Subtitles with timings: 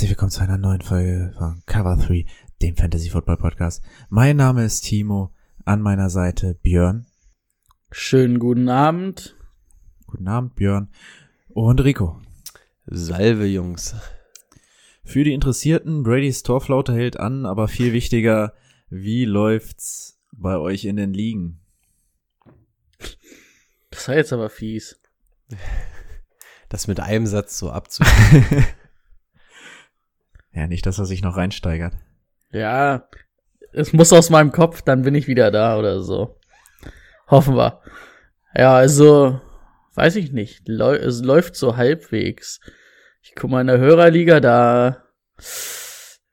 [0.00, 2.24] Herzlich willkommen zu einer neuen Folge von Cover 3,
[2.62, 3.82] dem Fantasy Football Podcast.
[4.08, 5.30] Mein Name ist Timo,
[5.66, 7.04] an meiner Seite Björn.
[7.90, 9.36] Schönen guten Abend.
[10.06, 10.88] Guten Abend, Björn.
[11.50, 12.18] Und Rico.
[12.86, 13.94] Salve, Jungs.
[15.04, 18.54] Für die Interessierten, Brady's Torflaute hält an, aber viel wichtiger,
[18.88, 21.60] wie läuft's bei euch in den Ligen?
[23.90, 24.98] Das war jetzt aber fies.
[26.70, 28.64] Das mit einem Satz so abzuschließen.
[30.52, 31.94] Ja, nicht, dass er sich noch reinsteigert.
[32.52, 33.08] Ja,
[33.72, 36.38] es muss aus meinem Kopf, dann bin ich wieder da oder so.
[37.28, 37.80] Hoffen wir.
[38.54, 39.40] Ja, also,
[39.94, 40.68] weiß ich nicht.
[40.68, 42.60] Läu es läuft so halbwegs.
[43.22, 45.04] Ich guck mal in der Hörerliga, da.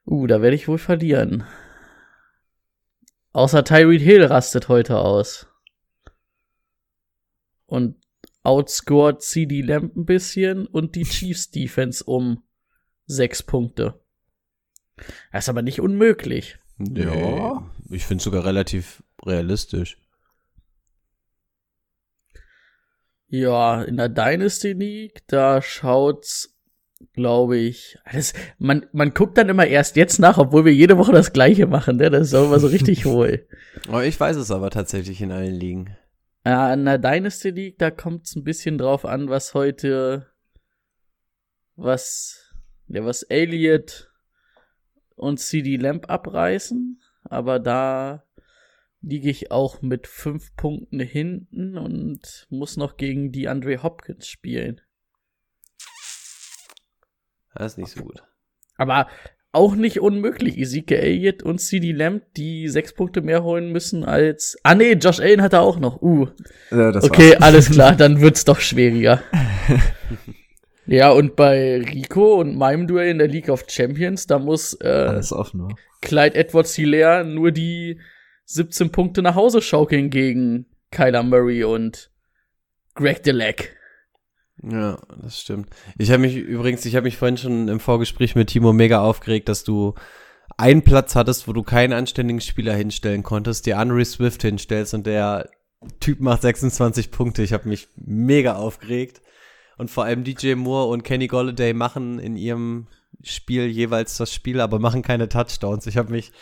[0.04, 1.44] Uh, da werde ich wohl verlieren.
[3.32, 5.46] Außer Tyreek Hill rastet heute aus.
[7.66, 7.96] Und
[8.42, 12.42] outscored CD Lamp ein bisschen und die Chiefs Defense um
[13.06, 14.00] sechs Punkte.
[15.32, 16.58] Das ist aber nicht unmöglich.
[16.78, 17.62] ja.
[17.90, 19.98] Ich finde sogar relativ realistisch.
[23.28, 26.54] Ja, in der Dynasty League, da schaut's,
[27.12, 31.12] glaube ich, das, man, man guckt dann immer erst jetzt nach, obwohl wir jede Woche
[31.12, 32.10] das Gleiche machen, ne?
[32.10, 33.46] Das ist auch immer so richtig hohl.
[33.92, 35.96] Oh, ich weiß es aber tatsächlich in allen Ligen.
[36.46, 40.26] Ja, in der Dynasty League, da kommt's ein bisschen drauf an, was heute,
[41.76, 42.54] was,
[42.86, 44.07] ja, was Elliot
[45.18, 48.24] und CD Lamp abreißen, aber da
[49.00, 54.80] liege ich auch mit fünf Punkten hinten und muss noch gegen die Andre Hopkins spielen.
[57.54, 58.22] Das ist nicht so gut.
[58.76, 59.08] Aber
[59.52, 60.58] auch nicht unmöglich.
[60.58, 64.56] Ezekiel Elliott und CD Lamb, die sechs Punkte mehr holen müssen als.
[64.62, 66.02] Ah nee, Josh Allen hat er auch noch.
[66.02, 66.28] Uh.
[66.70, 67.42] Ja, okay, war's.
[67.42, 69.22] alles klar, dann wird's doch schwieriger.
[70.88, 74.88] ja, und bei Rico und meinem Duell in der League of Champions, da muss äh,
[74.88, 75.74] Alles offen?
[76.00, 78.00] Clyde Edwards Hilaire nur die
[78.46, 82.10] 17 Punkte nach Hause schaukeln gegen Kyler Murray und
[82.94, 83.76] Greg Delac.
[84.62, 85.68] Ja, das stimmt.
[85.98, 89.48] Ich habe mich übrigens, ich habe mich vorhin schon im Vorgespräch mit Timo mega aufgeregt,
[89.48, 89.94] dass du
[90.56, 95.06] einen Platz hattest, wo du keinen anständigen Spieler hinstellen konntest, dir Henry Swift hinstellst und
[95.06, 95.48] der
[96.00, 97.42] Typ macht 26 Punkte.
[97.42, 99.20] Ich habe mich mega aufgeregt.
[99.78, 102.88] Und vor allem DJ Moore und Kenny Golladay machen in ihrem
[103.22, 105.86] Spiel jeweils das Spiel, aber machen keine Touchdowns.
[105.86, 106.32] Ich habe mich,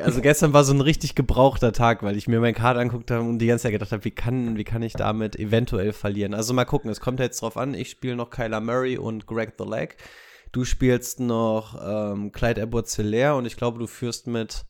[0.00, 3.22] also gestern war so ein richtig gebrauchter Tag, weil ich mir mein Card anguckt habe
[3.22, 6.34] und die ganze Zeit gedacht habe, wie kann, wie kann ich damit eventuell verlieren?
[6.34, 7.74] Also mal gucken, es kommt jetzt drauf an.
[7.74, 9.96] Ich spiele noch Kyler Murray und Greg the Leg.
[10.52, 14.64] Du spielst noch ähm, Clyde Edwards Hilaire und ich glaube, du führst mit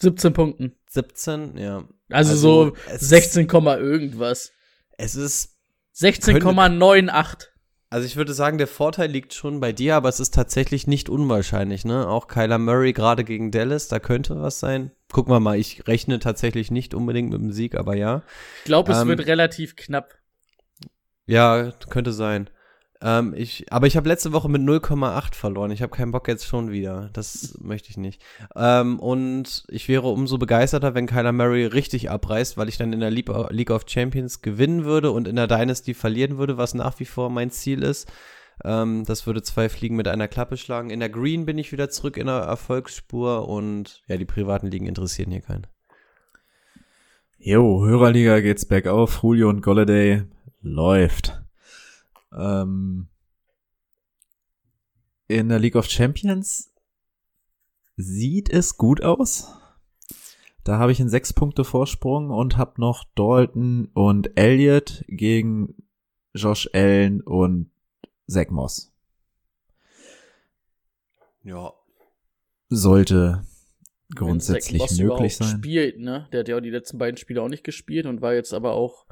[0.00, 0.76] 17 Punkten.
[0.88, 1.84] 17, ja.
[2.10, 4.52] Also, so es 16, Komma irgendwas.
[4.98, 5.56] Es ist
[5.96, 7.51] 16,98.
[7.92, 11.10] Also ich würde sagen, der Vorteil liegt schon bei dir, aber es ist tatsächlich nicht
[11.10, 12.08] unwahrscheinlich, ne?
[12.08, 14.92] Auch Kyler Murray gerade gegen Dallas, da könnte was sein.
[15.12, 18.22] Gucken wir mal, ich rechne tatsächlich nicht unbedingt mit dem Sieg, aber ja.
[18.60, 20.14] Ich glaube, es Ähm, wird relativ knapp.
[21.26, 22.48] Ja, könnte sein.
[23.02, 25.72] Ähm, ich, aber ich habe letzte Woche mit 0,8 verloren.
[25.72, 27.10] Ich habe keinen Bock jetzt schon wieder.
[27.12, 28.22] Das möchte ich nicht.
[28.54, 33.00] Ähm, und ich wäre umso begeisterter, wenn Kyler Murray richtig abreißt, weil ich dann in
[33.00, 37.04] der League of Champions gewinnen würde und in der Dynasty verlieren würde, was nach wie
[37.04, 38.10] vor mein Ziel ist.
[38.64, 40.90] Ähm, das würde zwei Fliegen mit einer Klappe schlagen.
[40.90, 44.86] In der Green bin ich wieder zurück in der Erfolgsspur und ja, die privaten Ligen
[44.86, 45.66] interessieren hier keinen.
[47.38, 49.20] Jo, Hörerliga geht's bergauf.
[49.24, 50.22] Julio und Golladay
[50.60, 51.41] läuft.
[52.36, 53.08] Ähm,
[55.28, 56.72] in der League of Champions
[57.96, 59.54] sieht es gut aus.
[60.64, 65.74] Da habe ich einen sechs Punkte Vorsprung und habe noch Dalton und Elliott gegen
[66.34, 67.70] Josh Allen und
[68.28, 68.92] Zach Moss.
[71.42, 71.72] Ja.
[72.68, 73.44] Sollte
[74.14, 75.58] grundsätzlich Zach Moss möglich sein.
[75.58, 76.28] Spielt, ne?
[76.32, 78.72] Der hat ja auch die letzten beiden Spiele auch nicht gespielt und war jetzt aber
[78.72, 79.06] auch,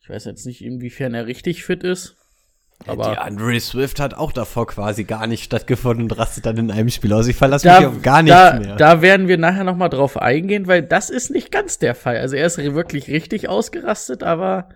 [0.00, 2.16] ich weiß jetzt nicht, inwiefern er richtig fit ist.
[2.86, 6.70] Aber die Andre Swift hat auch davor quasi gar nicht stattgefunden und rastet dann in
[6.70, 7.26] einem Spiel aus.
[7.26, 8.76] Ich verlasse da, mich auf gar nichts da, mehr.
[8.76, 12.18] da werden wir nachher noch mal drauf eingehen, weil das ist nicht ganz der Fall.
[12.18, 14.68] Also er ist wirklich richtig ausgerastet, aber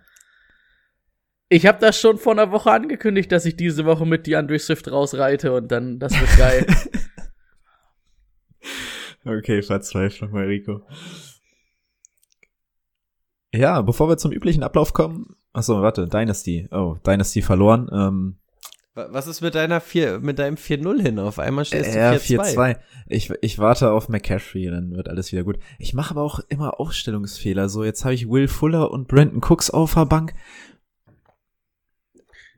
[1.48, 4.90] Ich habe das schon vor einer Woche angekündigt, dass ich diese Woche mit DeAndre Swift
[4.90, 6.66] rausreite und dann, das wird geil.
[9.38, 10.80] okay, Verzweiflung bei Rico.
[13.52, 15.36] Ja, bevor wir zum üblichen Ablauf kommen.
[15.52, 16.68] Achso, warte, Dynasty.
[16.70, 17.88] Oh, Dynasty verloren.
[17.92, 18.36] Ähm,
[18.94, 21.18] Was ist mit deiner 4, mit deinem 4-0 hin?
[21.18, 22.54] Auf einmal stehst ja, du 4-2.
[22.56, 22.76] 4-2.
[23.08, 25.58] Ich, ich warte auf McCaffrey, dann wird alles wieder gut.
[25.78, 27.68] Ich mache aber auch immer Aufstellungsfehler.
[27.68, 30.32] So, jetzt habe ich Will Fuller und Brandon Cooks auf der Bank.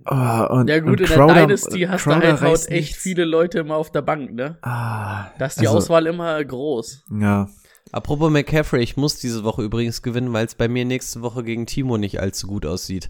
[0.06, 2.70] Oh, und, Ja gut, und in der Crowder- Dynasty hast du Crowder halt haut echt
[2.70, 2.96] nichts.
[2.98, 4.58] viele Leute immer auf der Bank, ne?
[4.62, 7.06] Ah, Da ist die also, Auswahl immer groß.
[7.20, 7.48] Ja,
[7.94, 11.64] Apropos McCaffrey, ich muss diese Woche übrigens gewinnen, weil es bei mir nächste Woche gegen
[11.66, 13.08] Timo nicht allzu gut aussieht.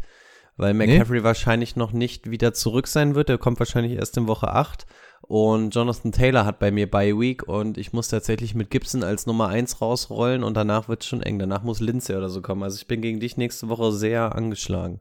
[0.56, 3.30] Weil McCaffrey wahrscheinlich noch nicht wieder zurück sein wird.
[3.30, 4.86] Er kommt wahrscheinlich erst in Woche 8.
[5.22, 9.24] Und Jonathan Taylor hat bei mir Bye Week und ich muss tatsächlich mit Gibson als
[9.24, 11.38] Nummer 1 rausrollen und danach wird es schon eng.
[11.38, 12.62] Danach muss Lindsay oder so kommen.
[12.62, 15.00] Also ich bin gegen dich nächste Woche sehr angeschlagen.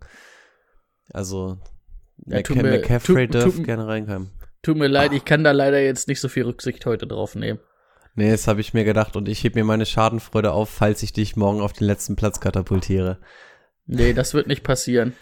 [1.12, 1.58] Also
[2.26, 4.30] Ja, Mc tut mir- McCaffrey tut- dürfte tut- gerne reinkommen.
[4.62, 7.60] Tut mir leid, ich kann da leider jetzt nicht so viel Rücksicht heute drauf nehmen.
[8.16, 11.14] Nee, das habe ich mir gedacht und ich heb mir meine Schadenfreude auf, falls ich
[11.14, 13.20] dich morgen auf den letzten Platz katapultiere.
[13.88, 15.14] Nee, das wird nicht passieren.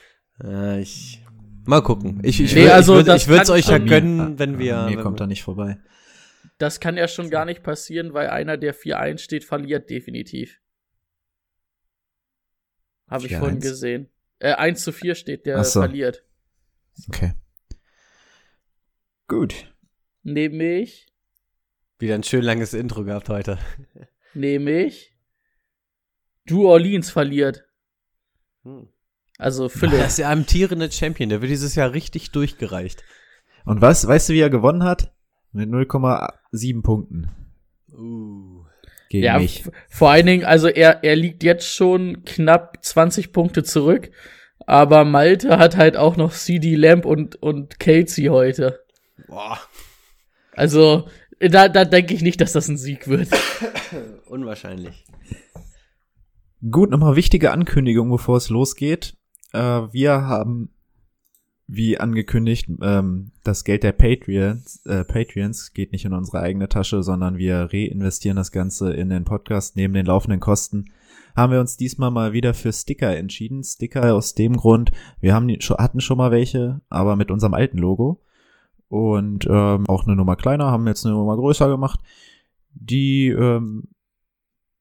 [0.43, 1.23] Äh, ich
[1.63, 2.19] mal gucken.
[2.23, 4.59] Ich, ich, Nee, würd- also ich, würd, ich würde es euch ja mir- gönnen, wenn
[4.59, 4.83] wir.
[4.89, 5.77] mir wenn kommt wir er nicht vorbei.
[6.57, 10.59] Das kann ja schon gar nicht passieren, weil einer, der 4-1 steht, verliert definitiv.
[13.09, 13.39] Habe ich 4-1?
[13.39, 14.09] vorhin gesehen.
[14.39, 15.79] Äh, 1 zu 4 steht, der so.
[15.81, 16.23] verliert.
[17.07, 17.33] Okay.
[19.27, 19.73] Gut.
[20.23, 21.07] Nämlich,
[22.01, 23.57] wieder ein schön langes Intro gehabt heute.
[24.33, 25.13] nämlich,
[26.47, 27.63] Drew Orleans verliert.
[29.37, 30.05] Also Der Philipp.
[30.05, 33.03] ist der amtierende Champion, der wird dieses Jahr richtig durchgereicht.
[33.65, 35.13] Und was, weißt du, wie er gewonnen hat?
[35.51, 37.29] Mit 0,7 Punkten
[37.93, 38.63] Uh.
[39.09, 39.65] gegen Ja, mich.
[39.89, 44.11] vor allen Dingen, also er, er liegt jetzt schon knapp 20 Punkte zurück,
[44.65, 48.79] aber Malte hat halt auch noch CD Lamp und, und Casey heute.
[49.27, 49.59] Boah.
[50.53, 51.09] Also,
[51.49, 53.29] da, da denke ich nicht, dass das ein Sieg wird.
[54.27, 55.05] Unwahrscheinlich.
[56.69, 59.17] Gut, nochmal wichtige Ankündigung, bevor es losgeht.
[59.51, 60.69] Äh, wir haben,
[61.65, 67.01] wie angekündigt, ähm, das Geld der Patreons, äh, Patreons geht nicht in unsere eigene Tasche,
[67.01, 70.85] sondern wir reinvestieren das Ganze in den Podcast neben den laufenden Kosten.
[71.35, 73.63] Haben wir uns diesmal mal wieder für Sticker entschieden.
[73.63, 77.79] Sticker aus dem Grund, wir haben die, hatten schon mal welche, aber mit unserem alten
[77.79, 78.21] Logo.
[78.91, 82.01] Und ähm, auch eine Nummer kleiner, haben jetzt eine Nummer größer gemacht.
[82.73, 83.87] Die ähm,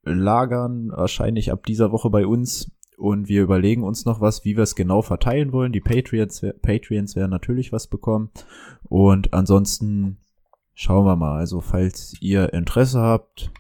[0.02, 4.64] lagern wahrscheinlich ab dieser Woche bei uns und wir überlegen uns noch was, wie wir
[4.64, 5.70] es genau verteilen wollen.
[5.70, 8.30] Die Patreons, Patreons werden natürlich was bekommen
[8.82, 10.18] und ansonsten
[10.74, 11.38] schauen wir mal.
[11.38, 13.52] Also falls ihr Interesse habt,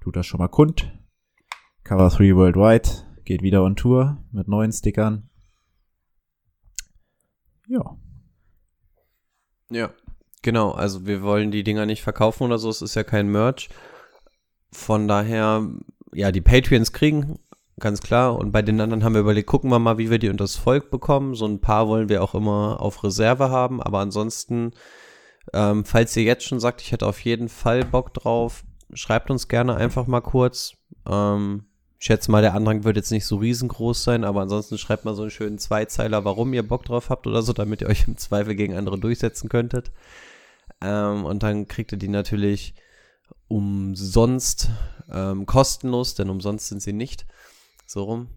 [0.00, 0.96] tut das schon mal kund.
[1.82, 2.88] Cover 3 Worldwide
[3.24, 5.28] geht wieder on Tour mit neuen Stickern.
[7.66, 7.98] Ja.
[9.70, 9.90] Ja,
[10.42, 10.72] genau.
[10.72, 12.70] Also wir wollen die Dinger nicht verkaufen oder so.
[12.70, 13.68] Es ist ja kein Merch.
[14.70, 15.66] Von daher,
[16.12, 17.38] ja, die Patreons kriegen,
[17.78, 18.36] ganz klar.
[18.36, 20.56] Und bei den anderen haben wir überlegt, gucken wir mal, wie wir die unter das
[20.56, 21.34] Volk bekommen.
[21.34, 23.82] So ein paar wollen wir auch immer auf Reserve haben.
[23.82, 24.72] Aber ansonsten,
[25.52, 29.48] ähm, falls ihr jetzt schon sagt, ich hätte auf jeden Fall Bock drauf, schreibt uns
[29.48, 30.74] gerne einfach mal kurz.
[31.08, 31.64] Ähm,
[31.98, 35.22] schätze mal, der Andrang wird jetzt nicht so riesengroß sein, aber ansonsten schreibt mal so
[35.22, 38.54] einen schönen Zweizeiler, warum ihr Bock drauf habt oder so, damit ihr euch im Zweifel
[38.54, 39.90] gegen andere durchsetzen könntet.
[40.80, 42.74] Ähm, und dann kriegt ihr die natürlich
[43.48, 44.70] umsonst,
[45.10, 47.26] ähm, kostenlos, denn umsonst sind sie nicht,
[47.86, 48.28] so rum,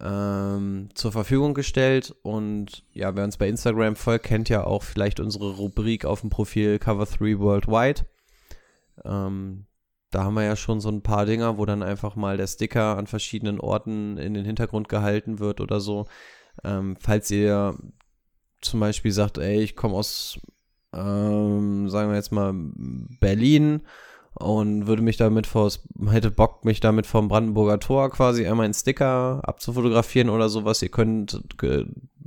[0.00, 2.14] ähm, zur Verfügung gestellt.
[2.22, 6.30] Und ja, wer uns bei Instagram folgt, kennt ja auch vielleicht unsere Rubrik auf dem
[6.30, 8.06] Profil Cover 3 Worldwide.
[9.04, 9.66] Ähm,
[10.16, 12.96] da haben wir ja schon so ein paar Dinger, wo dann einfach mal der Sticker
[12.96, 16.06] an verschiedenen Orten in den Hintergrund gehalten wird oder so.
[16.64, 17.76] Ähm, falls ihr
[18.62, 20.40] zum Beispiel sagt, ey, ich komme aus,
[20.94, 22.54] ähm, sagen wir jetzt mal,
[23.20, 23.82] Berlin
[24.32, 28.72] und würde mich damit vors, hätte Bock, mich damit vom Brandenburger Tor quasi einmal einen
[28.72, 30.80] Sticker abzufotografieren oder sowas.
[30.80, 31.44] Ihr könnt,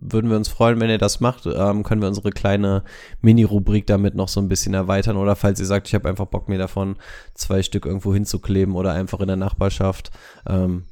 [0.01, 1.45] würden wir uns freuen, wenn ihr das macht.
[1.45, 2.83] Ähm, können wir unsere kleine
[3.21, 5.17] Mini-Rubrik damit noch so ein bisschen erweitern.
[5.17, 6.95] Oder falls ihr sagt, ich habe einfach Bock, mir davon
[7.33, 10.11] zwei Stück irgendwo hinzukleben oder einfach in der Nachbarschaft.
[10.47, 10.85] Ähm,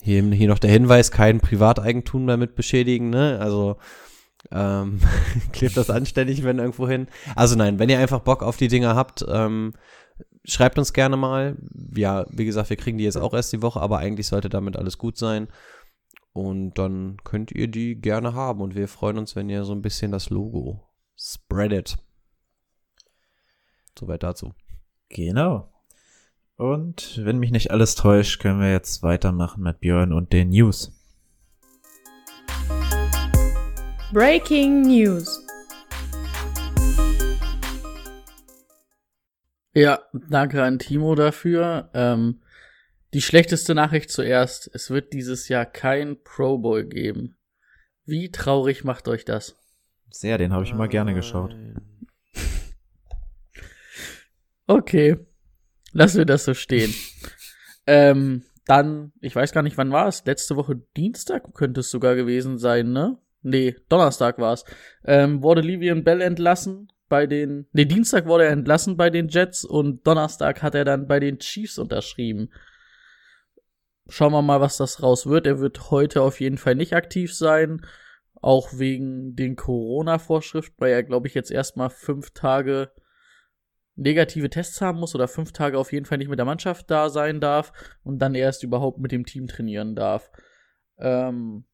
[0.00, 3.38] hier, hier noch der Hinweis, kein Privateigentum damit beschädigen, ne?
[3.40, 3.76] Also
[4.50, 5.00] ähm,
[5.52, 7.08] klebt das anständig, wenn irgendwo hin.
[7.36, 9.74] Also nein, wenn ihr einfach Bock auf die Dinger habt, ähm,
[10.44, 11.56] schreibt uns gerne mal.
[11.94, 14.76] Ja, wie gesagt, wir kriegen die jetzt auch erst die Woche, aber eigentlich sollte damit
[14.76, 15.48] alles gut sein.
[16.32, 18.60] Und dann könnt ihr die gerne haben.
[18.60, 20.82] Und wir freuen uns, wenn ihr so ein bisschen das Logo
[21.16, 21.98] spreadet.
[23.98, 24.54] Soweit dazu.
[25.10, 25.70] Genau.
[26.56, 30.92] Und wenn mich nicht alles täuscht, können wir jetzt weitermachen mit Björn und den News.
[34.12, 35.42] Breaking News.
[39.74, 41.88] Ja, danke an Timo dafür.
[41.94, 42.41] Ähm,
[43.12, 44.70] die schlechteste Nachricht zuerst.
[44.74, 47.36] Es wird dieses Jahr kein Pro Bowl geben.
[48.04, 49.56] Wie traurig macht euch das?
[50.10, 51.54] Sehr, den habe ich immer gerne geschaut.
[54.66, 55.18] Okay.
[55.92, 56.94] Lassen wir das so stehen.
[57.86, 60.24] ähm, dann, ich weiß gar nicht, wann war es?
[60.24, 63.18] Letzte Woche Dienstag könnte es sogar gewesen sein, ne?
[63.42, 64.64] Nee, Donnerstag war es.
[65.04, 67.66] Ähm, wurde Livian Bell entlassen bei den.
[67.72, 71.38] Nee, Dienstag wurde er entlassen bei den Jets und Donnerstag hat er dann bei den
[71.38, 72.50] Chiefs unterschrieben.
[74.08, 75.46] Schauen wir mal, was das raus wird.
[75.46, 77.86] Er wird heute auf jeden Fall nicht aktiv sein.
[78.40, 82.90] Auch wegen den Corona-Vorschriften, weil er, glaube ich, jetzt erstmal fünf Tage
[83.94, 87.10] negative Tests haben muss oder fünf Tage auf jeden Fall nicht mit der Mannschaft da
[87.10, 90.30] sein darf und dann erst überhaupt mit dem Team trainieren darf.
[90.98, 91.64] Ähm,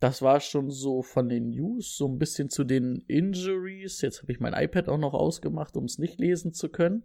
[0.00, 4.00] das war schon so von den News, so ein bisschen zu den Injuries.
[4.00, 7.04] Jetzt habe ich mein iPad auch noch ausgemacht, um es nicht lesen zu können.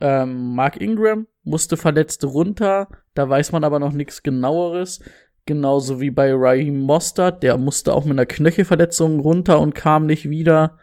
[0.00, 5.00] Ähm, Mark Ingram musste verletzt runter, da weiß man aber noch nichts genaueres.
[5.46, 10.30] Genauso wie bei Raheem Mostert, der musste auch mit einer Knöchelverletzung runter und kam nicht
[10.30, 10.78] wieder.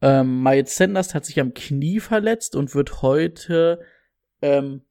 [0.00, 3.80] Ähm, Miles Sanders hat sich am Knie verletzt und wird heute
[4.40, 4.82] ähm,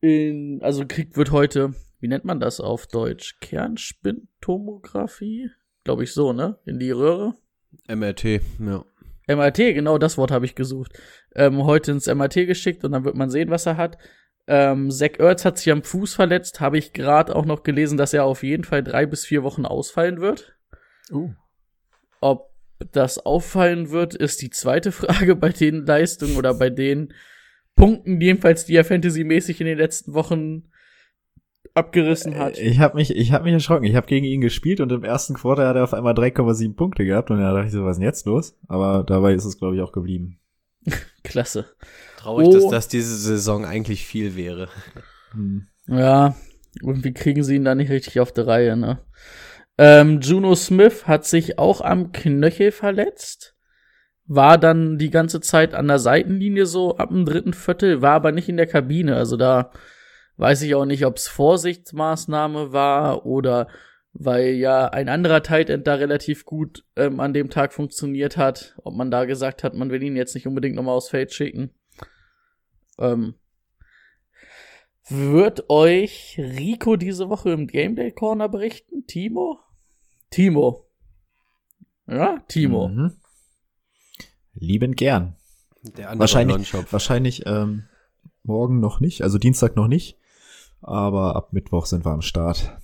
[0.00, 3.38] in, also kriegt, wird heute, wie nennt man das auf Deutsch?
[3.40, 5.50] Kernspintomographie?
[5.84, 6.58] Glaube ich so, ne?
[6.64, 7.34] In die Röhre.
[7.88, 8.84] MRT, ja.
[9.28, 10.92] MRT, genau das Wort habe ich gesucht.
[11.34, 13.98] Ähm, heute ins MRT geschickt und dann wird man sehen, was er hat.
[14.46, 18.14] Ähm, Zach Ertz hat sich am Fuß verletzt, habe ich gerade auch noch gelesen, dass
[18.14, 20.56] er auf jeden Fall drei bis vier Wochen ausfallen wird.
[21.12, 21.32] Uh.
[22.20, 22.50] Ob
[22.92, 27.12] das auffallen wird, ist die zweite Frage bei den Leistungen oder bei den
[27.76, 30.70] Punkten, jedenfalls, die er fantasymäßig in den letzten Wochen
[31.74, 32.58] abgerissen hat.
[32.58, 33.84] Ich habe mich, ich habe mich erschrocken.
[33.84, 37.04] Ich habe gegen ihn gespielt und im ersten Quarter hat er auf einmal 3,7 Punkte
[37.04, 38.58] gehabt und da dachte ich so, was ist denn jetzt los?
[38.68, 40.38] Aber dabei ist es, glaube ich, auch geblieben.
[41.24, 41.66] Klasse.
[42.18, 42.52] Traurig, Oh.
[42.52, 44.68] dass das diese Saison eigentlich viel wäre.
[45.32, 45.66] Hm.
[45.86, 46.34] Ja,
[46.82, 48.98] irgendwie kriegen sie ihn da nicht richtig auf die Reihe, ne?
[49.78, 53.54] Ähm, Juno Smith hat sich auch am Knöchel verletzt.
[54.26, 58.32] War dann die ganze Zeit an der Seitenlinie so ab dem dritten Viertel, war aber
[58.32, 59.16] nicht in der Kabine.
[59.16, 59.70] Also da
[60.38, 63.68] weiß ich auch nicht, ob es Vorsichtsmaßnahme war oder
[64.12, 68.74] weil ja ein anderer Tight End da relativ gut ähm, an dem Tag funktioniert hat,
[68.82, 71.70] ob man da gesagt hat, man will ihn jetzt nicht unbedingt nochmal aufs Feld schicken.
[72.98, 73.34] Ähm,
[75.08, 79.06] wird euch Rico diese Woche im Gameday Corner berichten?
[79.06, 79.60] Timo?
[80.30, 80.86] Timo.
[82.06, 82.88] Ja, Timo.
[82.88, 83.16] Mhm.
[84.54, 85.36] Liebend gern.
[85.96, 87.84] Der andere Wahrscheinlich, wahrscheinlich ähm,
[88.42, 90.17] morgen noch nicht, also Dienstag noch nicht.
[90.80, 92.78] Aber ab Mittwoch sind wir am Start.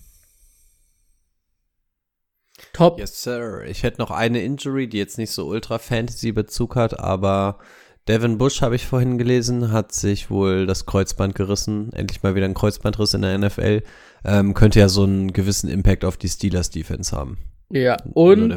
[2.72, 2.98] Top.
[2.98, 3.64] Yes, sir.
[3.66, 7.58] Ich hätte noch eine Injury, die jetzt nicht so ultra Fantasy-Bezug hat, aber
[8.06, 11.90] Devin Bush, habe ich vorhin gelesen, hat sich wohl das Kreuzband gerissen.
[11.94, 13.82] Endlich mal wieder ein Kreuzbandriss in der NFL.
[14.24, 17.38] Ähm, könnte ja so einen gewissen Impact auf die Steelers-Defense haben.
[17.70, 18.52] Ja, und.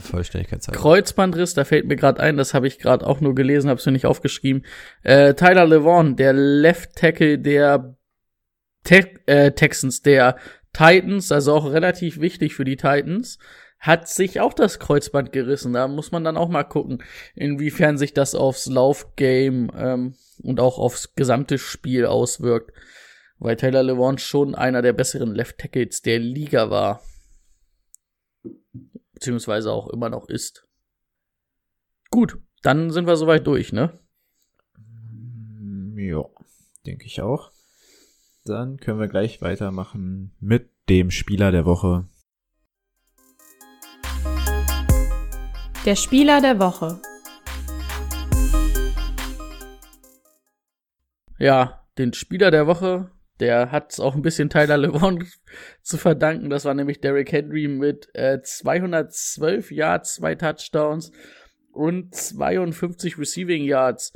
[0.74, 3.86] Kreuzbandriss, da fällt mir gerade ein, das habe ich gerade auch nur gelesen, habe es
[3.86, 4.66] mir nicht aufgeschrieben.
[5.02, 7.97] Äh, Tyler Levon, der Left Tackle der
[8.88, 10.38] Te äh, Texans, der
[10.72, 13.38] Titans, also auch relativ wichtig für die Titans,
[13.80, 15.74] hat sich auch das Kreuzband gerissen.
[15.74, 17.04] Da muss man dann auch mal gucken,
[17.36, 22.72] inwiefern sich das aufs Laufgame ähm, und auch aufs gesamte Spiel auswirkt.
[23.40, 27.02] Weil Taylor Levon schon einer der besseren Left Tackles der Liga war.
[29.12, 30.66] Beziehungsweise auch immer noch ist.
[32.10, 34.00] Gut, dann sind wir soweit durch, ne?
[35.98, 36.24] Ja,
[36.86, 37.52] denke ich auch.
[38.48, 42.06] Dann können wir gleich weitermachen mit dem Spieler der Woche.
[45.86, 47.02] Der Spieler der Woche.
[51.38, 53.12] Ja, den Spieler der Woche,
[53.42, 55.28] der hat auch ein bisschen Tyler LeBron
[55.82, 56.50] zu verdanken.
[56.50, 61.12] Das war nämlich Derrick Henry mit äh, 212 Yards, zwei Touchdowns
[61.74, 64.14] und 52 Receiving Yards.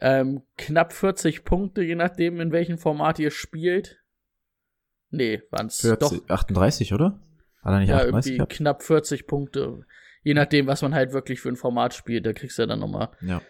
[0.00, 4.02] Ähm, knapp 40 Punkte, je nachdem, in welchem Format ihr spielt.
[5.10, 7.20] Nee, waren's 40, doch 38, oder?
[7.62, 8.52] Hat er nicht ja, 38 irgendwie gehabt?
[8.52, 9.84] knapp 40 Punkte.
[10.22, 12.80] Je nachdem, was man halt wirklich für ein Format spielt, da kriegst du ja dann
[12.80, 13.10] nochmal.
[13.20, 13.42] Ja.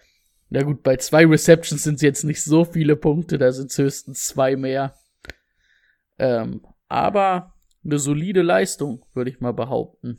[0.48, 3.78] Na gut, bei zwei Receptions sind es jetzt nicht so viele Punkte, da sind es
[3.78, 4.94] höchstens zwei mehr.
[6.18, 7.54] Ähm, aber
[7.84, 10.18] eine solide Leistung, würde ich mal behaupten.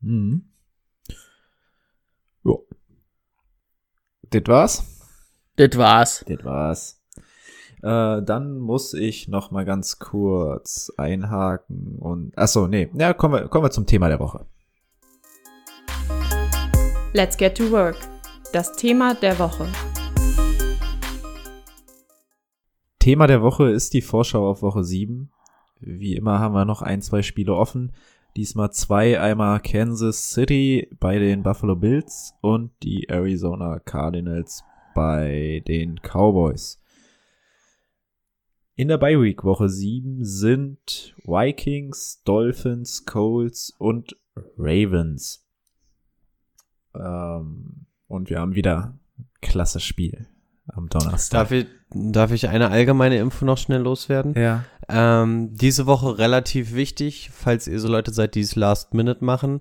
[0.00, 0.50] Mhm.
[2.44, 2.54] Ja.
[4.30, 4.89] Das war's?
[5.60, 6.24] Das war's.
[6.26, 7.02] Das war's.
[7.82, 13.34] Äh, dann muss ich noch mal ganz kurz einhaken und ach so, nee, ja, kommen
[13.34, 14.46] wir kommen wir zum Thema der Woche.
[17.12, 17.96] Let's get to work.
[18.54, 19.66] Das Thema der Woche.
[22.98, 25.30] Thema der Woche ist die Vorschau auf Woche 7.
[25.80, 27.92] Wie immer haben wir noch ein, zwei Spiele offen.
[28.34, 34.64] Diesmal zwei, einmal Kansas City bei den Buffalo Bills und die Arizona Cardinals
[34.94, 36.80] bei den Cowboys.
[38.76, 44.16] In der Bye Week Woche 7 sind Vikings, Dolphins, Colts und
[44.56, 45.44] Ravens.
[46.94, 50.28] Ähm, und wir haben wieder ein klasse Spiel
[50.68, 51.40] am Donnerstag.
[51.40, 54.34] Darf ich, darf ich eine allgemeine Info noch schnell loswerden?
[54.34, 54.64] Ja.
[54.88, 59.60] Ähm, diese Woche relativ wichtig, falls ihr so Leute seid, die es Last Minute machen.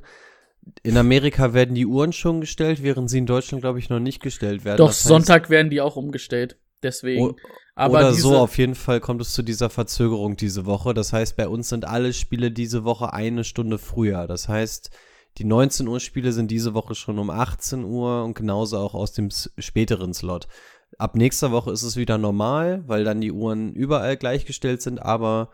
[0.83, 4.21] In Amerika werden die Uhren schon gestellt, während sie in Deutschland, glaube ich, noch nicht
[4.21, 4.77] gestellt werden.
[4.77, 6.57] Doch, Das heißt- Sonntag werden die auch umgestellt.
[6.83, 7.21] Deswegen.
[7.31, 7.35] O-
[7.75, 10.93] aber Oder so, auf jeden Fall kommt es zu dieser Verzögerung diese Woche.
[10.93, 14.27] Das heißt, bei uns sind alle Spiele diese Woche eine Stunde früher.
[14.27, 14.89] Das heißt,
[15.37, 19.11] die 19 Uhr Spiele sind diese Woche schon um 18 Uhr und genauso auch aus
[19.13, 20.47] dem späteren Slot.
[20.97, 25.49] Ab nächster Woche ist es wieder normal, weil dann die Uhren überall gleichgestellt sind, aber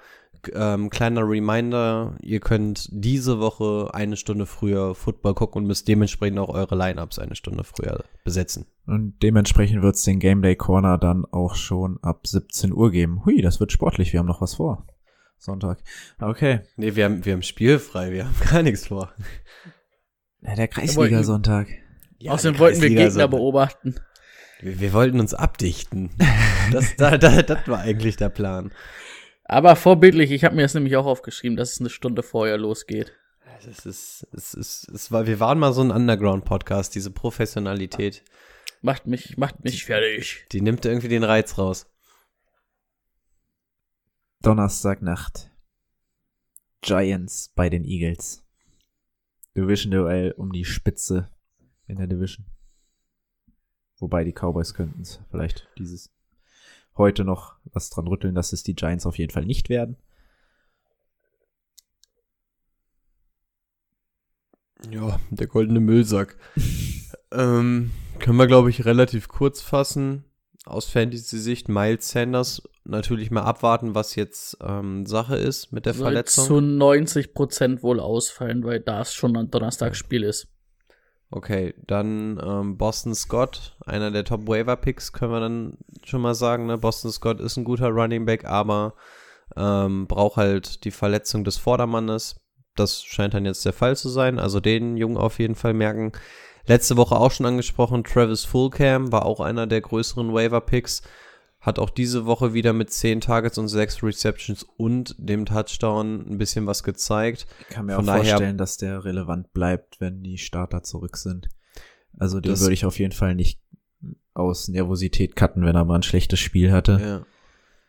[0.54, 6.40] ähm, kleiner Reminder, ihr könnt diese Woche eine Stunde früher Football gucken und müsst dementsprechend
[6.40, 8.66] auch eure Lineups eine Stunde früher besetzen.
[8.86, 13.26] Und dementsprechend wird's den Game Day Corner dann auch schon ab 17 Uhr geben.
[13.26, 14.86] Hui, das wird sportlich, wir haben noch was vor.
[15.38, 15.80] Sonntag.
[16.20, 16.62] Okay.
[16.76, 19.14] Nee, wir haben, wir haben spielfrei, wir haben gar nichts vor.
[20.42, 21.68] Ja, der Kreisliga-Sonntag.
[22.28, 23.96] außerdem wollten wir Gegner beobachten.
[24.62, 26.12] Wir, wir wollten uns abdichten.
[26.72, 28.72] Das, da, da, das war eigentlich der Plan.
[29.48, 33.14] Aber vorbildlich, ich habe mir das nämlich auch aufgeschrieben, dass es eine Stunde vorher losgeht.
[33.68, 38.24] Es ist, es ist, es war, wir waren mal so ein Underground-Podcast, diese Professionalität.
[38.82, 40.46] Macht mich, macht mich fertig.
[40.52, 41.88] Die nimmt irgendwie den Reiz raus.
[44.42, 45.52] Donnerstagnacht.
[46.82, 48.44] Giants bei den Eagles.
[49.56, 51.30] Division-Duell um die Spitze
[51.88, 52.46] in der Division.
[53.98, 56.15] Wobei die Cowboys könnten es vielleicht dieses
[56.98, 59.98] heute noch was dran rütteln, dass es die Giants auf jeden Fall nicht werden.
[64.90, 66.38] Ja, der goldene Müllsack.
[67.32, 70.26] ähm, können wir, glaube ich, relativ kurz fassen.
[70.66, 76.06] Aus Fantasy-Sicht Miles Sanders natürlich mal abwarten, was jetzt ähm, Sache ist mit der Soll
[76.06, 76.46] Verletzung.
[76.46, 80.48] zu 90 Prozent wohl ausfallen, weil da es schon ein Donnerstagsspiel ist.
[81.36, 86.34] Okay, dann ähm, Boston Scott, einer der Top Waiver Picks, können wir dann schon mal
[86.34, 86.66] sagen.
[86.66, 86.78] Ne?
[86.78, 88.94] Boston Scott ist ein guter Running Back, aber
[89.58, 92.40] ähm, braucht halt die Verletzung des Vordermannes.
[92.78, 94.40] Das scheint dann jetzt der Fall zu sein.
[94.40, 96.14] Also den Jungen auf jeden Fall merken.
[96.68, 101.02] Letzte Woche auch schon angesprochen, Travis Fulcam war auch einer der größeren Waiver Picks.
[101.66, 106.38] Hat auch diese Woche wieder mit 10 Targets und 6 Receptions und dem Touchdown ein
[106.38, 107.48] bisschen was gezeigt.
[107.62, 111.18] Ich kann mir Von auch daher- vorstellen, dass der relevant bleibt, wenn die Starter zurück
[111.18, 111.50] sind.
[112.18, 113.60] Also den würde ich auf jeden Fall nicht
[114.36, 117.00] aus Nervosität cutten, wenn er mal ein schlechtes Spiel hatte.
[117.02, 117.26] Ja,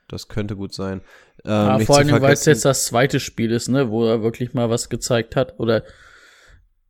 [0.09, 1.03] das könnte gut sein.
[1.45, 4.55] Ähm, Ja, vor allem, weil es jetzt das zweite Spiel ist, ne, wo er wirklich
[4.55, 5.59] mal was gezeigt hat.
[5.61, 5.83] Oder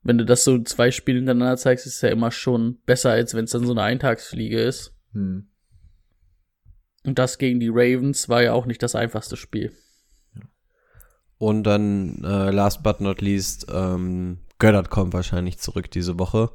[0.03, 3.35] wenn du das so zwei Spiele hintereinander zeigst, ist es ja immer schon besser, als
[3.35, 4.95] wenn es dann so eine Eintagsfliege ist.
[5.13, 5.49] Hm.
[7.07, 9.73] Und das gegen die Ravens war ja auch nicht das einfachste Spiel.
[11.39, 16.51] Und dann, äh, last but not least, ähm, Göttert kommt wahrscheinlich zurück diese Woche.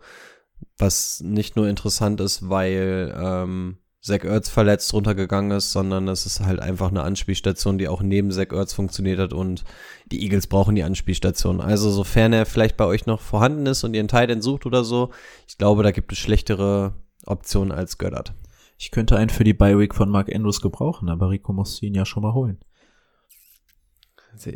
[0.77, 6.39] Was nicht nur interessant ist, weil ähm, Zach Ertz verletzt runtergegangen ist, sondern es ist
[6.39, 9.63] halt einfach eine Anspielstation, die auch neben Zach Ertz funktioniert hat und
[10.11, 11.61] die Eagles brauchen die Anspielstation.
[11.61, 14.83] Also sofern er vielleicht bei euch noch vorhanden ist und ihr einen Titan sucht oder
[14.83, 15.11] so,
[15.47, 16.95] ich glaube, da gibt es schlechtere
[17.27, 18.33] Optionen als Göttert.
[18.81, 21.93] Ich könnte einen für die Bye Week von Mark Andrews gebrauchen, aber Rico musste ihn
[21.93, 22.57] ja schon mal holen.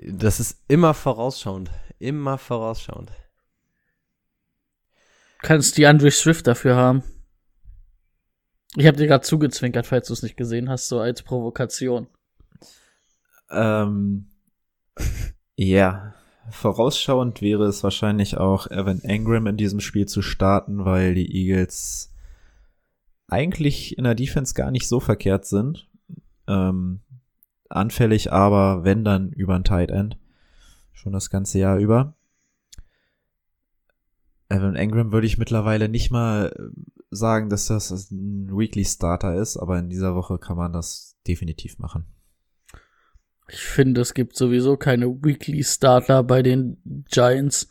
[0.07, 1.69] Das ist immer vorausschauend.
[1.99, 3.11] Immer vorausschauend.
[5.43, 7.03] Kannst die Andre Swift dafür haben.
[8.75, 12.07] Ich habe dir gerade zugezwinkert, falls du es nicht gesehen hast, so als Provokation.
[13.51, 14.31] Ähm,
[15.55, 16.15] ja,
[16.49, 22.14] vorausschauend wäre es wahrscheinlich auch Evan Engram in diesem Spiel zu starten, weil die Eagles
[23.27, 25.89] eigentlich in der Defense gar nicht so verkehrt sind.
[26.47, 27.01] Ähm,
[27.69, 30.17] anfällig aber, wenn dann über ein Tight End.
[30.93, 32.15] Schon das ganze Jahr über.
[34.49, 39.57] Evan Engram würde ich mittlerweile nicht mal äh, sagen, dass das ein Weekly Starter ist,
[39.57, 42.05] aber in dieser Woche kann man das definitiv machen.
[43.47, 46.77] Ich finde, es gibt sowieso keine Weekly Starter bei den
[47.09, 47.69] Giants.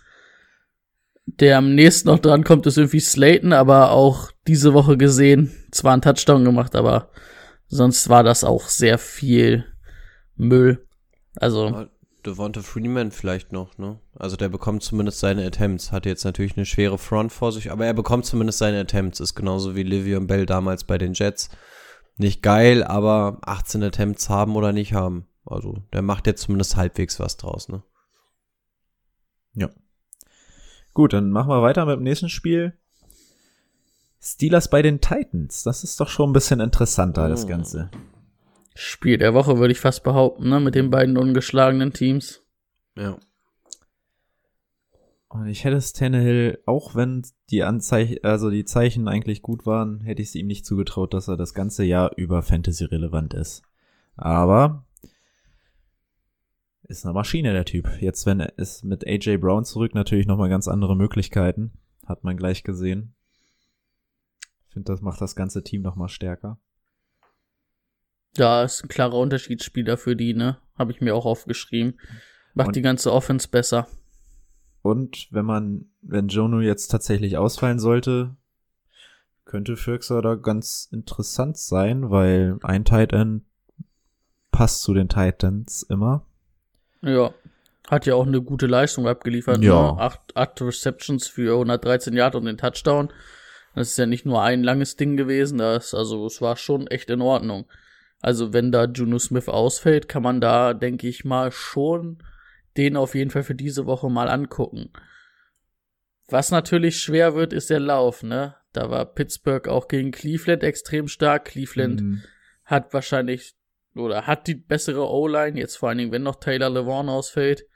[1.26, 5.92] Der am nächsten noch dran kommt, ist irgendwie Slayton, aber auch diese Woche gesehen, zwar
[5.92, 7.08] einen Touchdown gemacht, aber
[7.66, 9.64] sonst war das auch sehr viel
[10.36, 10.86] Müll.
[11.36, 11.86] Also,
[12.24, 14.00] Devonta Freeman vielleicht noch, ne?
[14.14, 15.92] Also der bekommt zumindest seine Attempts.
[15.92, 19.20] Hat jetzt natürlich eine schwere Front vor sich, aber er bekommt zumindest seine Attempts.
[19.20, 21.50] Ist genauso wie Livion Bell damals bei den Jets.
[22.16, 25.26] Nicht geil, aber 18 Attempts haben oder nicht haben.
[25.44, 27.82] Also der macht jetzt zumindest halbwegs was draus, ne?
[29.54, 29.68] Ja.
[30.94, 32.78] Gut, dann machen wir weiter mit dem nächsten Spiel.
[34.20, 35.64] Steelers bei den Titans.
[35.64, 37.48] Das ist doch schon ein bisschen interessanter, das Oh.
[37.48, 37.90] Ganze.
[38.74, 42.42] Spiel der Woche würde ich fast behaupten, ne, mit den beiden ungeschlagenen Teams.
[42.96, 43.18] Ja.
[45.28, 50.00] Und ich hätte es Tannehill, auch wenn die Anzeichen, also die Zeichen eigentlich gut waren,
[50.00, 53.62] hätte ich es ihm nicht zugetraut, dass er das ganze Jahr über Fantasy relevant ist.
[54.16, 54.83] Aber
[56.84, 57.88] ist eine Maschine, der Typ.
[58.00, 61.72] Jetzt, wenn er ist mit AJ Brown zurück, natürlich nochmal ganz andere Möglichkeiten.
[62.06, 63.14] Hat man gleich gesehen.
[64.68, 66.58] Ich finde, das macht das ganze Team nochmal stärker.
[68.36, 70.58] Ja, ist ein klarer Unterschiedsspieler für die, ne?
[70.76, 71.98] Habe ich mir auch aufgeschrieben.
[72.54, 73.86] Macht Und- die ganze Offense besser.
[74.82, 78.36] Und wenn man, wenn Jono jetzt tatsächlich ausfallen sollte,
[79.46, 83.44] könnte Firxer da ganz interessant sein, weil ein Tight End
[84.50, 86.26] passt zu den Titans immer.
[87.04, 87.34] Ja.
[87.88, 89.62] Hat ja auch eine gute Leistung abgeliefert.
[89.62, 89.92] Ja.
[89.92, 90.00] Ne?
[90.00, 93.12] Acht, acht Receptions für 113 Yard und den Touchdown.
[93.74, 95.58] Das ist ja nicht nur ein langes Ding gewesen.
[95.58, 97.66] Das, also es war schon echt in Ordnung.
[98.20, 102.22] Also wenn da Juno Smith ausfällt, kann man da, denke ich mal, schon
[102.76, 104.90] den auf jeden Fall für diese Woche mal angucken.
[106.28, 108.56] Was natürlich schwer wird, ist der Lauf, ne?
[108.72, 111.44] Da war Pittsburgh auch gegen Cleveland extrem stark.
[111.44, 112.22] Cleveland Mhm.
[112.64, 113.54] hat wahrscheinlich
[113.94, 117.66] oder hat die bessere O-Line, jetzt vor allen Dingen, wenn noch Taylor Lewan ausfällt.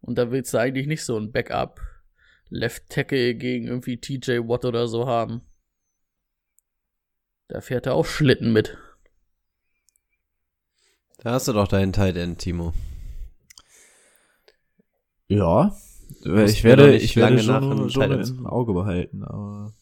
[0.00, 1.80] Und da willst du eigentlich nicht so ein Backup
[2.50, 5.42] Left Tackle gegen irgendwie TJ Watt oder so haben.
[7.48, 8.76] Da fährt er auch Schlitten mit.
[11.18, 12.72] Da hast du doch deinen Tight End, Timo.
[15.26, 15.74] Ja,
[16.24, 19.72] ich werde, ich werde lange Tight End im Auge behalten, aber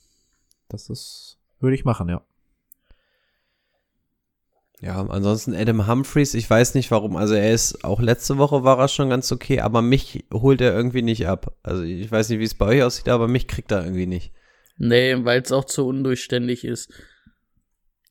[0.68, 2.24] das ist, würde ich machen, ja.
[4.84, 7.16] Ja, ansonsten Adam Humphreys, ich weiß nicht warum.
[7.16, 10.74] Also er ist, auch letzte Woche war er schon ganz okay, aber mich holt er
[10.74, 11.54] irgendwie nicht ab.
[11.62, 14.32] Also ich weiß nicht, wie es bei euch aussieht, aber mich kriegt er irgendwie nicht.
[14.78, 16.92] Nee, weil es auch zu undurchständig ist.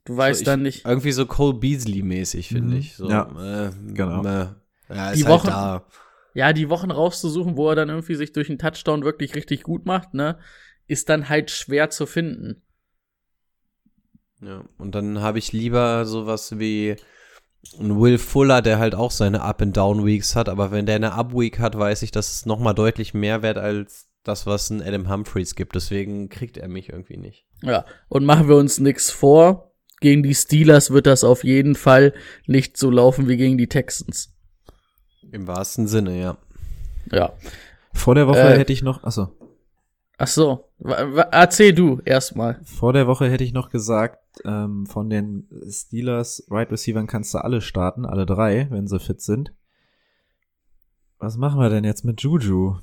[0.05, 0.85] Du weißt So, ich- dann nicht.
[0.85, 2.77] Irgendwie so Cole Beasley-mäßig, finde Mhm.
[2.77, 2.95] ich.
[2.95, 4.23] So, Ja, äh, genau.
[4.23, 4.47] Äh,
[4.89, 5.85] ja, Die ist Wochen- halt da.
[6.33, 9.85] Ja, die Wochen rauszusuchen, wo er dann irgendwie sich durch einen Touchdown wirklich richtig gut
[9.85, 10.39] macht, ne,
[10.87, 12.61] ist dann halt schwer zu finden.
[14.41, 16.95] Ja, und dann habe ich lieber sowas wie
[17.79, 21.77] ein Will Fuller, der halt auch seine Up-and-Down-Weeks hat, aber wenn der eine Up-Week hat,
[21.77, 25.75] weiß ich, dass es nochmal deutlich mehr wert als das, was ein Adam Humphreys gibt.
[25.75, 27.45] Deswegen kriegt er mich irgendwie nicht.
[27.61, 29.71] Ja, und machen wir uns nix vor.
[29.99, 32.13] Gegen die Steelers wird das auf jeden Fall
[32.47, 34.33] nicht so laufen wie gegen die Texans.
[35.31, 36.37] Im wahrsten Sinne, ja.
[37.11, 37.33] Ja.
[37.93, 39.29] Vor der Woche Äh, hätte ich noch, achso,
[40.17, 40.69] Ach so,
[41.31, 42.59] erzähl du erstmal.
[42.63, 47.39] vor der Woche hätte ich noch gesagt, ähm, von den Steelers Right Receivern kannst du
[47.39, 49.53] alle starten, alle drei, wenn sie fit sind.
[51.19, 52.79] Was machen wir denn jetzt mit Juju?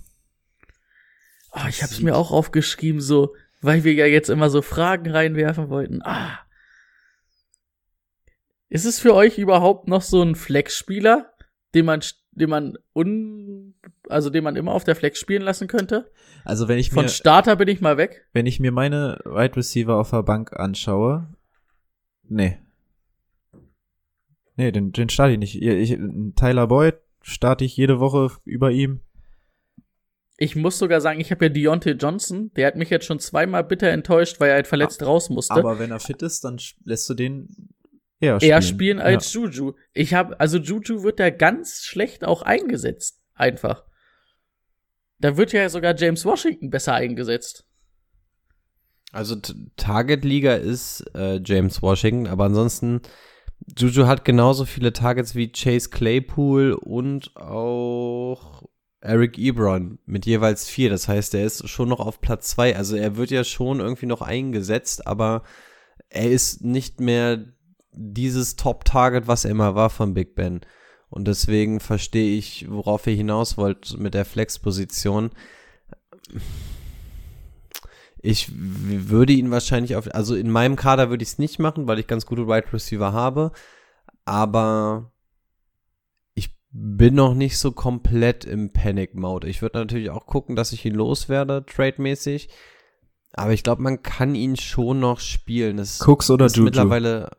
[1.53, 5.71] Oh, ich hab's mir auch aufgeschrieben, so, weil wir ja jetzt immer so Fragen reinwerfen
[5.71, 6.03] wollten.
[6.03, 6.39] Ah.
[8.69, 11.33] Ist es für euch überhaupt noch so ein Flex-Spieler,
[11.75, 12.01] den man,
[12.33, 13.75] den man un,
[14.09, 16.11] also den man immer auf der Flex spielen lassen könnte?
[16.45, 18.27] Also wenn ich Von mir, Starter bin ich mal weg.
[18.35, 21.29] wenn ich mir meine Right Receiver auf der Bank anschaue,
[22.29, 22.59] nee.
[24.57, 25.63] Nee, den, den starte ich nicht.
[25.63, 25.97] Ich,
[26.35, 29.01] Tyler Boyd starte ich jede Woche über ihm.
[30.37, 33.65] Ich muss sogar sagen, ich habe ja Deontay Johnson, der hat mich jetzt schon zweimal
[33.65, 35.55] bitter enttäuscht, weil er halt verletzt raus musste.
[35.55, 37.71] Aber wenn er fit ist, dann lässt du den
[38.21, 38.51] eher spielen.
[38.51, 39.75] eher spielen als Juju.
[39.93, 43.21] Ich habe, also Juju wird da ganz schlecht auch eingesetzt.
[43.35, 43.85] Einfach.
[45.19, 47.68] Da wird ja sogar James Washington besser eingesetzt.
[49.13, 49.37] Also
[49.77, 53.01] Target-Liga ist äh, James Washington, aber ansonsten
[53.77, 58.65] Juju hat genauso viele Targets wie Chase Claypool und auch
[59.01, 60.91] Eric Ebron mit jeweils vier.
[60.91, 62.77] Das heißt, er ist schon noch auf Platz zwei.
[62.77, 65.43] Also er wird ja schon irgendwie noch eingesetzt, aber
[66.09, 67.45] er ist nicht mehr
[67.93, 70.61] dieses Top-Target, was er immer war von Big Ben.
[71.11, 75.31] Und deswegen verstehe ich, worauf ihr hinaus wollt mit der Flex-Position.
[78.31, 81.99] Ich würde ihn wahrscheinlich auf, also in meinem Kader würde ich es nicht machen, weil
[81.99, 83.53] ich ganz gute Wide right Receiver habe.
[84.27, 85.13] Aber
[86.35, 89.49] ich bin noch nicht so komplett im Panic-Mode.
[89.49, 92.51] Ich würde natürlich auch gucken, dass ich ihn loswerde, trademäßig.
[93.33, 95.79] Aber ich glaube, man kann ihn schon noch spielen.
[95.79, 96.67] Das Cooks oder ist Juju?
[96.67, 97.31] mittlerweile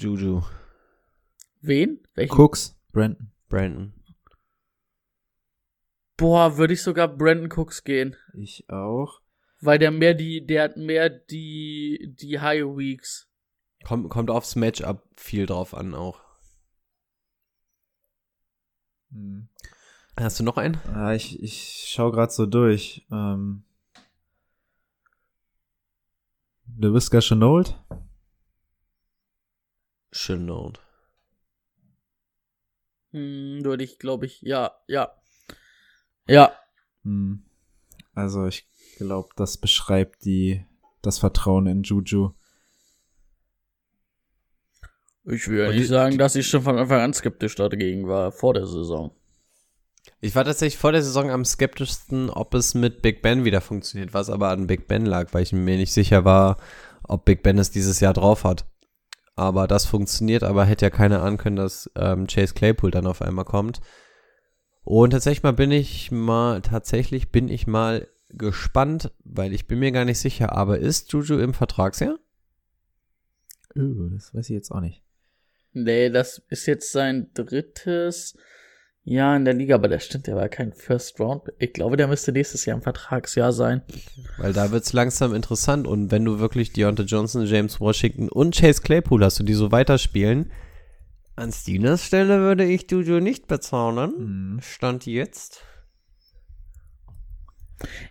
[0.00, 0.40] Juju.
[1.60, 2.00] Wen?
[2.14, 2.34] Welchen?
[2.34, 3.30] Cooks, Brandon.
[3.50, 3.92] Brandon.
[6.20, 8.14] Boah, würde ich sogar Brandon Cooks gehen.
[8.34, 9.22] Ich auch.
[9.62, 13.26] Weil der mehr die, der hat mehr die, die High Weeks.
[13.84, 16.20] Kommt, kommt aufs Matchup viel drauf an auch.
[19.12, 19.48] Hm.
[20.14, 20.76] Hast du noch einen?
[20.92, 23.06] Ah, ich, ich schau gerade so durch.
[23.10, 23.64] Ähm,
[26.78, 27.74] LaVisca Chenault?
[30.12, 30.80] Chenault.
[33.12, 35.19] Hm, würde ich, glaube ich, ja, ja.
[36.30, 36.52] Ja.
[37.04, 37.42] Hm.
[38.14, 38.66] Also ich
[38.98, 40.64] glaube, das beschreibt die
[41.02, 42.30] das Vertrauen in Juju.
[45.24, 48.32] Ich will ja nicht die- sagen, dass ich schon von Anfang an skeptisch dagegen war,
[48.32, 49.10] vor der Saison.
[50.20, 54.14] Ich war tatsächlich vor der Saison am skeptischsten, ob es mit Big Ben wieder funktioniert,
[54.14, 56.56] was aber an Big Ben lag, weil ich mir nicht sicher war,
[57.02, 58.66] ob Big Ben es dieses Jahr drauf hat.
[59.36, 63.22] Aber das funktioniert, aber hätte ja keiner ahnen können, dass ähm, Chase Claypool dann auf
[63.22, 63.80] einmal kommt.
[64.84, 69.92] Und tatsächlich mal bin ich mal, tatsächlich bin ich mal gespannt, weil ich bin mir
[69.92, 72.18] gar nicht sicher, aber ist Juju im Vertragsjahr?
[73.76, 75.02] Uh, das weiß ich jetzt auch nicht.
[75.72, 78.36] Nee, das ist jetzt sein drittes
[79.04, 81.44] Jahr in der Liga, aber der stimmt, der war kein First Round.
[81.58, 83.82] Ich glaube, der müsste nächstes Jahr im Vertragsjahr sein.
[84.38, 88.82] Weil da wird's langsam interessant und wenn du wirklich Deontay Johnson, James Washington und Chase
[88.82, 90.50] Claypool hast und die so weiterspielen,
[91.40, 94.12] an Steelers Stelle würde ich Juju nicht bezahlen.
[94.16, 94.58] Hm.
[94.60, 95.62] Stand jetzt.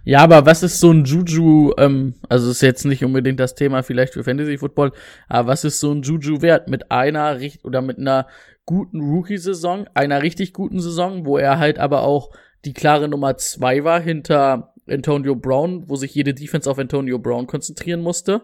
[0.04, 3.84] Ja, aber was ist so ein Juju, ähm, also ist jetzt nicht unbedingt das Thema
[3.84, 4.94] vielleicht für Fantasy Football,
[5.28, 8.26] aber was ist so ein Juju wert mit einer richt oder mit einer
[8.66, 12.32] guten Rookie-Saison, einer richtig guten Saison, wo er halt aber auch
[12.66, 17.46] die klare Nummer zwei war hinter Antonio Brown, wo sich jede Defense auf Antonio Brown
[17.46, 18.42] konzentrieren musste.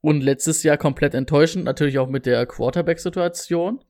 [0.00, 3.84] Und letztes Jahr komplett enttäuschend, natürlich auch mit der Quarterback-Situation.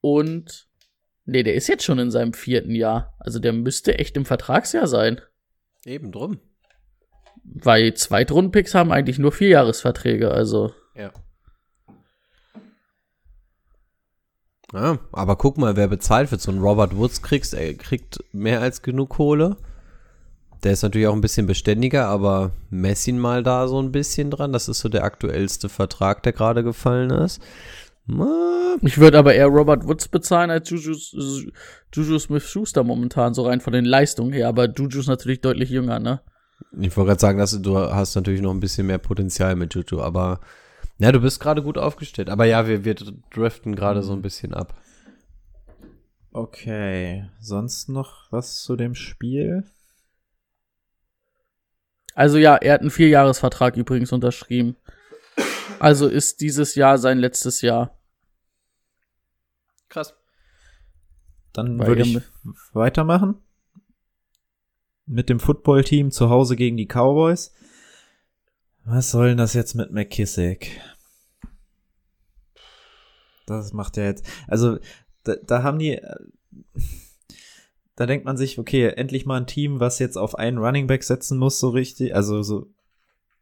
[0.00, 0.68] Und
[1.24, 3.14] nee, der ist jetzt schon in seinem vierten Jahr.
[3.20, 5.20] Also der müsste echt im Vertragsjahr sein.
[5.84, 6.40] Eben drum.
[7.44, 10.72] Weil Zweitrunden-Picks haben eigentlich nur Vierjahresverträge, also.
[10.94, 11.12] Ja.
[14.72, 16.40] Ja, aber guck mal, wer bezahlt wird.
[16.40, 19.58] So ein Robert Woods kriegst, er kriegt mehr als genug Kohle.
[20.62, 24.30] Der ist natürlich auch ein bisschen beständiger, aber mess ihn mal da so ein bisschen
[24.30, 24.52] dran.
[24.52, 27.42] Das ist so der aktuellste Vertrag, der gerade gefallen ist.
[28.80, 30.94] Ich würde aber eher Robert Woods bezahlen als Juju,
[31.94, 34.48] Juju Smith-Schuster momentan, so rein von den Leistungen her.
[34.48, 36.20] Aber Juju ist natürlich deutlich jünger, ne?
[36.80, 39.74] Ich wollte gerade sagen, dass du, du hast natürlich noch ein bisschen mehr Potenzial mit
[39.74, 40.40] Juju, aber
[40.98, 42.30] ja, du bist gerade gut aufgestellt.
[42.30, 42.94] Aber ja, wir, wir
[43.30, 44.74] driften gerade so ein bisschen ab.
[46.32, 47.28] Okay.
[47.40, 49.64] Sonst noch was zu dem Spiel?
[52.14, 54.76] Also ja, er hat einen Vierjahresvertrag übrigens unterschrieben.
[55.78, 57.98] Also ist dieses Jahr sein letztes Jahr.
[59.88, 60.14] Krass.
[61.52, 62.20] Dann Weil würde ich
[62.72, 63.36] weitermachen.
[65.06, 67.52] Mit dem Footballteam zu Hause gegen die Cowboys.
[68.84, 70.80] Was soll denn das jetzt mit McKissick?
[73.46, 74.24] Das macht ja jetzt.
[74.46, 74.78] Also,
[75.24, 76.00] da, da haben die.
[78.02, 80.86] Äh, Da denkt man sich, okay, endlich mal ein Team, was jetzt auf einen Running
[80.86, 82.14] Back setzen muss, so richtig.
[82.14, 82.66] Also so.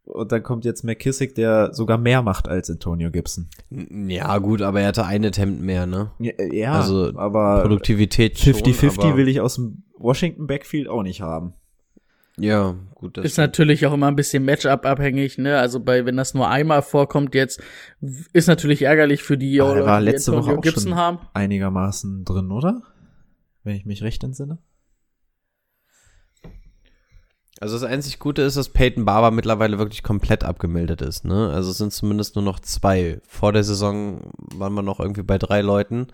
[0.05, 3.49] Und dann kommt jetzt McKissick, der sogar mehr macht als Antonio Gibson.
[3.71, 6.11] Ja, gut, aber er hatte ein Attempt mehr, ne?
[6.19, 11.03] Ja, ja Also, aber Produktivität schon, 50-50 aber- will ich aus dem Washington Backfield auch
[11.05, 11.53] nicht haben.
[12.39, 15.59] Ja, gut, das Ist natürlich auch immer ein bisschen Matchup abhängig, ne?
[15.59, 17.61] Also bei, wenn das nur einmal vorkommt jetzt,
[18.33, 21.19] ist natürlich ärgerlich für die, Aber er war die letzte Woche auch Gibson schon haben.
[21.35, 22.81] einigermaßen drin, oder?
[23.63, 24.59] Wenn ich mich recht entsinne.
[27.61, 31.27] Also das einzig Gute ist, dass Peyton Barber mittlerweile wirklich komplett abgemeldet ist.
[31.27, 31.51] Ne?
[31.53, 33.21] Also es sind zumindest nur noch zwei.
[33.27, 36.07] Vor der Saison waren wir noch irgendwie bei drei Leuten.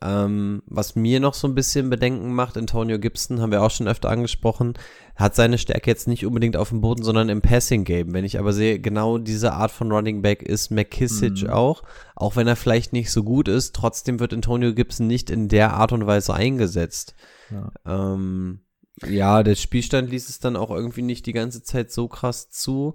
[0.00, 3.88] Ähm, was mir noch so ein bisschen Bedenken macht, Antonio Gibson, haben wir auch schon
[3.88, 4.74] öfter angesprochen,
[5.16, 8.12] hat seine Stärke jetzt nicht unbedingt auf dem Boden, sondern im Passing-Game.
[8.12, 11.50] Wenn ich aber sehe, genau diese Art von Running Back ist McKissick Mhm.
[11.50, 11.82] auch.
[12.14, 15.74] Auch wenn er vielleicht nicht so gut ist, trotzdem wird Antonio Gibson nicht in der
[15.74, 17.14] Art und Weise eingesetzt.
[17.50, 17.72] Ja.
[17.86, 18.60] Ähm,
[19.06, 22.94] ja, der Spielstand ließ es dann auch irgendwie nicht die ganze Zeit so krass zu.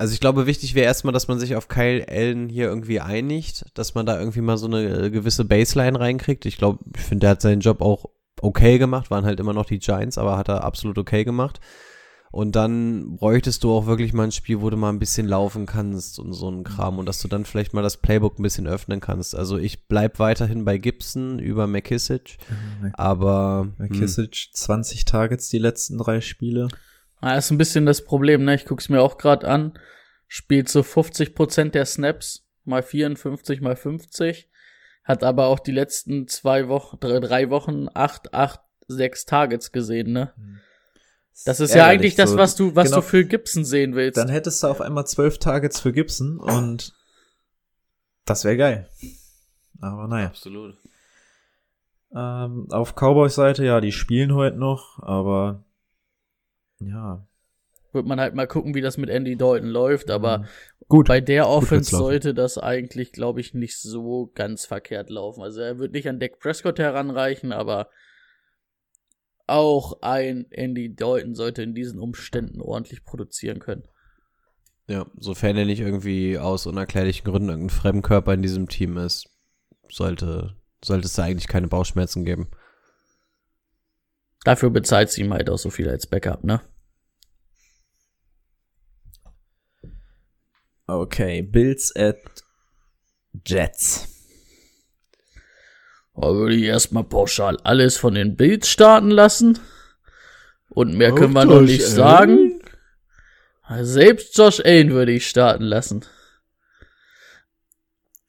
[0.00, 3.66] Also ich glaube, wichtig wäre erstmal, dass man sich auf Kyle Allen hier irgendwie einigt,
[3.74, 6.46] dass man da irgendwie mal so eine äh, gewisse Baseline reinkriegt.
[6.46, 8.06] Ich glaube, ich finde, der hat seinen Job auch
[8.40, 11.60] okay gemacht, waren halt immer noch die Giants, aber hat er absolut okay gemacht.
[12.30, 15.66] Und dann bräuchtest du auch wirklich mal ein Spiel, wo du mal ein bisschen laufen
[15.66, 18.66] kannst und so ein Kram und dass du dann vielleicht mal das Playbook ein bisschen
[18.66, 19.34] öffnen kannst.
[19.34, 22.38] Also ich bleib weiterhin bei Gibson über McKissick,
[22.94, 26.68] aber hm, McKissick 20 Targets die letzten drei Spiele.
[27.20, 28.54] Ah, ist ein bisschen das Problem, ne?
[28.54, 29.78] Ich guck's mir auch gerade an.
[30.26, 34.48] Spielt so 50% der Snaps, mal 54, mal 50.
[35.04, 40.32] Hat aber auch die letzten zwei Wochen, drei, Wochen acht, acht, sechs Targets gesehen, ne?
[41.44, 42.96] Das ist ja eigentlich das, was du, was Genau.
[43.00, 44.18] du für Gibson sehen willst.
[44.18, 46.92] Dann hättest du auf einmal zwölf Targets für Gibson und
[48.26, 48.88] das wäre geil.
[49.80, 50.26] Aber naja.
[50.26, 50.76] Absolut.
[52.14, 55.64] Ähm, auf Cowboys Seite, ja, die spielen heute noch, aber
[56.80, 57.26] ja.
[57.92, 60.46] Wird man halt mal gucken, wie das mit Andy Dalton läuft, aber
[60.88, 61.08] Gut.
[61.08, 65.42] bei der Offense sollte das eigentlich, glaube ich, nicht so ganz verkehrt laufen.
[65.42, 67.90] Also er wird nicht an Dak Prescott heranreichen, aber
[69.48, 73.82] auch ein Andy Dalton sollte in diesen Umständen ordentlich produzieren können.
[74.86, 79.28] Ja, sofern er nicht irgendwie aus unerklärlichen Gründen irgendein Fremdkörper in diesem Team ist,
[79.88, 82.48] sollte, sollte es da eigentlich keine Bauchschmerzen geben.
[84.44, 86.60] Dafür bezahlt sie ihm halt auch so viel als Backup, ne?
[90.90, 92.16] Okay, Bills at
[93.46, 94.08] Jets.
[96.14, 99.58] Da würde ich erstmal pauschal alles von den Bills starten lassen.
[100.68, 102.60] Und mehr können wir noch nicht sagen.
[103.80, 106.04] Selbst Josh Allen würde ich starten lassen.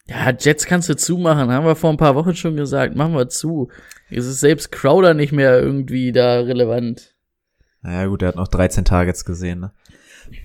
[0.06, 2.96] Ja, Jets kannst du zumachen, haben wir vor ein paar Wochen schon gesagt.
[2.96, 3.72] Machen wir zu.
[4.10, 7.16] Es ist selbst Crowder nicht mehr irgendwie da relevant.
[7.82, 9.74] Naja, gut, er hat noch 13 Targets gesehen, ne?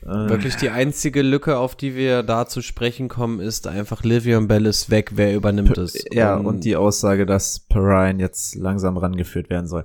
[0.02, 4.48] Äh, Wirklich die einzige Lücke, auf die wir da zu sprechen kommen, ist einfach Livion
[4.48, 6.04] Bell ist weg, wer übernimmt es?
[6.12, 9.84] Ja, und die Aussage, dass Perrine jetzt langsam rangeführt werden soll.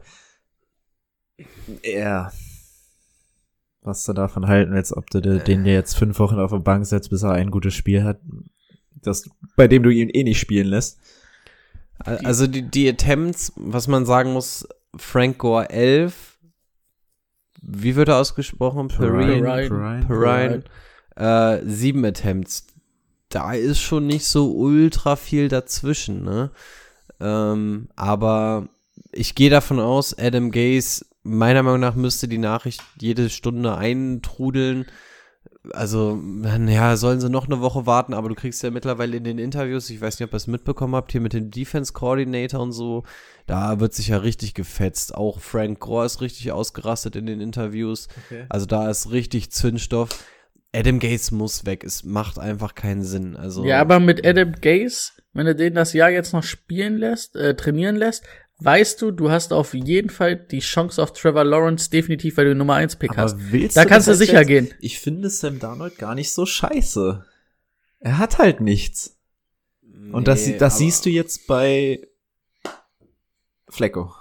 [1.84, 2.32] Ja.
[3.84, 6.60] Was du davon halten willst, ob du de- den dir jetzt fünf Wochen auf der
[6.60, 8.20] Bank setzt, bis er ein gutes Spiel hat,
[9.02, 11.00] das, bei dem du ihn eh nicht spielen lässt.
[11.98, 16.31] Also die, die Attempts, was man sagen muss, Frank Gore 11,
[17.62, 18.88] wie wird er ausgesprochen?
[18.88, 19.42] Perrine.
[19.42, 20.06] Perrine.
[20.06, 20.64] Perrine.
[21.16, 22.68] Äh, sieben Attempts.
[23.30, 26.52] Da ist schon nicht so ultra viel dazwischen, ne?
[27.20, 28.68] Ähm, aber
[29.12, 34.86] ich gehe davon aus, Adam Gaze, meiner Meinung nach müsste die Nachricht jede Stunde eintrudeln.
[35.74, 36.20] Also,
[36.68, 39.92] ja, sollen sie noch eine Woche warten, aber du kriegst ja mittlerweile in den Interviews,
[39.92, 43.04] ich weiß nicht, ob ihr es mitbekommen habt, hier mit dem Defense Coordinator und so,
[43.46, 45.14] da wird sich ja richtig gefetzt.
[45.14, 48.08] Auch Frank Gore ist richtig ausgerastet in den Interviews.
[48.50, 50.10] Also da ist richtig Zündstoff.
[50.74, 51.84] Adam Gaze muss weg.
[51.84, 53.36] Es macht einfach keinen Sinn.
[53.36, 57.36] Also Ja, aber mit Adam Gaze, wenn du den das Jahr jetzt noch spielen lässt,
[57.36, 58.24] äh, trainieren lässt,
[58.64, 62.56] weißt du, du hast auf jeden Fall die Chance auf Trevor Lawrence definitiv, weil du
[62.56, 63.36] Nummer 1 Pick hast.
[63.52, 64.74] willst Da kannst du sicher jetzt- gehen.
[64.80, 67.26] Ich finde Sam Darnold gar nicht so scheiße.
[68.00, 69.18] Er hat halt nichts.
[70.12, 72.08] Und das, Nee, das aber- siehst du jetzt bei
[73.70, 74.14] Flecko.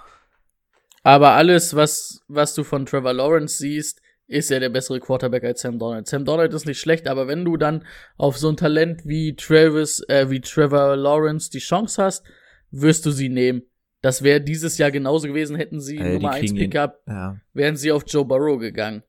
[1.03, 5.61] Aber alles, was, was du von Trevor Lawrence siehst, ist ja der bessere Quarterback als
[5.61, 6.07] Sam Donald.
[6.07, 7.85] Sam Donald ist nicht schlecht, aber wenn du dann
[8.17, 12.23] auf so ein Talent wie Travis, äh, wie Trevor Lawrence die Chance hast,
[12.69, 13.63] wirst du sie nehmen.
[14.01, 17.37] Das wäre dieses Jahr genauso gewesen, hätten sie Äh, Nummer 1 kriegen ihn- Pickup, Ja.
[17.53, 19.03] wären sie auf Joe Burrow gegangen.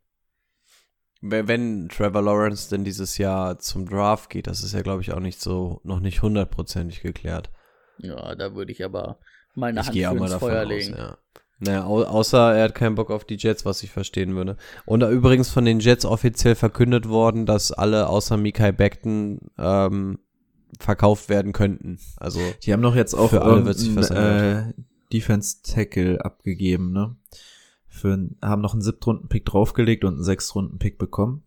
[1.24, 5.20] Wenn Trevor Lawrence denn dieses Jahr zum Draft geht, das ist ja, glaube ich, auch
[5.20, 7.50] nicht so, noch nicht hundertprozentig geklärt.
[7.98, 9.18] Ja, da würde ich aber
[9.54, 10.94] meine Ich Hand für ins Feuer aus, legen.
[10.96, 11.16] ja.
[11.60, 14.56] Naja, au außer er hat keinen Bock auf die Jets, was ich verstehen würde.
[14.84, 20.18] Und da übrigens von den Jets offiziell verkündet worden, dass alle außer Mikai Beckton ähm,
[20.80, 21.98] verkauft werden könnten.
[22.16, 24.72] Also Die haben doch jetzt auch Für alle wird sich was äh,
[25.12, 27.16] Defense Tackle abgegeben, ne?
[27.88, 31.42] Für, haben noch einen Siebtrunden-Pick draufgelegt und einen Sechstrunden-Pick bekommen.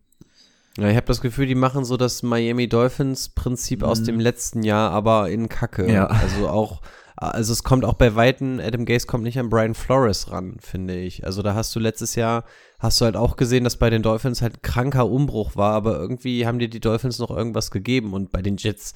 [0.78, 4.04] Ja, ich habe das Gefühl, die machen so das Miami Dolphins Prinzip aus Mhm.
[4.04, 5.90] dem letzten Jahr, aber in Kacke.
[5.90, 6.06] Ja.
[6.06, 6.82] Also auch,
[7.16, 10.96] also es kommt auch bei Weitem, Adam Gase kommt nicht an Brian Flores ran, finde
[10.98, 11.24] ich.
[11.24, 12.44] Also da hast du letztes Jahr,
[12.78, 16.46] hast du halt auch gesehen, dass bei den Dolphins halt kranker Umbruch war, aber irgendwie
[16.46, 18.92] haben dir die Dolphins noch irgendwas gegeben und bei den Jets,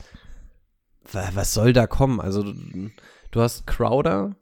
[1.13, 2.21] wa- was soll da kommen?
[2.21, 2.45] Also
[3.31, 4.37] du hast Crowder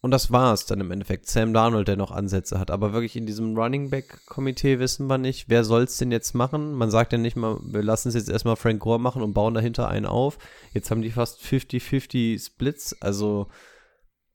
[0.00, 1.26] und das war's dann im Endeffekt.
[1.26, 2.70] Sam Darnold, der noch Ansätze hat.
[2.70, 6.74] Aber wirklich in diesem Running Back Komitee wissen wir nicht, wer soll's denn jetzt machen?
[6.74, 9.54] Man sagt ja nicht mal, wir lassen es jetzt erstmal Frank Gore machen und bauen
[9.54, 10.38] dahinter einen auf.
[10.72, 13.48] Jetzt haben die fast 50-50 Splits, also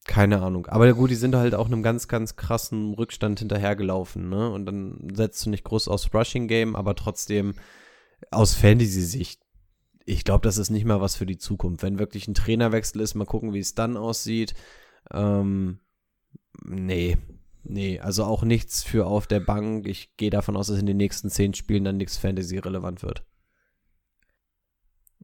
[0.06, 0.66] keine Ahnung.
[0.66, 4.49] Aber gut, die sind halt auch einem ganz, ganz krassen Rückstand hinterhergelaufen, ne?
[4.49, 7.55] Und dann setzt du nicht groß aufs Rushing Game, aber trotzdem
[8.32, 9.39] aus Fantasy-Sicht
[10.05, 11.82] ich glaube, das ist nicht mal was für die Zukunft.
[11.84, 14.53] Wenn wirklich ein Trainerwechsel ist, mal gucken, wie es dann aussieht.
[15.12, 15.80] Ähm,
[16.64, 17.18] nee,
[17.64, 19.88] nee, also auch nichts für auf der Bank.
[19.88, 23.26] Ich gehe davon aus, dass in den nächsten zehn Spielen dann nichts Fantasy-relevant wird.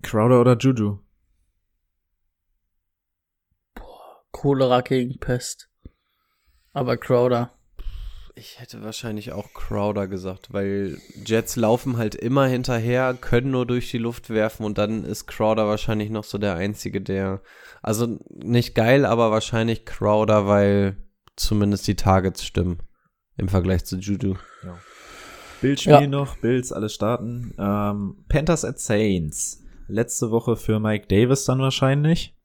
[0.02, 1.00] Crowder oder Juju?
[4.32, 5.70] Cholera gegen Pest.
[6.72, 7.59] Aber Crowder.
[8.40, 13.92] Ich hätte wahrscheinlich auch Crowder gesagt, weil Jets laufen halt immer hinterher, können nur durch
[13.92, 17.42] die Luft werfen und dann ist Crowder wahrscheinlich noch so der Einzige, der.
[17.82, 20.96] Also nicht geil, aber wahrscheinlich Crowder, weil
[21.36, 22.80] zumindest die Targets stimmen
[23.36, 24.36] im Vergleich zu Juju.
[25.60, 26.08] Bills spielen Ja.
[26.08, 27.54] noch, Bills alles starten.
[27.60, 29.66] Ähm, Panthers at Saints.
[29.90, 32.38] Letzte Woche für Mike Davis dann wahrscheinlich.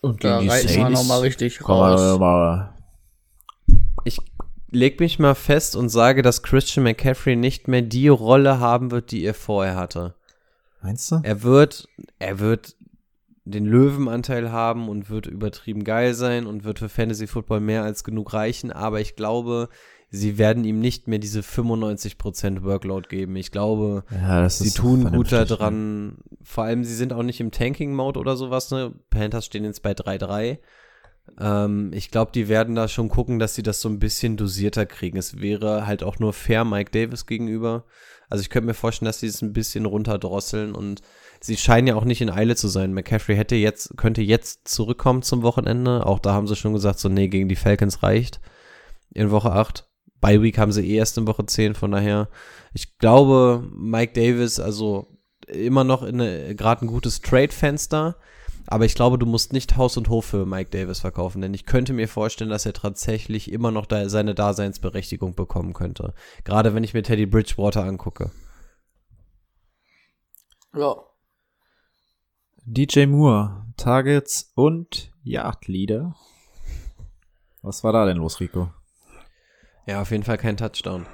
[0.00, 2.18] Und Da reiten wir nochmal richtig raus.
[2.18, 2.77] mal Ich
[4.70, 9.10] leg mich mal fest und sage, dass Christian McCaffrey nicht mehr die Rolle haben wird,
[9.10, 10.14] die er vorher hatte.
[10.82, 11.20] Meinst du?
[11.22, 11.88] Er wird,
[12.18, 12.76] er wird
[13.44, 18.04] den Löwenanteil haben und wird übertrieben geil sein und wird für Fantasy Football mehr als
[18.04, 19.70] genug reichen, aber ich glaube,
[20.10, 23.36] sie werden ihm nicht mehr diese 95% Workload geben.
[23.36, 26.18] Ich glaube, Ja, sie tun gut daran.
[26.42, 28.92] Vor allem, sie sind auch nicht im Tanking-Mode oder sowas, ne?
[29.10, 30.58] Panthers stehen jetzt bei 3-3.
[31.40, 34.86] Ähm, ich glaube, die werden da schon gucken, dass sie das so ein bisschen dosierter
[34.86, 35.18] kriegen.
[35.18, 37.84] Es wäre halt auch nur fair Mike Davis gegenüber.
[38.30, 41.00] Also ich könnte mir vorstellen, dass sie es ein bisschen runterdrosseln und
[41.40, 42.92] sie scheinen ja auch nicht in Eile zu sein.
[42.92, 46.04] McCaffrey hätte jetzt, könnte jetzt zurückkommen zum Wochenende.
[46.06, 48.40] Auch da haben sie schon gesagt, so, nee, gegen die Falcons reicht.
[49.14, 49.88] In Woche 8.
[50.20, 52.28] Bei Week haben sie eh erst in Woche 10, von daher.
[52.74, 58.16] Ich glaube, Mike Davis, also immer noch gerade ein gutes Trade-Fenster.
[58.70, 61.64] Aber ich glaube, du musst nicht Haus und Hof für Mike Davis verkaufen, denn ich
[61.64, 66.12] könnte mir vorstellen, dass er tatsächlich immer noch da seine Daseinsberechtigung bekommen könnte.
[66.44, 68.30] Gerade wenn ich mir Teddy Bridgewater angucke.
[70.74, 70.96] Ja.
[72.66, 76.14] DJ Moore, Targets und Yard Leader.
[77.62, 78.70] Was war da denn los, Rico?
[79.86, 81.06] Ja, auf jeden Fall kein Touchdown.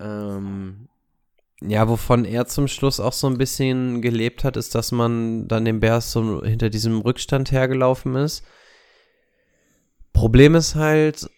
[0.00, 0.88] Ähm,
[1.62, 5.64] ja, wovon er zum Schluss auch so ein bisschen gelebt hat, ist, dass man dann
[5.64, 8.44] den Bears so hinter diesem Rückstand hergelaufen ist.
[10.12, 11.30] Problem ist halt,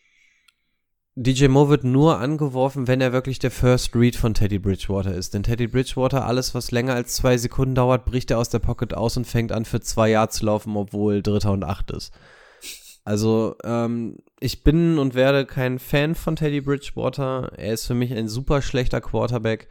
[1.15, 5.35] DJ Moore wird nur angeworfen, wenn er wirklich der First Read von Teddy Bridgewater ist.
[5.35, 8.95] Denn Teddy Bridgewater, alles was länger als zwei Sekunden dauert, bricht er aus der Pocket
[8.95, 12.13] aus und fängt an für zwei Jahre zu laufen, obwohl Dritter und Acht ist.
[13.05, 17.53] Also, ähm, ich bin und werde kein Fan von Teddy Bridgewater.
[17.57, 19.69] Er ist für mich ein super schlechter Quarterback.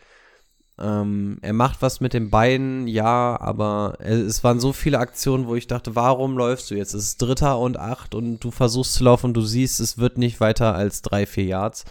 [0.80, 5.56] Ähm, er macht was mit den Beinen, ja, aber es, waren so viele Aktionen, wo
[5.56, 6.94] ich dachte, warum läufst du jetzt?
[6.94, 10.18] Es ist Dritter und Acht und du versuchst zu laufen und du siehst, es wird
[10.20, 11.86] nicht weiter als drei, vier Yards.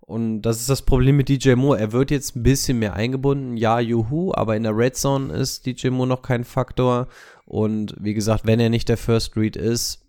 [0.00, 1.78] Und das ist das Problem mit DJ Moore.
[1.78, 3.56] Er wird jetzt ein bisschen mehr eingebunden.
[3.56, 7.08] Ja, juhu, aber in der Red Zone ist DJ Moore noch kein Faktor.
[7.46, 10.02] Und wie gesagt, wenn er nicht der First Read ist,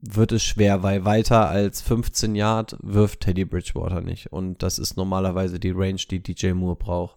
[0.00, 4.32] wird es schwer, weil weiter als 15 Yard wirft Teddy Bridgewater nicht.
[4.32, 7.16] Und das ist normalerweise die Range, die DJ Moore braucht.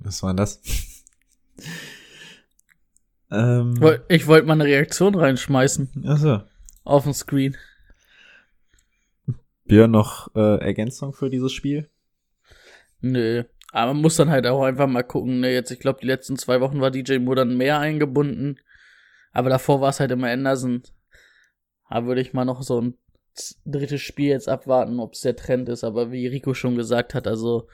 [0.00, 0.60] Was war denn das?
[3.30, 6.42] ähm, Ich wollte mal eine Reaktion reinschmeißen achso.
[6.84, 7.56] auf den Screen.
[9.64, 11.90] Björn noch äh, Ergänzung für dieses Spiel?
[13.00, 13.44] Nö.
[13.72, 15.40] Aber man muss dann halt auch einfach mal gucken.
[15.40, 15.52] Ne?
[15.52, 18.58] Jetzt, ich glaube, die letzten zwei Wochen war DJ Moore dann mehr eingebunden.
[19.32, 20.82] Aber davor war es halt immer Anderson.
[21.90, 22.94] Da würde ich mal noch so ein
[23.66, 25.84] drittes Spiel jetzt abwarten, ob es der Trend ist.
[25.84, 27.68] Aber wie Rico schon gesagt hat, also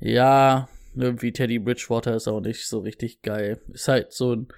[0.00, 0.68] ja,
[1.02, 3.60] irgendwie Teddy Bridgewater ist auch nicht so richtig geil.
[3.72, 4.48] Ist halt so ein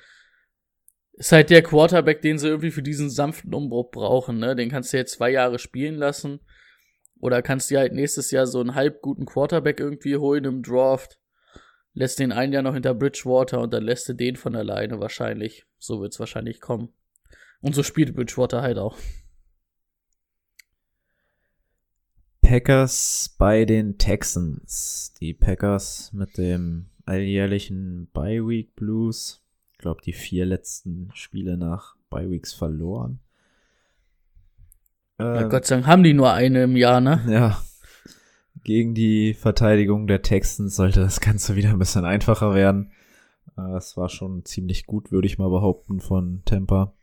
[1.19, 4.55] ist halt der Quarterback, den sie irgendwie für diesen sanften Umbruch brauchen, ne?
[4.55, 6.39] Den kannst du jetzt zwei Jahre spielen lassen.
[7.21, 11.19] Oder kannst dir halt nächstes Jahr so einen halb guten Quarterback irgendwie holen im Draft.
[11.93, 15.67] Lässt den ein Jahr noch hinter Bridgewater und dann lässt du den von alleine wahrscheinlich.
[15.79, 16.93] So wird's wahrscheinlich kommen.
[17.61, 18.97] Und so spielt Bridgewater halt auch.
[22.53, 25.13] Packers bei den Texans.
[25.21, 29.43] Die Packers mit dem alljährlichen Bye Week Blues.
[29.73, 33.21] Ich glaube, die vier letzten Spiele nach Bye Weeks verloren.
[35.19, 37.23] Ja, Ähm, Gott sei Dank haben die nur eine im Jahr, ne?
[37.29, 37.63] Ja.
[38.65, 42.93] Gegen die Verteidigung der Texans sollte das Ganze wieder ein bisschen einfacher werden.
[43.59, 46.95] Äh, Es war schon ziemlich gut, würde ich mal behaupten, von Tampa.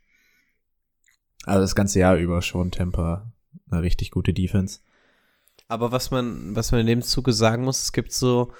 [1.44, 3.30] Also das ganze Jahr über schon Tampa
[3.70, 4.80] eine richtig gute Defense.
[5.68, 8.52] Aber was man, was man in dem Zuge sagen muss, es gibt so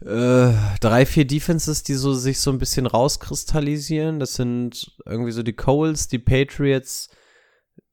[0.00, 4.18] äh, drei, vier Defenses, die so sich so ein bisschen rauskristallisieren.
[4.18, 7.10] Das sind irgendwie so die Coles, die Patriots,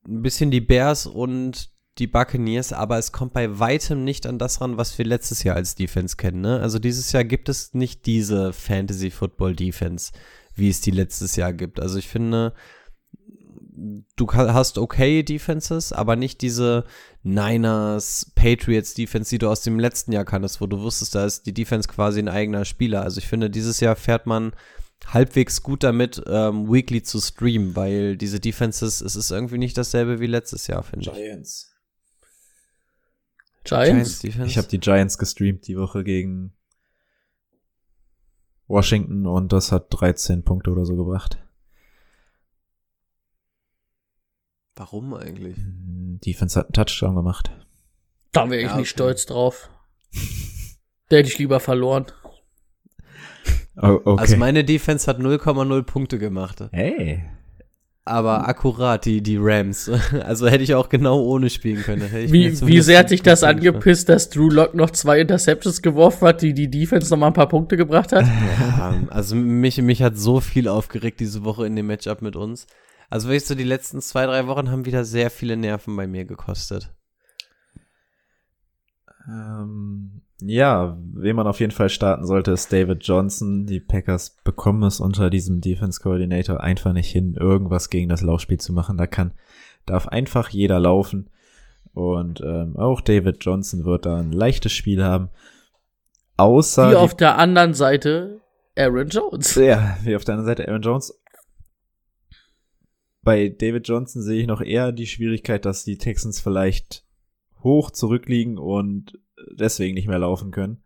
[0.07, 1.69] ein bisschen die Bears und
[1.99, 5.55] die Buccaneers, aber es kommt bei weitem nicht an das ran, was wir letztes Jahr
[5.55, 6.41] als Defense kennen.
[6.41, 6.59] Ne?
[6.59, 10.11] Also dieses Jahr gibt es nicht diese Fantasy Football Defense,
[10.53, 11.79] wie es die letztes Jahr gibt.
[11.79, 12.53] Also ich finde,
[14.15, 16.85] du hast okay Defenses, aber nicht diese
[17.27, 21.45] Niners, Patriots Defense, die du aus dem letzten Jahr kanntest, wo du wusstest, da ist
[21.45, 23.01] die Defense quasi ein eigener Spieler.
[23.01, 24.53] Also ich finde, dieses Jahr fährt man
[25.07, 30.21] halbwegs gut damit, ähm, weekly zu streamen, weil diese Defenses, es ist irgendwie nicht dasselbe
[30.21, 31.13] wie letztes Jahr, finde ich.
[31.13, 31.73] Giants.
[33.65, 34.19] Giants?
[34.19, 34.49] Defense.
[34.49, 36.53] Ich habe die Giants gestreamt die Woche gegen
[38.67, 41.37] Washington und das hat 13 Punkte oder so gebracht.
[44.77, 45.55] Warum eigentlich?
[45.57, 47.51] Defense hat einen Touchdown gemacht.
[48.31, 49.03] Da wäre ich Ja, nicht okay.
[49.03, 49.69] stolz drauf.
[51.09, 52.05] Der hätte ich lieber verloren.
[53.81, 54.21] Oh, okay.
[54.21, 56.63] Also meine Defense hat 0,0 Punkte gemacht.
[56.71, 57.23] hey.
[58.05, 59.91] Aber akkurat, die, die Rams.
[60.23, 62.03] Also hätte ich auch genau ohne spielen können.
[62.03, 65.19] Hätte ich mir Wie, wie sehr hat dich das angepisst, dass Drew Lock noch zwei
[65.19, 68.25] Interceptions geworfen hat, die die Defense noch mal ein paar Punkte gebracht hat?
[68.25, 72.65] Ja, also mich, mich hat so viel aufgeregt diese Woche in dem Matchup mit uns.
[73.09, 76.25] Also wirklich so die letzten zwei, drei Wochen haben wieder sehr viele Nerven bei mir
[76.25, 76.93] gekostet.
[79.27, 83.65] Ähm, ja, wen man auf jeden Fall starten sollte, ist David Johnson.
[83.65, 88.59] Die Packers bekommen es unter diesem Defense Coordinator einfach nicht hin, irgendwas gegen das Laufspiel
[88.59, 88.97] zu machen.
[88.97, 89.31] Da kann,
[89.85, 91.29] darf einfach jeder laufen.
[91.93, 95.29] Und ähm, auch David Johnson wird da ein leichtes Spiel haben.
[96.37, 98.41] Außer Wie die auf der anderen Seite
[98.77, 99.55] Aaron Jones.
[99.55, 101.19] Ja, wie auf der anderen Seite Aaron Jones.
[103.27, 107.03] Bei David Johnson sehe ich noch eher die Schwierigkeit, dass die Texans vielleicht
[107.61, 109.19] hoch zurückliegen und
[109.51, 110.81] deswegen nicht mehr laufen können.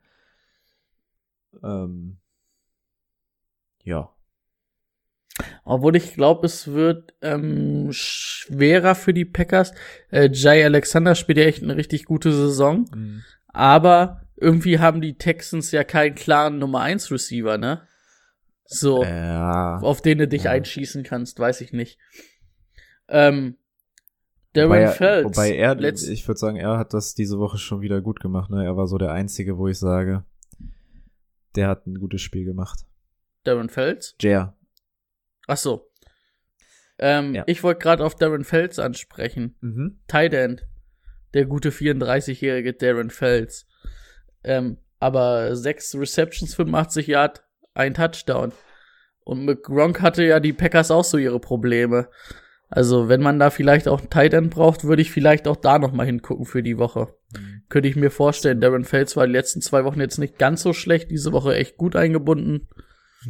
[1.64, 2.18] Ähm,
[3.84, 4.10] ja.
[5.64, 9.74] Obwohl ich glaube, es wird ähm, schwerer für die Packers.
[10.10, 12.90] Äh, Jay Alexander spielt ja echt eine richtig gute Saison.
[13.50, 17.88] Aber irgendwie haben die Texans ja keinen klaren Nummer 1 Receiver, ne?
[18.66, 19.78] So, Ja.
[19.82, 20.52] auf den du dich Ja.
[20.52, 22.00] einschießen kannst, weiß ich nicht.
[23.12, 23.58] Ähm,
[24.54, 25.26] Darren Wobei er, Fells.
[25.26, 28.50] wobei er, letzt- ich würde sagen, er hat das diese Woche schon wieder gut gemacht.
[28.50, 28.66] Ne?
[28.66, 30.26] Er war so der Einzige, wo ich sage,
[31.56, 32.80] der hat ein gutes Spiel gemacht.
[33.44, 34.16] Darren Fells?
[34.22, 34.58] Jer.
[35.48, 35.90] Ach so.
[37.00, 37.44] Ähm, Ja.
[37.48, 39.56] Ich wollte gerade auf Darren Fells ansprechen.
[39.62, 40.00] Mhm.
[40.08, 40.68] Tight End.
[41.34, 43.66] Der gute 34-jährige Darren Fells.
[44.44, 47.44] Ähm, aber sechs Receptions, 85 Yard,
[47.74, 48.52] ein Touchdown.
[49.24, 52.10] Und mit Gronk hatte ja die Packers auch so ihre Probleme.
[52.72, 55.78] Also, wenn man da vielleicht auch einen Tight End braucht, würde ich vielleicht auch da
[55.78, 57.14] noch mal hingucken für die Woche.
[57.70, 58.62] Könnte ich mir vorstellen.
[58.62, 61.78] Darren Fells war die letzten zwei Wochen jetzt nicht ganz so schlecht, diese Woche echt
[61.78, 62.68] gut eingebunden.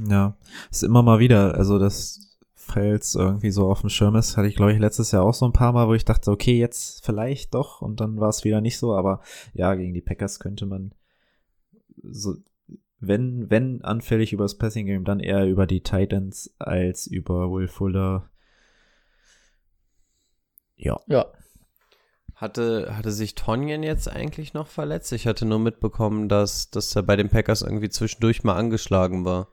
[0.07, 0.37] Ja,
[0.69, 4.55] ist immer mal wieder, also das Fels irgendwie so auf dem Schirm ist, hatte ich
[4.55, 7.53] glaube ich letztes Jahr auch so ein paar Mal, wo ich dachte, okay, jetzt vielleicht
[7.53, 9.21] doch und dann war es wieder nicht so, aber
[9.53, 10.93] ja, gegen die Packers könnte man
[12.03, 12.35] so,
[12.99, 17.67] wenn, wenn anfällig über das Passing Game, dann eher über die Titans als über Will
[17.67, 18.29] Fuller.
[20.81, 20.99] Ja.
[21.07, 21.27] Ja.
[22.35, 25.11] Hatte, hatte sich Tonjen jetzt eigentlich noch verletzt?
[25.13, 29.49] Ich hatte nur mitbekommen, dass, dass er bei den Packers irgendwie zwischendurch mal angeschlagen war.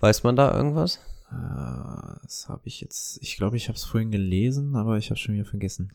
[0.00, 0.96] Weiß man da irgendwas?
[1.30, 5.18] Äh, Das habe ich jetzt, ich glaube, ich habe es vorhin gelesen, aber ich habe
[5.18, 5.92] schon wieder vergessen.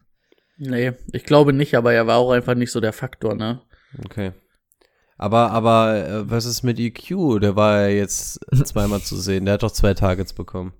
[0.57, 3.61] Nee, ich glaube nicht, aber er war auch einfach nicht so der Faktor, ne?
[4.05, 4.33] Okay.
[5.17, 7.39] Aber, aber äh, was ist mit EQ?
[7.41, 9.45] Der war ja jetzt zweimal zu sehen.
[9.45, 10.73] Der hat doch zwei Targets bekommen.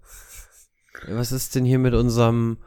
[1.07, 2.57] Was ist denn hier mit unserem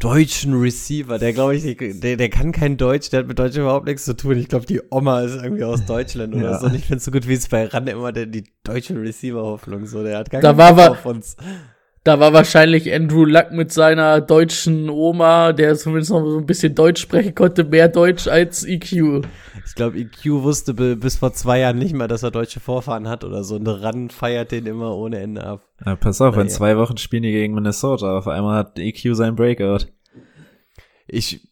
[0.00, 1.18] deutschen Receiver?
[1.18, 4.16] Der glaube ich, der, der kann kein Deutsch, der hat mit Deutsch überhaupt nichts zu
[4.16, 4.36] tun.
[4.38, 6.58] Ich glaube, die Oma ist irgendwie aus Deutschland oder Ja.
[6.60, 6.66] so.
[6.66, 9.86] Und ich finde es so gut, wie es bei Ran immer der, die deutsche Receiver-Hoffnung
[9.86, 10.02] so.
[10.02, 11.36] Der hat gar Da keinen war auf uns.
[12.04, 16.74] Da war wahrscheinlich Andrew Luck mit seiner deutschen Oma, der zumindest noch so ein bisschen
[16.74, 19.22] Deutsch sprechen konnte, mehr Deutsch als EQ.
[19.66, 23.08] Ich glaube, EQ wusste bi- bis vor zwei Jahren nicht mal, dass er deutsche Vorfahren
[23.08, 23.54] hat oder so.
[23.56, 25.62] Und Ran feiert den immer ohne Ende ab.
[25.86, 26.50] Ja, pass auf, in Naja.
[26.50, 28.18] zwei Wochen spielen die gegen Minnesota.
[28.18, 29.86] Auf einmal hat EQ sein Breakout.
[31.06, 31.48] Ich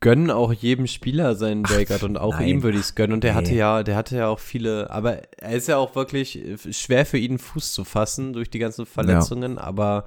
[0.00, 2.48] gönne auch jedem Spieler seinen Breakout und auch nein.
[2.48, 3.14] ihm würde ich es gönnen.
[3.14, 3.58] Und der hatte Nee.
[3.58, 7.18] ja, der hatte ja auch viele, aber er ist ja auch wirklich äh, schwer für
[7.18, 10.06] ihn Fuß zu fassen durch die ganzen Verletzungen, aber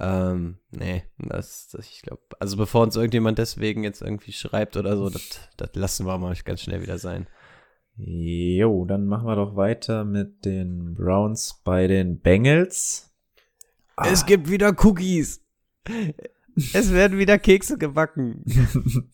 [0.00, 4.96] ähm, nee, das, das ich glaube, also bevor uns irgendjemand deswegen jetzt irgendwie schreibt oder
[4.96, 7.26] so, das, das lassen wir mal ganz schnell wieder sein.
[7.96, 13.12] Jo, dann machen wir doch weiter mit den Browns bei den Bengals.
[13.96, 15.44] Es gibt wieder Cookies.
[16.72, 18.44] Es werden wieder Kekse gebacken.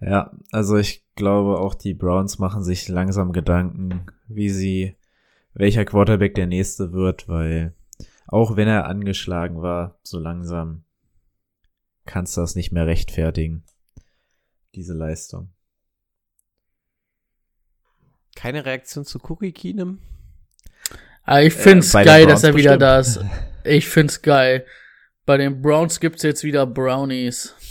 [0.00, 4.96] Ja, also ich glaube auch die Browns machen sich langsam Gedanken, wie sie,
[5.54, 7.74] welcher Quarterback der nächste wird, weil
[8.28, 10.84] auch wenn er angeschlagen war, so langsam
[12.06, 13.64] kannst du das nicht mehr rechtfertigen,
[14.76, 15.50] diese Leistung.
[18.36, 19.98] Keine Reaktion zu Cookie Keenum?
[21.24, 22.82] Aber ich find's Äh, geil, dass er wieder bestimmt.
[22.82, 23.20] da ist.
[23.64, 24.64] Ich find's geil.
[25.28, 27.54] Bei den Browns gibt's jetzt wieder Brownies.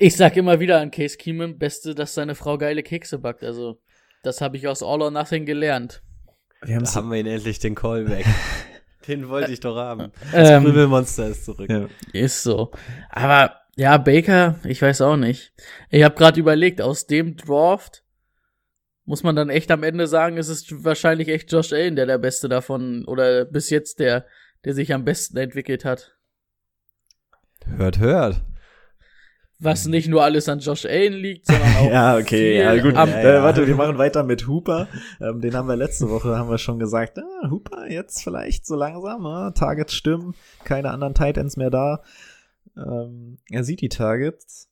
[0.00, 3.44] Ich sag immer wieder an Case Keenum, beste, dass seine Frau geile Kekse backt.
[3.44, 3.80] Also,
[4.24, 6.02] das habe ich aus All or Nothing gelernt.
[6.62, 8.26] Wir Da haben wir ihn endlich den Callback.
[9.06, 10.10] den wollte ich doch haben.
[10.32, 11.70] Das Ähm, Prügelmonster ist zurück.
[11.70, 11.86] ja.
[12.12, 12.72] Ist so.
[13.08, 15.52] Aber ja, Baker, ich weiß auch nicht.
[15.90, 18.02] Ich habe gerade überlegt, aus dem Draft
[19.04, 22.18] muss man dann echt am Ende sagen, es ist wahrscheinlich echt Josh Allen, der der
[22.18, 24.26] Beste davon oder bis jetzt der,
[24.64, 26.16] der sich am besten entwickelt hat.
[27.66, 28.42] Hört, hört.
[29.60, 32.94] Was nicht nur alles an Josh Allen liegt, sondern auch Ja, okay, ja gut.
[32.96, 34.88] am- Äh, warte, wir machen weiter mit Hooper.
[35.20, 38.74] Ähm, den haben wir letzte Woche, haben wir schon gesagt, ah, Hooper jetzt vielleicht so
[38.74, 40.34] langsam, ah, Targets stimmen,
[40.64, 42.02] keine anderen Tight Ends mehr da.
[42.76, 44.68] Ähm, er sieht die Targets.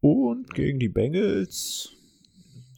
[0.00, 1.90] Und gegen die Bengals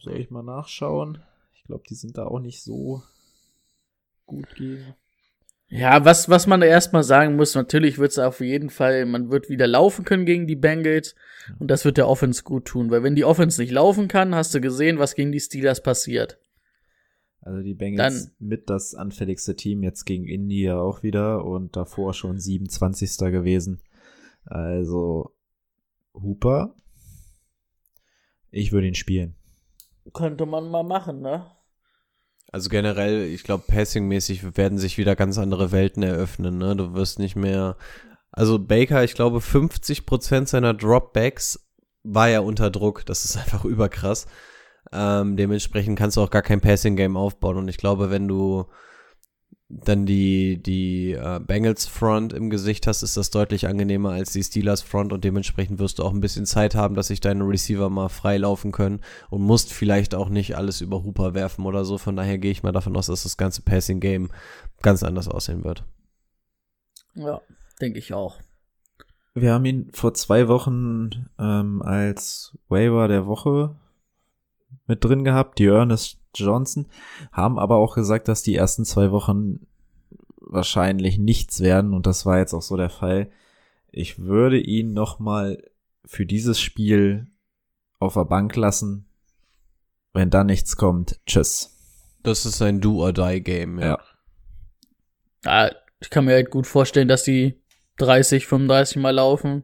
[0.01, 1.23] soll ich mal nachschauen.
[1.55, 3.01] Ich glaube, die sind da auch nicht so
[4.25, 4.93] gut gegen.
[5.67, 9.49] Ja, was, was man erstmal sagen muss, natürlich wird es auf jeden Fall, man wird
[9.49, 11.15] wieder laufen können gegen die Bengals
[11.57, 14.53] und das wird der Offense gut tun, weil wenn die Offense nicht laufen kann, hast
[14.53, 16.39] du gesehen, was gegen die Steelers passiert.
[17.41, 22.13] Also die Bengals mit das anfälligste Team jetzt gegen Indy ja auch wieder und davor
[22.13, 23.17] schon 27.
[23.31, 23.81] gewesen.
[24.45, 25.33] Also
[26.13, 26.75] Hooper,
[28.51, 29.35] ich würde ihn spielen.
[30.13, 31.47] Könnte man mal machen, ne?
[32.53, 36.59] Also generell, ich glaube, passingmäßig werden sich wieder ganz andere Welten eröffnen.
[36.59, 36.75] Ne?
[36.75, 37.77] Du wirst nicht mehr.
[38.31, 41.59] Also Baker, ich glaube, 50% seiner Dropbacks
[42.03, 43.07] war ja unter Druck.
[43.07, 44.27] Das ist einfach überkrass.
[44.91, 47.57] Ähm, dementsprechend kannst du auch gar kein Passing-Game aufbauen.
[47.57, 48.67] Und ich glaube, wenn du
[49.69, 54.43] dann die, die äh, Bengals Front im Gesicht hast, ist das deutlich angenehmer als die
[54.43, 57.89] Steelers Front und dementsprechend wirst du auch ein bisschen Zeit haben, dass sich deine Receiver
[57.89, 61.97] mal frei laufen können und musst vielleicht auch nicht alles über Hooper werfen oder so.
[61.97, 64.29] Von daher gehe ich mal davon aus, dass das ganze Passing Game
[64.81, 65.85] ganz anders aussehen wird.
[67.15, 67.41] Ja,
[67.81, 68.39] denke ich auch.
[69.33, 73.75] Wir haben ihn vor zwei Wochen ähm, als Waiver der Woche
[74.85, 76.85] mit drin gehabt, die Ernest Johnson,
[77.31, 79.65] haben aber auch gesagt, dass die ersten zwei Wochen
[80.37, 83.29] wahrscheinlich nichts werden und das war jetzt auch so der Fall.
[83.91, 85.63] Ich würde ihn noch mal
[86.05, 87.27] für dieses Spiel
[87.99, 89.05] auf der Bank lassen.
[90.13, 91.75] Wenn da nichts kommt, tschüss.
[92.21, 93.85] Das ist ein Do-or-Die-Game, ja.
[93.85, 93.99] Ja.
[95.45, 97.61] Ja, ich kann mir halt gut vorstellen, dass die
[97.97, 99.63] 30, 35 Mal laufen.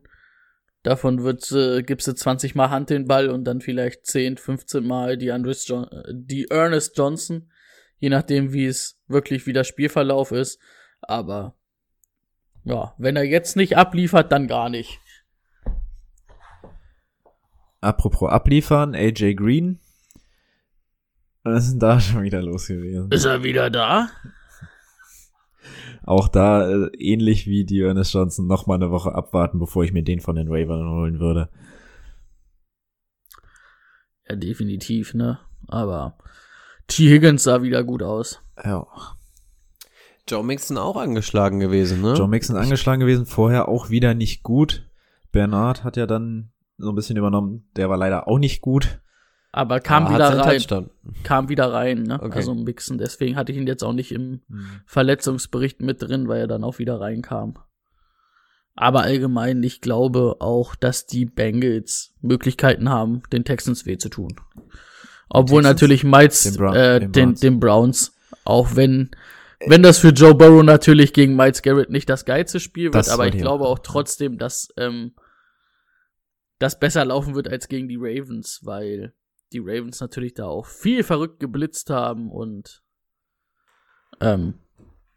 [0.83, 4.85] Davon wird, äh, gibst du 20 Mal Hand den Ball und dann vielleicht 10, 15
[4.85, 7.51] Mal die, Andres jo die Ernest Johnson.
[7.97, 10.59] Je nachdem, wie es wirklich wie der Spielverlauf ist.
[11.01, 11.57] Aber
[12.63, 14.99] ja, wenn er jetzt nicht abliefert, dann gar nicht.
[17.81, 19.79] Apropos abliefern, AJ Green.
[21.43, 23.11] Was ist denn da schon wieder los gewesen?
[23.11, 24.09] Ist er wieder da?
[26.03, 29.93] Auch da, äh, ähnlich wie die Ernest Johnson, noch mal eine Woche abwarten, bevor ich
[29.93, 31.49] mir den von den Ravens holen würde.
[34.27, 35.39] Ja, definitiv, ne?
[35.67, 36.17] Aber
[36.87, 37.09] T.
[37.09, 38.41] Higgins sah wieder gut aus.
[38.63, 38.87] Ja.
[40.27, 42.13] Joe Mixon auch angeschlagen gewesen, ne?
[42.13, 44.87] Joe Mixon angeschlagen gewesen, vorher auch wieder nicht gut.
[45.31, 47.69] Bernard hat ja dann so ein bisschen übernommen.
[47.75, 49.01] Der war leider auch nicht gut.
[49.51, 50.57] Aber kam Aber hat wieder rein.
[50.57, 50.89] Touchdown.
[51.23, 52.21] Kam wieder rein, ne?
[52.21, 52.35] Okay.
[52.37, 52.97] Also Mixen.
[52.99, 54.41] Deswegen hatte ich ihn jetzt auch nicht im
[54.85, 57.55] Verletzungsbericht mit drin, weil er dann auch wieder reinkam.
[58.75, 64.35] Aber allgemein, ich glaube auch, dass die Bengals Möglichkeiten haben, den Texans weh zu tun.
[65.29, 65.75] Obwohl Texans?
[65.81, 67.39] natürlich Miles, Den Brown- äh, den den, Browns.
[67.41, 69.11] den Browns, auch wenn,
[69.65, 73.27] wenn das für Joe Burrow natürlich gegen Miles Garrett nicht das geilste Spiel wird, aber
[73.27, 75.13] ich ich glaube auch auch trotzdem, dass ähm,
[76.59, 79.13] das besser laufen wird als gegen die Ravens, weil
[79.51, 82.83] die Ravens natürlich da auch viel verrückt geblitzt haben und
[84.21, 84.55] ähm,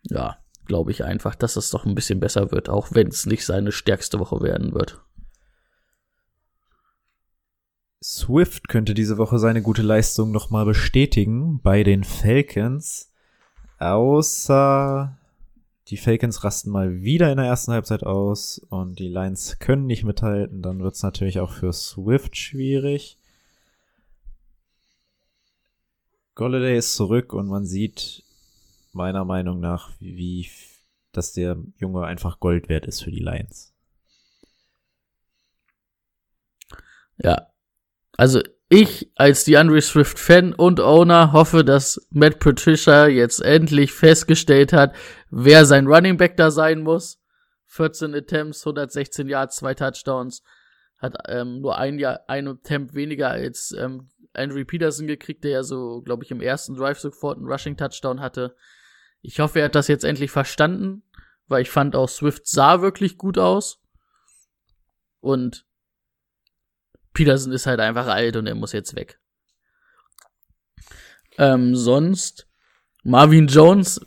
[0.05, 3.45] ja, glaube ich einfach, dass es doch ein bisschen besser wird, auch wenn es nicht
[3.45, 5.03] seine stärkste Woche werden wird.
[8.03, 13.13] Swift könnte diese Woche seine gute Leistung noch mal bestätigen bei den Falcons.
[13.79, 15.19] Außer
[15.89, 20.05] die Falcons rasten mal wieder in der ersten Halbzeit aus und die Lions können nicht
[20.05, 20.63] mithalten.
[20.63, 23.19] Dann wird es natürlich auch für Swift schwierig.
[26.35, 28.25] Golladay ist zurück und man sieht
[28.93, 30.49] meiner Meinung nach, wie,
[31.13, 33.73] dass der Junge einfach Gold wert ist für die Lions.
[37.19, 37.49] Ja.
[38.17, 44.73] Also ich als DeAndre Swift Fan und Owner hoffe, dass Matt Patricia jetzt endlich festgestellt
[44.73, 44.95] hat,
[45.31, 47.19] wer sein Running Back da sein muss.
[47.67, 50.43] 14 Attempts, 116 Yards, zwei Touchdowns.
[50.99, 55.63] Hat ähm, nur ein Jahr, ein Attempt weniger als ähm, Andrew Peterson gekriegt, der ja
[55.63, 58.57] so, glaube ich, im ersten Drive sofort einen Rushing Touchdown hatte.
[59.21, 61.03] Ich hoffe, er hat das jetzt endlich verstanden,
[61.47, 63.81] weil ich fand auch Swift sah wirklich gut aus.
[65.21, 65.67] Und
[67.13, 69.21] Peterson ist halt einfach alt und er muss jetzt weg.
[71.39, 72.49] Ähm, sonst,
[73.05, 74.01] Marvin Jones,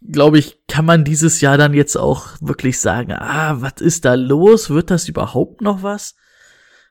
[0.00, 4.14] glaube ich, kann man dieses Jahr dann jetzt auch wirklich sagen, ah, was ist da
[4.14, 4.70] los?
[4.70, 6.16] Wird das überhaupt noch was?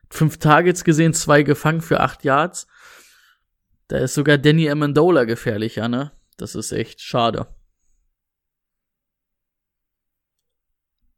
[0.08, 2.66] Fünf Targets gesehen, zwei gefangen für acht Yards.
[3.88, 6.12] Da ist sogar Danny Amendola gefährlicher, ne?
[6.36, 7.46] Das ist echt schade.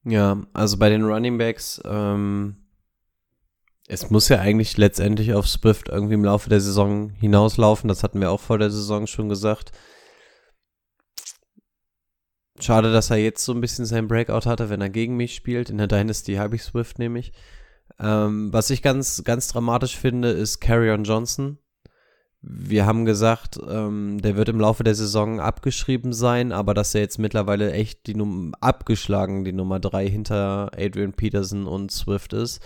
[0.04, 2.68] Ja, also bei den Running Backs, ähm,
[3.88, 7.88] es muss ja eigentlich letztendlich auf Swift irgendwie im Laufe der Saison hinauslaufen.
[7.88, 9.72] Das hatten wir auch vor der Saison schon gesagt.
[12.60, 15.70] Schade, dass er jetzt so ein bisschen seinen Breakout hatte, wenn er gegen mich spielt.
[15.70, 17.32] In der Dynasty habe ich Swift nämlich.
[17.98, 21.58] Ähm, was ich ganz, ganz dramatisch finde, ist Carrion Johnson.
[22.40, 27.00] Wir haben gesagt, ähm, der wird im Laufe der Saison abgeschrieben sein, aber dass er
[27.00, 32.60] jetzt mittlerweile echt die Num abgeschlagen, die Nummer drei hinter Adrian Peterson und Swift ist.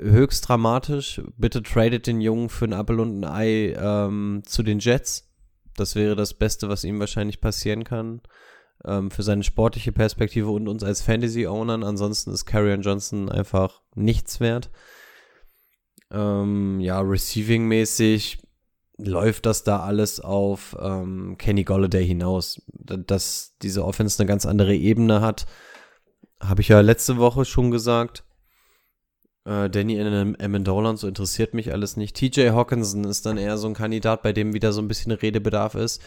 [0.00, 1.20] Höchst dramatisch.
[1.36, 5.30] Bitte tradet den Jungen für ein Apple und ein Ei ähm, zu den Jets.
[5.76, 8.22] Das wäre das Beste, was ihm wahrscheinlich passieren kann.
[8.86, 11.84] Ähm, für seine sportliche Perspektive und uns als Fantasy-Ownern.
[11.84, 14.70] Ansonsten ist Carrion Johnson einfach nichts wert.
[16.10, 18.43] Ähm, ja, receiving-mäßig
[18.96, 22.62] läuft das da alles auf ähm, Kenny Golladay hinaus.
[22.68, 25.46] Dass diese Offense eine ganz andere Ebene hat,
[26.40, 28.24] habe ich ja letzte Woche schon gesagt.
[29.44, 32.16] Äh, Danny Amendola und so interessiert mich alles nicht.
[32.16, 35.74] TJ Hawkinson ist dann eher so ein Kandidat, bei dem wieder so ein bisschen Redebedarf
[35.74, 36.02] ist.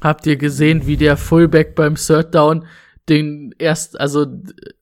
[0.00, 2.66] Habt ihr gesehen, wie der Fullback beim Third Down
[3.08, 4.26] den erst, also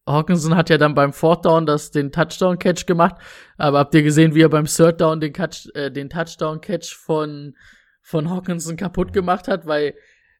[0.07, 3.16] Hawkinson hat ja dann beim Fourth Down das, den Touchdown-Catch gemacht,
[3.57, 7.57] aber habt ihr gesehen, wie er beim Third Down den, Catch, äh, den Touchdown-Catch von,
[8.01, 9.95] von Hawkinson kaputt gemacht hat, weil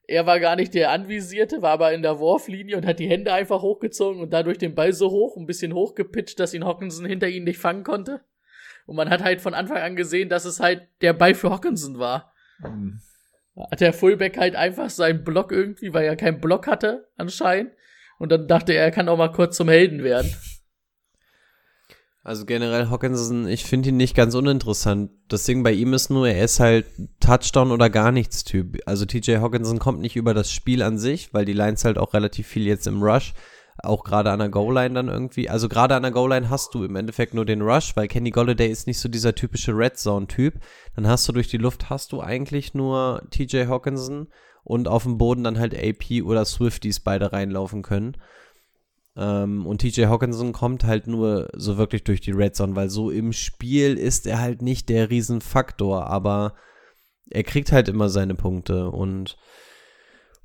[0.07, 3.33] er war gar nicht der Anvisierte, war aber in der Wurflinie und hat die Hände
[3.33, 7.28] einfach hochgezogen und dadurch den Ball so hoch, ein bisschen hochgepitcht, dass ihn Hawkinson hinter
[7.28, 8.20] ihn nicht fangen konnte.
[8.87, 11.99] Und man hat halt von Anfang an gesehen, dass es halt der Ball für Hawkinson
[11.99, 12.33] war.
[12.61, 13.01] Mhm
[13.57, 17.72] hat der Fullback halt einfach seinen Block irgendwie, weil er keinen Block hatte, anscheinend.
[18.18, 20.32] Und dann dachte er, er kann auch mal kurz zum Helden werden.
[22.24, 25.11] Also generell Hawkinson, ich finde ihn nicht ganz uninteressant.
[25.26, 26.86] Das Ding bei ihm ist nur, er ist halt
[27.18, 28.78] Touchdown oder gar nichts Typ.
[28.86, 32.14] Also TJ Hawkinson kommt nicht über das Spiel an sich, weil die Lines halt auch
[32.14, 33.34] relativ viel jetzt im Rush
[33.82, 35.48] auch gerade an der Goal-Line dann irgendwie.
[35.48, 38.70] Also gerade an der Goal-Line hast du im Endeffekt nur den Rush, weil Kenny Golladay
[38.70, 40.54] ist nicht so dieser typische Red Zone-Typ.
[40.94, 44.28] Dann hast du durch die Luft hast du eigentlich nur TJ Hawkinson
[44.64, 48.16] und auf dem Boden dann halt AP oder Swifties beide reinlaufen können.
[49.16, 53.10] Ähm, und TJ Hawkinson kommt halt nur so wirklich durch die Red Zone, weil so
[53.10, 56.54] im Spiel ist er halt nicht der Riesenfaktor, aber
[57.30, 59.36] er kriegt halt immer seine Punkte und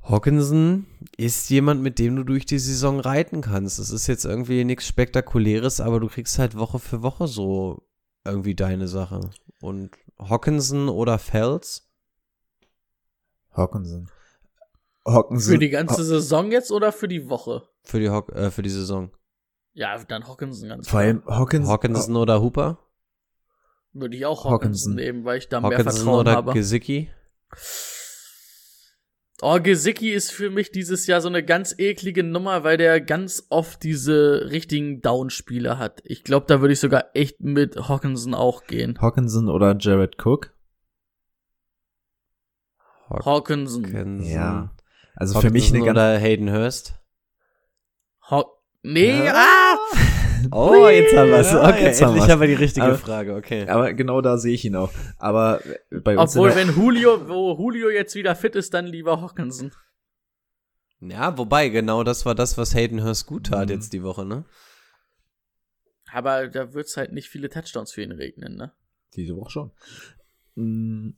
[0.10, 0.86] Hawkinson
[1.18, 3.80] ist jemand, mit dem du durch die Saison reiten kannst.
[3.80, 7.84] Das ist jetzt irgendwie nichts Spektakuläres, aber du kriegst halt Woche für Woche so
[8.24, 9.30] irgendwie deine Sache.
[9.60, 11.90] Und Hawkinson oder Fels?
[13.52, 14.10] Hawkinson.
[15.06, 15.54] Hawkinson.
[15.54, 17.64] Für die ganze Saison jetzt oder für die Woche?
[17.84, 19.12] Für die, Ho äh, für die Saison.
[19.74, 22.80] Ja, dann Hawkinson ganz Vor allem Hawkinson, Hawkinson oder Hooper?
[23.94, 26.54] Würde ich auch Hawkinson, Hawkinson nehmen, weil ich da Hawkinson mehr Vertrauen oder habe.
[26.54, 27.10] Gesicki?
[29.42, 33.46] Oh, Gesicki ist für mich dieses Jahr so eine ganz eklige Nummer, weil der ganz
[33.50, 36.02] oft diese richtigen Down-Spiele hat.
[36.06, 38.98] Ich glaube, da würde ich sogar echt mit Hawkinson auch gehen.
[39.00, 40.54] Hawkinson oder Jared Cook?
[43.10, 43.86] Hawkinson.
[43.86, 44.24] Hawkinson.
[44.24, 44.72] Ja.
[45.16, 46.96] Also Hawkinson für mich eine ganz oder Hayden Hurst?
[48.30, 48.44] Haw
[48.82, 49.34] nee, Ja.
[49.36, 49.78] ah!
[50.52, 51.52] Oh, jetzt haben wir es.
[51.52, 53.68] Ja, Okay, jetzt haben endlich haben wir die richtige Aber- Frage, okay.
[53.68, 54.92] Aber genau da sehe ich ihn auch.
[55.18, 55.62] Aber
[55.92, 59.72] bei uns Obwohl, wenn Julio, wo Julio jetzt wieder fit ist, dann lieber Hawkinson.
[61.00, 63.76] Ja, wobei, genau das war das, was Hayden Hurst gut tat Mhm.
[63.76, 64.46] jetzt die Woche, ne?
[66.12, 68.72] Aber da wird's halt nicht viele Touchdowns für ihn regnen, ne?
[69.16, 69.72] diese Woche schon.
[70.56, 71.12] Mm,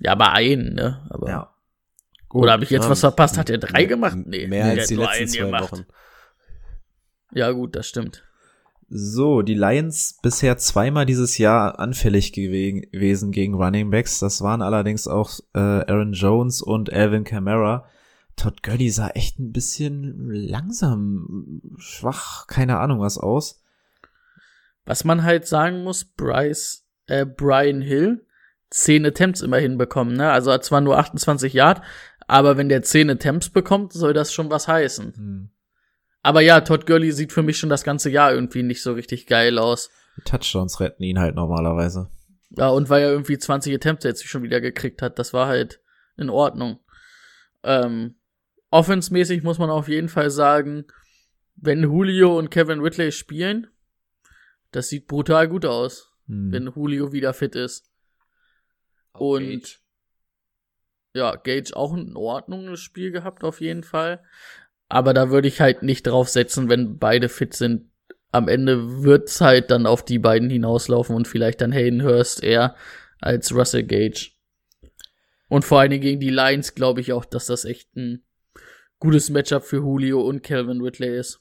[0.00, 1.06] Ja, aber einen, ne?
[1.10, 1.54] Aber ja.
[2.28, 2.42] Gut.
[2.42, 3.38] Oder habe ich jetzt Ja, was verpasst?
[3.38, 4.16] Hat er drei gemacht?
[4.24, 5.72] Nee, Mehr als hat die nur letzten zwei gemacht.
[5.72, 5.86] Wochen.
[7.32, 8.22] Ja, gut, das stimmt.
[8.88, 14.20] So, die Lions bisher zweimal dieses Jahr anfällig gewe- gewesen gegen Running Backs.
[14.20, 17.88] Das waren allerdings auch äh, Aaron Jones und Alvin Kamara.
[18.36, 23.62] Todd Gurley sah echt ein bisschen langsam, schwach, keine Ahnung was aus.
[24.84, 28.24] Was man halt sagen muss, Bryce, äh, Brian Hill,
[28.70, 30.30] 10 Attempts immerhin bekommen, ne?
[30.30, 31.82] Also hat zwar nur 28 Yard,
[32.28, 35.14] aber wenn der 10 Attempts bekommt, soll das schon was heißen.
[35.16, 35.48] Hm.
[36.26, 39.28] Aber ja, Todd Gurley sieht für mich schon das ganze Jahr irgendwie nicht so richtig
[39.28, 39.90] geil aus.
[40.16, 42.10] Die Touchdowns retten ihn halt normalerweise.
[42.50, 45.80] Ja, und weil er irgendwie 20 Attempts jetzt schon wieder gekriegt hat, das war halt
[46.16, 46.80] in Ordnung.
[47.62, 48.16] Ähm,
[48.70, 50.86] Offensmäßig muss man auf jeden Fall sagen,
[51.54, 53.68] wenn Julio und Kevin Ridley spielen,
[54.72, 56.50] das sieht brutal gut aus, Hm.
[56.50, 57.88] wenn Julio wieder fit ist.
[59.12, 59.78] Und
[61.14, 64.24] ja, Gage auch in Ordnung das Spiel gehabt, auf jeden Fall.
[64.88, 67.90] Aber da würde ich halt nicht drauf setzen, wenn beide fit sind.
[68.32, 72.76] Am Ende wird's halt dann auf die beiden hinauslaufen und vielleicht dann Hayden Hurst eher
[73.20, 74.30] als Russell Gage.
[75.48, 78.24] Und vor allen Dingen gegen die Lions glaube ich auch, dass das echt ein
[78.98, 81.40] gutes Matchup für Julio und Calvin Ridley ist.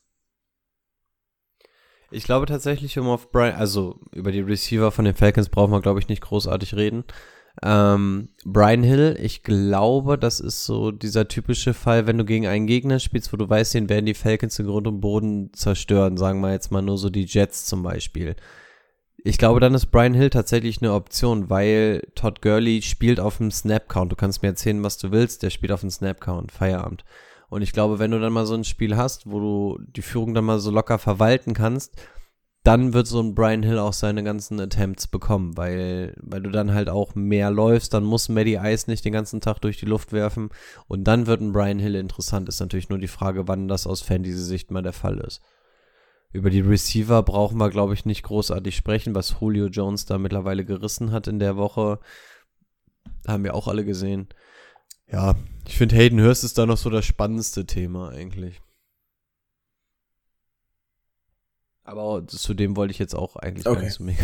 [2.12, 5.82] Ich glaube tatsächlich, um auf Brian, also über die Receiver von den Falcons brauchen wir,
[5.82, 7.04] glaube ich, nicht großartig reden.
[7.64, 12.68] Ähm, Brian Hill, ich glaube, das ist so dieser typische Fall, wenn du gegen einen
[12.68, 16.42] Gegner spielst, wo du weißt, den werden die Falcons in Grund und Boden zerstören, sagen
[16.42, 18.36] wir jetzt mal nur so die Jets zum Beispiel.
[19.24, 23.50] Ich glaube, dann ist Brian Hill tatsächlich eine Option, weil Todd Gurley spielt auf dem
[23.50, 24.12] Snap-Count.
[24.12, 27.04] Du kannst mir erzählen, was du willst, der spielt auf dem Snap-Count, Feierabend.
[27.50, 30.34] Und ich glaube, wenn du dann mal so ein Spiel hast, wo du die Führung
[30.34, 31.96] dann mal so locker verwalten kannst,
[32.66, 36.74] dann wird so ein Brian Hill auch seine ganzen Attempts bekommen, weil, weil du dann
[36.74, 40.12] halt auch mehr läufst, dann muss Maddie Ice nicht den ganzen Tag durch die Luft
[40.12, 40.50] werfen
[40.88, 42.50] und dann wird ein Brian Hill interessant.
[42.50, 45.42] Ist natürlich nur die Frage, wann das aus Fantasy-Sicht mal der Fall ist.
[46.34, 50.66] Über die Receiver brauchen wir, glaube ich, nicht großartig sprechen, was Julio Jones da mittlerweile
[50.66, 52.00] gerissen hat in der Woche.
[53.28, 54.28] Haben wir auch alle gesehen.
[55.08, 55.36] Ja,
[55.68, 58.60] ich finde Hayden Hurst ist da noch so das spannendste Thema eigentlich.
[61.88, 63.76] Aber zu dem wollte ich jetzt auch eigentlich Okay.
[63.76, 64.24] gar nicht so mega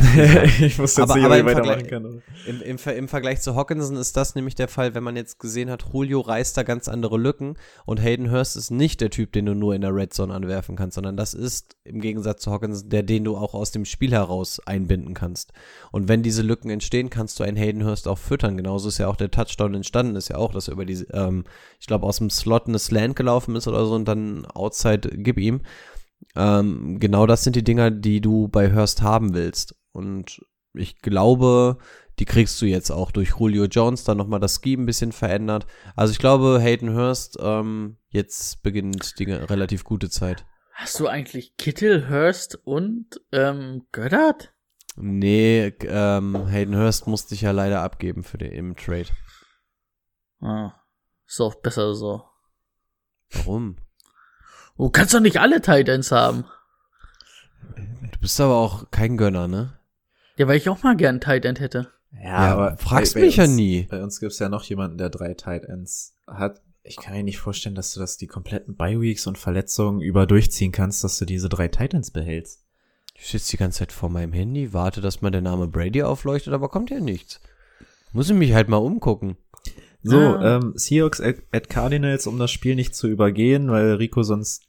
[0.66, 2.22] ich wusste jetzt Aber- nicht, aber ob ich im weitermachen kann.
[2.48, 5.38] Im, im, Ver- Im Vergleich zu Hawkinson ist das nämlich der Fall, wenn man jetzt
[5.40, 7.56] gesehen hat, Julio reißt da ganz andere Lücken
[7.86, 10.76] und Hayden Hurst ist nicht der Typ, den du nur in der Red Zone anwerfen
[10.76, 14.12] kannst, sondern das ist im Gegensatz zu Hawkinson der, den du auch aus dem Spiel
[14.12, 15.54] heraus einbinden kannst.
[15.92, 18.58] Und wenn diese Lücken entstehen, kannst du einen Hayden Hurst auch füttern.
[18.58, 21.44] Genauso ist ja auch der Touchdown entstanden, ist ja auch, dass er über diese, ähm,
[21.80, 25.38] ich glaube, aus dem Slot eine Slant gelaufen ist oder so und dann Outside gib
[25.38, 25.62] ihm.
[26.36, 29.76] Ähm, genau das sind die Dinger, die du bei Hurst haben willst.
[29.92, 30.42] Und
[30.74, 31.78] ich glaube,
[32.20, 35.66] die kriegst du jetzt auch durch Julio Jones, dann nochmal das Scheme ein bisschen verändert.
[35.96, 40.46] Also ich glaube, Hayden Hurst, ähm, jetzt beginnt die relativ gute Zeit.
[40.74, 44.54] Hast du eigentlich Kittel, Hurst und ähm, Goddard?
[44.96, 49.10] Nee, ähm, Hayden Hurst musste ich ja leider abgeben für den im Trade.
[50.42, 50.74] Ah,
[51.28, 52.24] ist auch besser so.
[53.32, 53.78] Warum?
[54.82, 56.46] Du kannst doch nicht alle Titans haben.
[57.76, 59.74] Du bist aber auch kein Gönner, ne?
[60.38, 61.92] Ja, weil ich auch mal gern Tight End hätte.
[62.22, 63.84] Ja, fragst bei- bei mich ja uns- nie.
[63.90, 66.62] Bei uns gibt's ja noch jemanden, der drei Tight Ends hat.
[66.84, 70.72] Ich kann mir nicht vorstellen, dass du das die kompletten Bye-Weeks und Verletzungen über durchziehen
[70.72, 72.66] kannst, dass du diese drei Tight Ends behältst.
[73.14, 76.54] Ich sitze die ganze Zeit vor meinem Handy, warte, dass mal der Name Brady aufleuchtet,
[76.54, 77.40] aber kommt ja nichts.
[78.14, 79.38] Muss ich mich halt mal umgucken.
[80.02, 80.58] So, Ah.
[80.58, 84.64] ähm, Seahawks at, at Cardinals, um das Spiel nicht zu übergehen, weil Rico sonst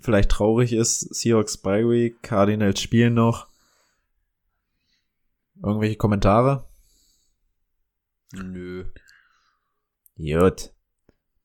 [0.00, 1.00] vielleicht traurig ist.
[1.14, 3.46] Seahawks Bye Week, Cardinals spielen noch.
[5.62, 6.64] Irgendwelche Kommentare?
[8.32, 8.84] Nö.
[10.16, 10.70] Gut.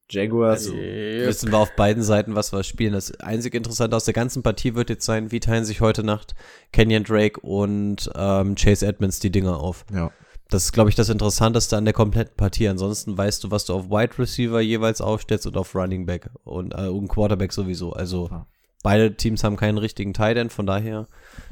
[0.10, 0.68] Jaguars.
[0.68, 1.28] Also, Yep.
[1.28, 2.94] wissen wir auf beiden Seiten, was wir spielen.
[2.94, 6.36] Das einzige Interessante aus der ganzen Partie wird jetzt sein, wie teilen sich heute Nacht
[6.72, 9.86] Kenyon Drake und ähm, Chase Edmonds die Dinger auf.
[9.92, 10.12] ja.
[10.54, 12.68] Das ist, glaube ich, das Interessanteste an der kompletten Partie.
[12.68, 16.76] Ansonsten weißt du, was du auf Wide Receiver jeweils aufstellst und auf Running Back und,
[16.76, 17.94] äh, und Quarterback sowieso.
[17.94, 18.46] Also Ja.
[18.84, 21.08] beide Teams haben keinen richtigen Tight End, von daher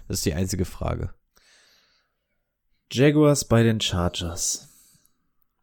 [0.07, 1.15] das ist die einzige Frage.
[2.91, 4.69] Jaguars bei den Chargers.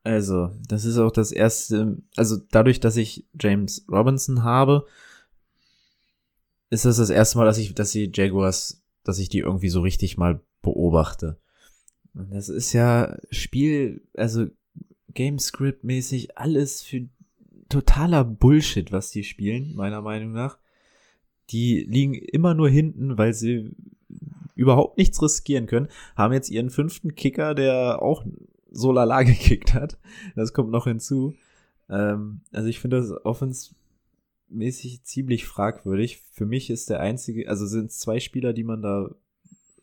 [0.02, 4.84] Also, das ist auch das erste, also dadurch, dass ich James Robinson habe,
[6.70, 9.80] ist das das erste Mal, dass ich, dass die Jaguars, dass ich die irgendwie so
[9.80, 11.38] richtig mal beobachte.
[12.30, 14.46] Das ist ja Spiel, also
[15.14, 17.08] Gamescript mäßig alles für
[17.68, 20.58] totaler Bullshit, was die spielen, meiner Meinung nach.
[21.50, 23.70] Die liegen immer nur hinten, weil sie
[24.54, 28.26] überhaupt nichts riskieren können haben jetzt ihren fünften Kicker, der auch
[28.70, 29.98] so lala gekickt hat.
[30.34, 31.34] Das kommt noch hinzu.
[31.88, 36.22] Ähm, also ich finde das offensmäßig ziemlich fragwürdig.
[36.32, 39.10] Für mich ist der einzige, also sind es zwei Spieler, die man da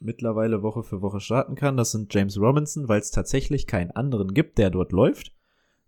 [0.06, 1.78] mittlerweile Woche für Woche starten kann.
[1.78, 5.34] Das sind James Robinson, weil es tatsächlich keinen anderen gibt, der dort läuft.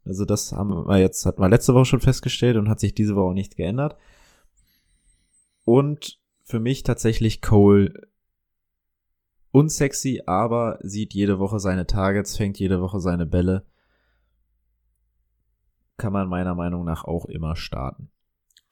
[0.05, 3.15] Also das haben wir jetzt, hatten wir letzte Woche schon festgestellt und hat sich diese
[3.15, 3.97] Woche auch nicht geändert.
[5.65, 8.07] Und für mich tatsächlich Cole
[9.51, 13.65] unsexy, aber sieht jede Woche seine Targets, fängt jede Woche seine Bälle.
[15.97, 18.09] Kann man meiner Meinung nach auch immer starten.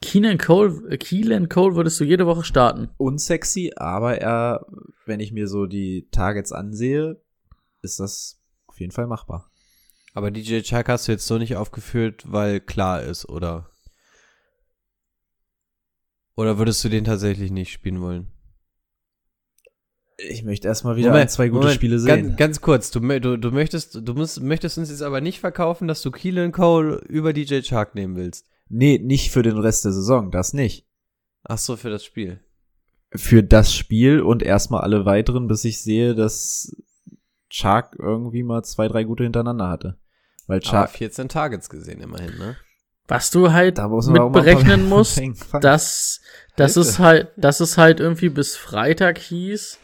[0.01, 2.89] Keenan Cole, äh, Keelan Cole würdest du jede Woche starten.
[2.97, 4.65] Unsexy, aber er,
[5.05, 7.21] wenn ich mir so die Targets ansehe,
[7.81, 9.49] ist das auf jeden Fall machbar.
[10.13, 13.69] Aber DJ Chuck hast du jetzt so nicht aufgeführt, weil klar ist, oder?
[16.35, 18.31] Oder würdest du den tatsächlich nicht spielen wollen?
[20.17, 22.27] Ich möchte erstmal wieder Moment, ein, zwei gute Moment, Spiele sehen.
[22.27, 25.87] Ganz, ganz kurz, du, du, du möchtest, du musst, möchtest uns jetzt aber nicht verkaufen,
[25.87, 28.47] dass du Keelan Cole über DJ Chark nehmen willst.
[28.69, 30.87] Nee, nicht für den Rest der Saison, das nicht.
[31.43, 32.39] Ach so, für das Spiel.
[33.13, 36.75] Für das Spiel und erstmal alle weiteren, bis ich sehe, dass
[37.49, 39.97] Chark irgendwie mal zwei, drei gute hintereinander hatte.
[40.47, 42.57] Weil Aber Chark, 14 Targets gesehen immerhin, ne?
[43.07, 45.21] Was du halt da muss mit berechnen musst,
[45.61, 46.21] dass,
[46.55, 49.79] dass es halt, dass es halt irgendwie bis Freitag hieß,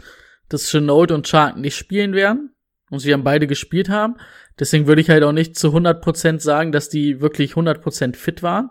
[0.49, 2.55] dass Chenault und Chark nicht spielen werden.
[2.89, 4.17] Und sie haben beide gespielt haben.
[4.59, 8.69] Deswegen würde ich halt auch nicht zu 100% sagen, dass die wirklich 100% fit waren.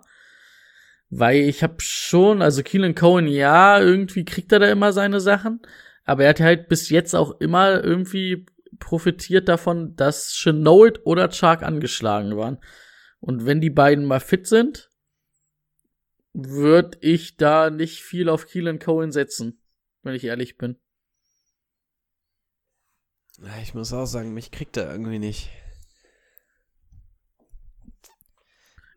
[1.08, 5.60] Weil ich habe schon, also Keelan Cohen, ja, irgendwie kriegt er da immer seine Sachen.
[6.04, 8.46] Aber er hat halt bis jetzt auch immer irgendwie
[8.78, 12.58] profitiert davon, dass Chenault oder Chark angeschlagen waren.
[13.18, 14.90] Und wenn die beiden mal fit sind,
[16.32, 19.60] würde ich da nicht viel auf Keelan Cohen setzen,
[20.02, 20.76] wenn ich ehrlich bin.
[23.62, 25.50] Ich muss auch sagen, mich kriegt er irgendwie nicht.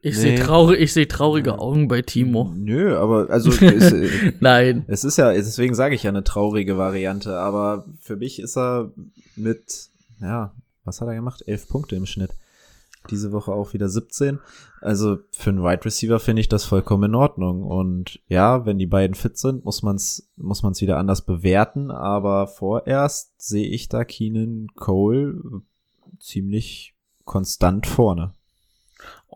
[0.05, 0.21] Ich Nee.
[0.21, 2.51] sehe traurig, ich sehe traurige Augen bei Timo.
[2.55, 4.83] Nö, aber also es, äh, Nein.
[4.87, 8.91] es ist ja, deswegen sage ich ja eine traurige Variante, aber für mich ist er
[9.37, 9.87] mit,
[10.19, 11.43] ja, was hat er gemacht?
[11.47, 12.31] Elf Punkte im Schnitt.
[13.11, 14.39] Diese Woche auch wieder 17.
[14.81, 17.63] Also für einen Wide Receiver finde ich das vollkommen in Ordnung.
[17.63, 21.91] Und ja, wenn die beiden fit sind, muss man's muss man's wieder anders bewerten.
[21.91, 25.35] Aber vorerst sehe ich da Keenan Cole
[26.19, 26.93] ziemlich
[27.25, 28.33] konstant vorne.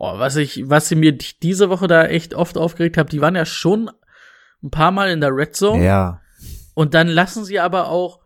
[0.00, 3.34] Oh, was ich, was sie mir diese Woche da echt oft aufgeregt habe, die waren
[3.34, 3.90] ja schon
[4.62, 5.84] ein paar Mal in der Red Zone.
[5.84, 6.20] Ja.
[6.74, 8.20] Und dann lassen sie aber auch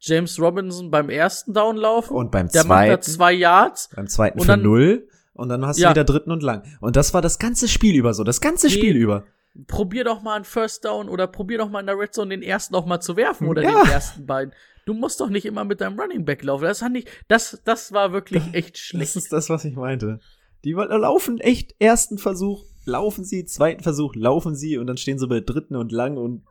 [0.00, 2.14] James Robinson beim ersten Down laufen.
[2.16, 3.88] Und beim der macht da zweiten, zwei Yards.
[3.94, 5.08] beim zweiten Und für dann- null.
[5.34, 5.90] Und dann hast du Ja.
[5.90, 6.64] wieder dritten und lang.
[6.80, 8.24] Und das war das ganze Spiel über so.
[8.24, 8.72] Das ganze Nee.
[8.72, 9.24] Spiel über.
[9.68, 12.42] Probier doch mal einen First Down oder probier doch mal in der Red Zone den
[12.42, 13.82] ersten auch mal zu werfen oder Ja.
[13.84, 14.52] den ersten beiden.
[14.86, 16.64] Du musst doch nicht immer mit deinem Running Back laufen.
[16.64, 19.16] Das ich, das, das war wirklich echt Das schlecht.
[19.16, 20.18] ist das, was ich meinte.
[20.64, 25.26] Die laufen echt ersten Versuch, laufen sie, zweiten Versuch, laufen sie und dann stehen sie
[25.26, 26.46] bei dritten und lang und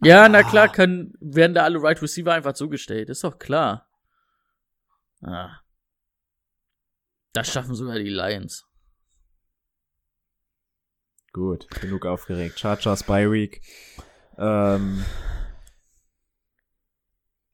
[0.00, 3.08] Ja, na klar, können, werden da alle Right Receiver einfach zugestellt.
[3.10, 3.88] Ist doch klar.
[5.22, 5.58] Ah.
[7.32, 8.64] Das schaffen sogar die Lions.
[11.32, 12.58] gut, genug aufgeregt.
[12.58, 13.60] Chargers by Week.
[14.36, 15.04] Ähm,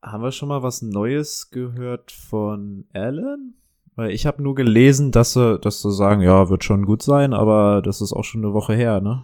[0.02, 3.60] haben wir schon mal was Neues gehört von Allen?
[3.96, 7.32] Weil ich habe nur gelesen, dass sie, dass sie sagen, ja, wird schon gut sein,
[7.32, 9.22] aber das ist auch schon eine Woche her, ne?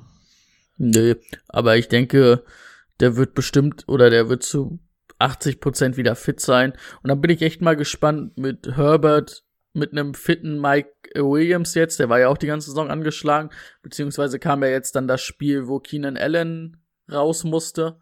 [0.79, 1.17] Nö,
[1.49, 2.45] aber ich denke,
[3.01, 4.79] der wird bestimmt oder der wird zu
[5.19, 6.73] 80% wieder fit sein.
[7.03, 12.01] Und dann bin ich echt mal gespannt mit Herbert, mit einem fitten Mike Williams jetzt,
[12.01, 13.51] der war ja auch die ganze Saison angeschlagen,
[13.83, 16.79] beziehungsweise kam ja jetzt dann das Spiel, wo Keenan Allen
[17.11, 17.99] raus musste.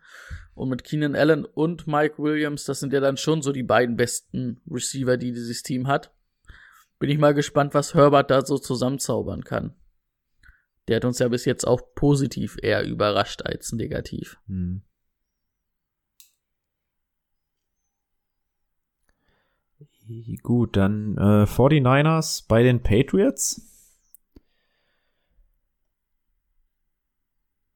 [0.54, 3.96] Und mit Keenan Allen und Mike Williams, das sind ja dann schon so die beiden
[3.96, 6.12] besten Receiver, die dieses Team hat.
[6.98, 9.74] Bin ich mal gespannt, was Herbert da so zusammenzaubern kann.
[10.88, 14.38] Der hat uns ja bis jetzt auch positiv eher überrascht als negativ.
[14.46, 14.82] Hm.
[20.42, 23.60] Gut, dann äh, 49ers bei den Patriots.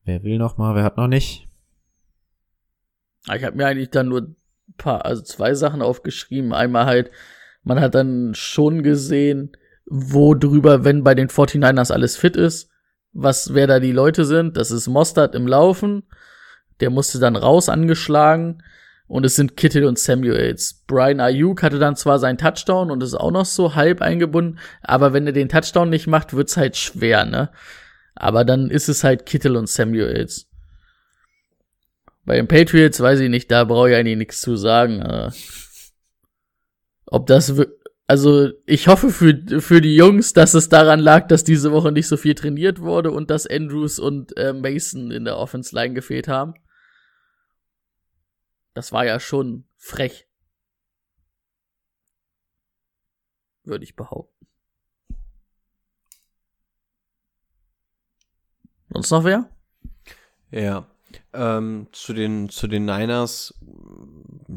[0.05, 0.75] Wer will noch mal?
[0.75, 1.47] Wer hat noch nicht?
[3.27, 4.37] Aber Ich habe mir eigentlich dann nur ein
[4.79, 6.55] paar, also zwei Sachen aufgeschrieben.
[6.55, 7.11] Einmal halt,
[7.63, 9.53] man hat dann schon gesehen,
[9.87, 12.71] wo drüber, wenn bei den 49ers alles fit ist,
[13.13, 14.57] was, wer da die Leute sind.
[14.57, 16.05] Das ist Mostert im Laufen.
[16.81, 18.63] Der musste dann raus angeschlagen.
[19.07, 20.85] Und es sind Kittel und Samuels.
[20.87, 25.13] Brian Ayuk hatte dann zwar seinen Touchdown und ist auch noch so halb eingebunden, aber
[25.13, 27.51] wenn er den Touchdown nicht macht, wird's halt schwer, ne?
[28.15, 30.49] Aber dann ist es halt Kittel und Samuels.
[32.25, 35.03] Bei den Patriots weiß ich nicht, da brauche ich eigentlich nichts zu sagen.
[37.13, 37.53] Ob das,
[38.07, 42.09] also ich hoffe für, für die Jungs, dass es daran lag, dass diese Woche nicht
[42.09, 46.27] so viel trainiert wurde und dass Andrews und äh, Mason in der Offense Line gefehlt
[46.27, 46.55] haben.
[48.73, 50.27] Das war ja schon frech.
[53.65, 54.47] Würde ich behaupten.
[58.89, 59.51] Sonst noch wer?
[60.51, 60.92] Ja.
[61.35, 63.55] Ähm, zu den, zu den Niners,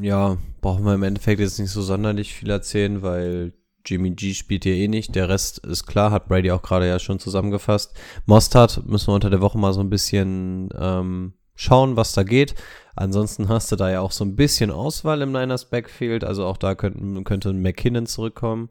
[0.02, 3.54] ja, brauchen wir im Endeffekt jetzt nicht so sonderlich viel erzählen, weil
[3.86, 5.16] Jimmy G spielt hier eh nicht.
[5.16, 7.96] Der Rest ist klar, hat Brady auch gerade ja schon zusammengefasst.
[8.26, 12.56] Mostard müssen wir unter der Woche mal so ein bisschen ähm, schauen, was da geht.
[12.96, 16.24] Ansonsten hast du da ja auch so ein bisschen Auswahl im Niners Backfield.
[16.24, 18.70] Also auch da könnten, könnte McKinnon zurückkommen.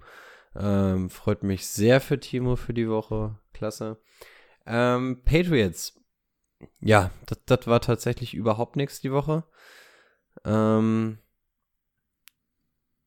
[0.57, 3.39] Ähm, freut mich sehr für Timo für die Woche.
[3.53, 3.99] Klasse.
[4.67, 6.01] Ähm, Patriots.
[6.81, 7.11] Ja,
[7.47, 9.45] das, war tatsächlich überhaupt nichts die Woche.
[10.45, 11.19] Ähm,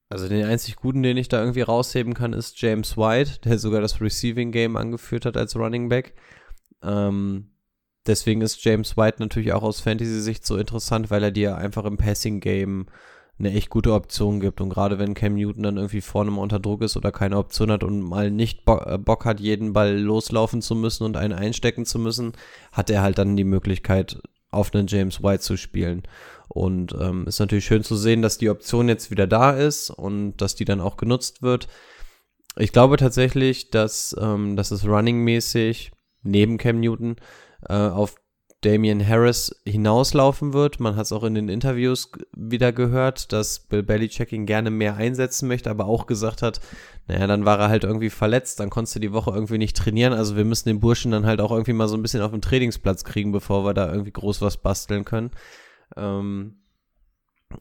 [0.09, 3.81] also den einzig guten, den ich da irgendwie rausheben kann, ist James White, der sogar
[3.81, 6.15] das Receiving Game angeführt hat als Running Back.
[6.81, 7.51] Ähm,
[8.05, 11.97] deswegen ist James White natürlich auch aus Fantasy-Sicht so interessant, weil er dir einfach im
[11.97, 12.87] Passing Game
[13.39, 14.61] eine echt gute Option gibt.
[14.61, 17.71] Und gerade wenn Cam Newton dann irgendwie vorne mal unter Druck ist oder keine Option
[17.71, 21.33] hat und mal nicht Bo äh, Bock hat, jeden Ball loslaufen zu müssen und einen
[21.33, 22.33] einstecken zu müssen,
[22.71, 24.19] hat er halt dann die Möglichkeit,
[24.49, 26.03] auf einen James White zu spielen.
[26.47, 30.37] Und ähm, ist natürlich schön zu sehen, dass die Option jetzt wieder da ist und
[30.37, 31.67] dass die dann auch genutzt wird.
[32.55, 35.91] Ich glaube tatsächlich, dass, ähm, dass es running-mäßig
[36.23, 37.17] neben Cam Newton
[37.67, 38.15] äh, auf
[38.67, 40.81] Damian Harris hinauslaufen wird.
[40.81, 44.97] Man hat es auch in den Interviews wieder gehört, dass Bill Belichick ihn gerne mehr
[44.97, 46.59] einsetzen möchte, aber auch gesagt hat,
[47.07, 50.11] naja, dann war er halt irgendwie verletzt, dann konntest du die Woche irgendwie nicht trainieren.
[50.11, 52.41] Also wir müssen den Burschen dann halt auch irgendwie mal so ein bisschen auf den
[52.41, 55.31] Trainingsplatz kriegen, bevor wir da irgendwie groß was basteln können.
[55.95, 56.57] Ähm,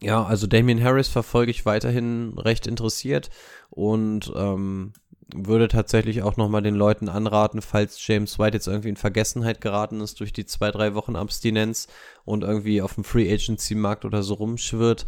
[0.01, 3.29] ja, also Damian Harris verfolge ich weiterhin recht interessiert
[3.69, 4.91] und ähm,
[5.33, 9.99] würde tatsächlich auch nochmal den Leuten anraten, falls James White jetzt irgendwie in Vergessenheit geraten
[10.01, 11.87] ist durch die zwei, drei Wochen Abstinenz
[12.23, 15.05] und irgendwie auf dem Free Agency Markt oder so rumschwirrt,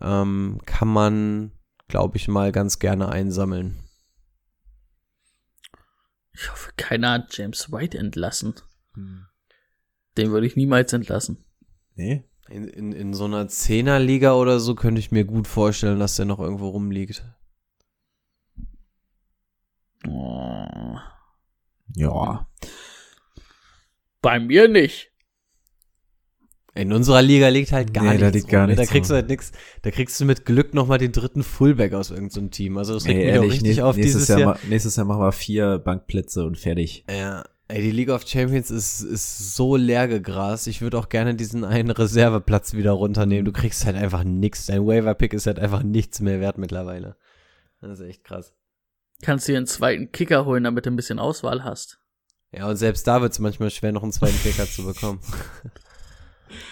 [0.00, 1.52] ähm, kann man,
[1.88, 3.78] glaube ich, mal ganz gerne einsammeln.
[6.32, 8.54] Ich hoffe, keiner hat James White entlassen.
[10.16, 11.44] Den würde ich niemals entlassen.
[11.94, 12.24] Nee?
[12.48, 16.24] In, in, in so einer Zehnerliga oder so könnte ich mir gut vorstellen, dass der
[16.24, 17.24] noch irgendwo rumliegt.
[21.94, 22.48] Ja.
[24.22, 25.08] Bei mir nicht.
[26.74, 28.22] In unserer Liga liegt halt gar Nee, nichts.
[28.22, 28.76] da liegt gar rum, ne?
[28.76, 29.52] nichts Da kriegst du halt nix.
[29.82, 32.78] Da kriegst du mit Glück nochmal den dritten Fullback aus irgendeinem Team.
[32.78, 34.48] Also das regt Ey, mich auch ehrlich, richtig nä- auf nächstes, dieses Jahr, Jahr.
[34.54, 37.04] ma- nächstes Jahr machen wir vier Bankplätze und fertig.
[37.10, 40.68] Ja, ey, die League of Champions ist, ist so leer gegrast.
[40.68, 43.44] Ich würde auch gerne diesen einen Reserveplatz wieder runternehmen.
[43.44, 44.66] Du kriegst halt einfach nix.
[44.66, 47.16] Dein Waiver-Pick ist halt einfach nichts mehr wert mittlerweile.
[47.80, 48.54] Das ist echt krass.
[49.22, 52.00] Kannst dir einen zweiten Kicker holen, damit du ein bisschen Auswahl hast.
[52.52, 55.20] Ja, und selbst da wird es manchmal schwer, noch einen zweiten Kicker zu bekommen.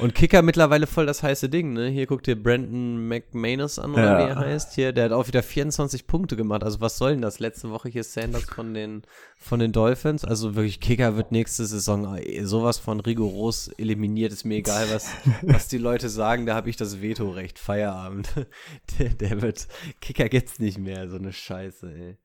[0.00, 1.88] Und Kicker mittlerweile voll das heiße Ding, ne?
[1.88, 4.26] Hier guck dir Brandon McManus an, oder Ja.
[4.26, 4.92] wie er heißt hier.
[4.92, 6.64] Der hat auch wieder 24 Punkte gemacht.
[6.64, 7.38] Also was soll denn das?
[7.38, 9.02] Letzte Woche hier Sanders von den,
[9.38, 10.24] von den Dolphins.
[10.24, 14.32] Also wirklich, Kicker wird nächste Saison sowas von rigoros eliminiert.
[14.32, 15.10] Ist mir egal, was,
[15.42, 16.46] was die Leute sagen.
[16.46, 17.58] Da habe ich das Vetorecht.
[17.58, 18.28] Feierabend.
[18.98, 19.68] Der, der wird,
[20.00, 21.08] Kicker gibt's nicht mehr.
[21.08, 22.18] So eine Scheiße, ey.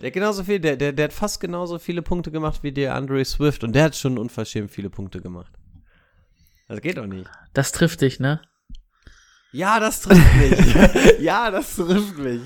[0.00, 2.94] Der hat genauso viel, der, der, der hat fast genauso viele Punkte gemacht wie der
[2.94, 5.52] Andre Swift und der hat schon unverschämt viele Punkte gemacht.
[6.68, 7.28] Das geht doch nicht.
[7.52, 8.40] Das trifft dich, ne?
[9.50, 11.18] Ja, das trifft mich.
[11.20, 12.42] ja, das trifft mich.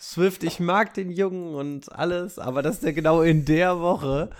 [0.00, 4.30] Swift, ich mag den Jungen und alles, aber dass der genau in der Woche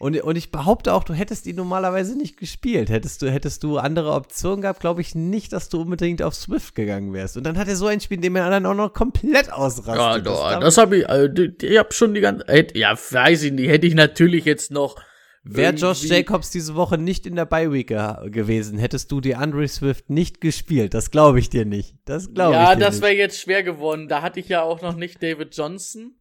[0.00, 2.88] und, und ich behaupte auch, du hättest ihn normalerweise nicht gespielt.
[2.90, 6.74] Hättest du, hättest du andere Optionen gehabt, glaube ich nicht, dass du unbedingt auf Swift
[6.74, 7.36] gegangen wärst.
[7.36, 9.96] Und dann hat er so ein Spiel, in dem er dann auch noch komplett ausrastet.
[9.96, 11.30] Ja, Das das habe ich, also,
[11.62, 14.96] ich hab schon die ganze, hätt- ja, weiß ich nicht, hätte ich natürlich jetzt noch.
[15.42, 19.36] Wäre Josh Jacobs diese Woche nicht in der Bye Week ge gewesen, hättest du die
[19.36, 20.92] Andre Swift nicht gespielt.
[20.92, 21.94] Das glaube ich dir nicht.
[22.04, 23.02] Das glaube Ja, ich dir das nicht.
[23.04, 24.06] wäre jetzt schwer geworden.
[24.08, 26.12] Da hatte ich ja auch noch nicht David Johnson.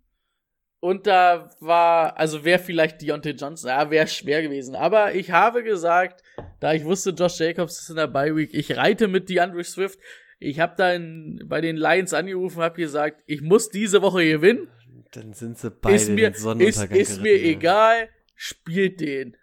[0.81, 4.75] Und da war, also wäre vielleicht Deontay Johnson, ja, wäre schwer gewesen.
[4.75, 6.23] Aber ich habe gesagt,
[6.61, 9.99] da ich wusste, Josh Jacobs ist in der Bye Week, ich reite mit DeAndre Swift.
[10.39, 14.69] Ich habe dann bei den Lions angerufen, habe gesagt, ich muss diese Woche gewinnen.
[15.11, 17.51] Dann sind sie beide Ist mir, den ist, Sonnenuntergang ist mir ja.
[17.51, 19.35] egal, spielt den.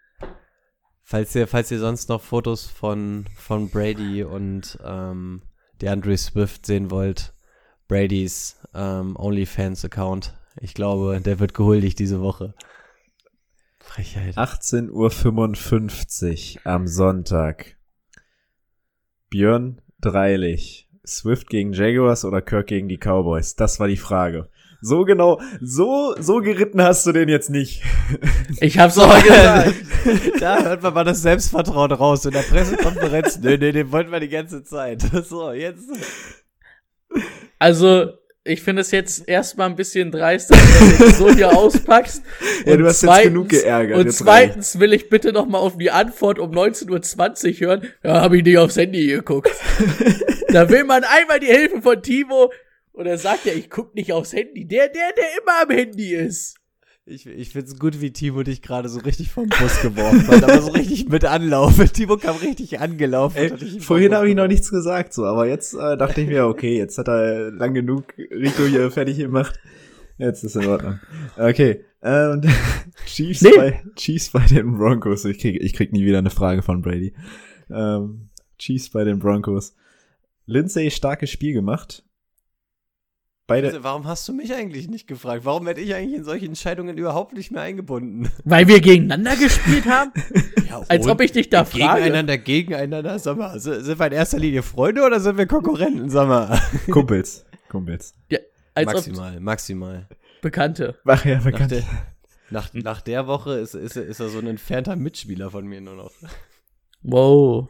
[1.03, 5.43] Falls ihr, falls ihr sonst noch Fotos von, von Brady und ähm,
[5.81, 7.33] DeAndre Swift sehen wollt,
[7.87, 10.33] Bradys ähm, OnlyFans-Account.
[10.61, 12.53] Ich glaube, der wird gehuldigt diese Woche.
[13.79, 14.37] Frechheit.
[14.37, 17.77] 18.55 Uhr am Sonntag.
[19.29, 20.89] Björn Dreilich.
[21.05, 23.55] Swift gegen Jaguars oder Kirk gegen die Cowboys?
[23.55, 24.49] Das war die Frage.
[24.81, 27.83] So genau, so, so geritten hast du den jetzt nicht.
[28.61, 29.73] Ich hab's aber gesagt.
[30.39, 33.39] da hört man mal das Selbstvertrauen raus in der Pressekonferenz.
[33.39, 35.01] nö, nö, den wollten wir die ganze Zeit.
[35.01, 35.89] So, jetzt.
[37.59, 38.13] Also,
[38.47, 42.23] ich finde es jetzt erstmal ein bisschen dreist, dass du das so hier auspackst.
[42.65, 45.77] Ja, Und du hast jetzt genug geärgert, Und zweitens will ich bitte noch mal auf
[45.77, 47.87] die Antwort um 19.20 Uhr hören.
[48.03, 49.51] Ja, habe ich nicht aufs Handy geguckt.
[50.49, 52.51] da will man einmal die Hilfe von Timo.
[52.93, 54.65] Und er sagt ja, ich guck nicht aufs Handy.
[54.65, 56.55] Der, der, der immer am Handy ist.
[57.09, 60.61] Ich, ich find's gut, wie Timo dich gerade so richtig vom Bus geworfen hat, aber
[60.61, 61.77] so richtig mit Anlauf.
[61.93, 63.37] Timo kam richtig angelaufen.
[63.37, 66.77] Ey, vorhin habe ich noch nichts gesagt, so, aber jetzt äh, dachte ich mir, okay,
[66.77, 69.57] jetzt hat er lang genug Rico hier fertig gemacht.
[70.17, 70.99] Jetzt ist in Ordnung.
[71.37, 72.45] Okay, äh, und
[73.05, 73.51] Chiefs, Nee.
[73.55, 75.23] bei, Chiefs bei den Broncos.
[75.23, 77.13] Ich krieg, ich krieg nie wieder eine Frage von Brady.
[77.69, 79.75] Ähm, Chiefs bei den Broncos.
[80.45, 82.03] Lindsay starkes Spiel gemacht.
[83.47, 85.45] Beide, Also, warum hast du mich eigentlich nicht gefragt?
[85.45, 88.29] Warum werde ich eigentlich in solche Entscheidungen überhaupt nicht mehr eingebunden?
[88.43, 90.11] Weil wir gegeneinander gespielt haben?
[90.67, 92.01] Ja, Als ob ich dich da frage.
[92.01, 96.27] Gegeneinander, gegeneinander, sag mal, sind wir in erster Linie Freunde oder sind wir Konkurrenten, sag
[96.27, 96.59] mal?
[96.91, 97.45] Kumpels.
[97.69, 98.13] Kumpels.
[98.29, 98.39] Ja,
[98.73, 100.09] als ob maximal, maximal.
[100.41, 100.99] Bekannte.
[101.05, 101.71] Ach ja, Nach bekannt.
[101.71, 101.83] der,
[102.49, 105.95] nach, nach der Woche ist, ist, ist er so ein entfernter Mitspieler von mir nur
[105.95, 106.11] noch.
[107.01, 107.69] Wow.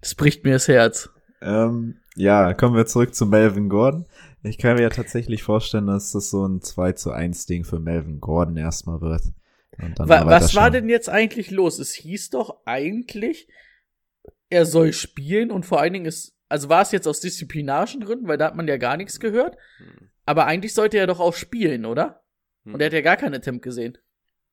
[0.00, 1.10] Das bricht mir das Herz.
[1.42, 4.06] Ähm, ja, kommen wir zurück zu Melvin Gordon.
[4.44, 7.80] Ich kann mir ja tatsächlich vorstellen, dass das so ein 2 zu 1 Ding für
[7.80, 9.22] Melvin Gordon erstmal wird.
[9.78, 11.78] Und dann Wa was war denn jetzt eigentlich los?
[11.78, 13.48] Es hieß doch eigentlich,
[14.50, 18.28] er soll spielen und vor allen Dingen ist, also war es jetzt aus disziplinarischen Gründen,
[18.28, 19.56] weil da hat man ja gar nichts gehört.
[20.26, 22.22] Aber eigentlich sollte er doch auch spielen, oder?
[22.64, 23.98] Und er hat ja gar keinen Attempt gesehen.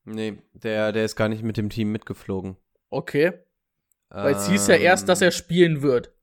[0.04, 2.58] Nee, der, der ist gar nicht mit dem Team mitgeflogen.
[2.90, 3.34] Okay.
[4.10, 6.14] Weil es hieß ja erst, dass er spielen wird.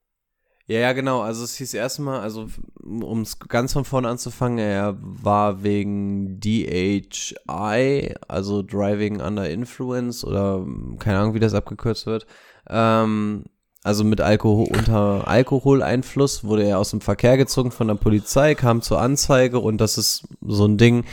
[0.71, 1.23] Ja, ja, genau.
[1.23, 2.47] Also es hieß erstmal, also
[2.85, 10.67] um es ganz von vorne anzufangen, er war wegen DHI, also Driving Under Influence oder
[10.99, 12.27] keine Ahnung, wie das abgekürzt wird.
[12.69, 13.45] Ähm,
[13.83, 18.83] also mit Alkohol unter Alkoholeinfluss wurde er aus dem Verkehr gezogen von der Polizei, kam
[18.83, 21.07] zur Anzeige und das ist so ein Ding,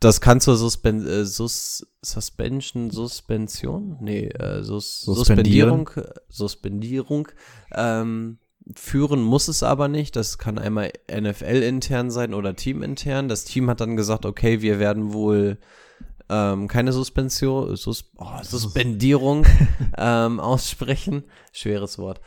[0.00, 3.98] das kann zur Suspen äh, Sus Suspension, Suspension?
[4.00, 5.02] Nee, äh, Sus.
[5.02, 5.88] Suspendierung,
[6.28, 7.28] Suspendierung
[7.72, 8.38] ähm,
[8.76, 10.16] führen muss es aber nicht.
[10.16, 13.28] Das kann einmal NFL-intern sein oder teamintern.
[13.28, 15.58] Das Team hat dann gesagt, okay, wir werden wohl
[16.28, 19.46] ähm, keine Suspension, Sus oh, Suspendierung
[19.98, 21.24] ähm, aussprechen.
[21.52, 22.20] Schweres Wort.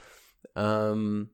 [0.56, 1.30] Ähm,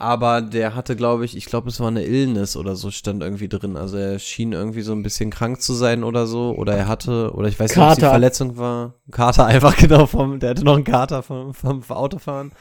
[0.00, 3.48] aber der hatte, glaube ich, ich glaube, es war eine Illness oder so, stand irgendwie
[3.48, 3.76] drin.
[3.76, 6.54] Also er schien irgendwie so ein bisschen krank zu sein oder so.
[6.56, 8.12] Oder er hatte, oder ich weiß nicht, ob es die Kater.
[8.12, 8.94] Verletzung war.
[9.10, 12.52] Kater einfach, genau, vom, der hatte noch einen Kater vom, vom Autofahren.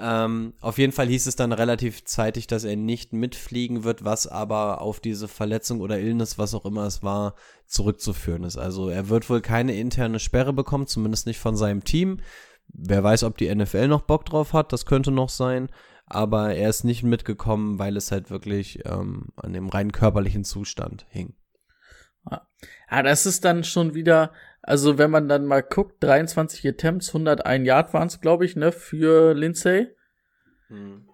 [0.00, 4.26] Ähm, auf jeden Fall hieß es dann relativ zeitig, dass er nicht mitfliegen wird, was
[4.26, 7.34] aber auf diese Verletzung oder Illness, was auch immer es war,
[7.66, 8.56] zurückzuführen ist.
[8.56, 12.20] Also er wird wohl keine interne Sperre bekommen, zumindest nicht von seinem Team.
[12.68, 15.68] Wer weiß, ob die NFL noch Bock drauf hat, das könnte noch sein.
[16.06, 21.06] Aber er ist nicht mitgekommen, weil es halt wirklich ähm, an dem rein körperlichen Zustand
[21.10, 21.34] hing.
[22.88, 24.32] Ah, das ist dann schon wieder,
[24.62, 28.72] also wenn man dann mal guckt, 23 Attempts, 101 Yard waren es, glaube ich, ne,
[28.72, 29.88] für Lindsay.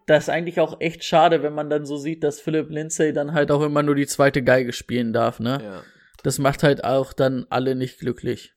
[0.06, 3.32] Das ist eigentlich auch echt schade, wenn man dann so sieht, dass Philip Lindsay dann
[3.32, 5.60] halt auch immer nur die zweite Geige spielen darf, ne?
[5.62, 5.82] Ja.
[6.22, 8.54] Das macht halt auch dann alle nicht glücklich.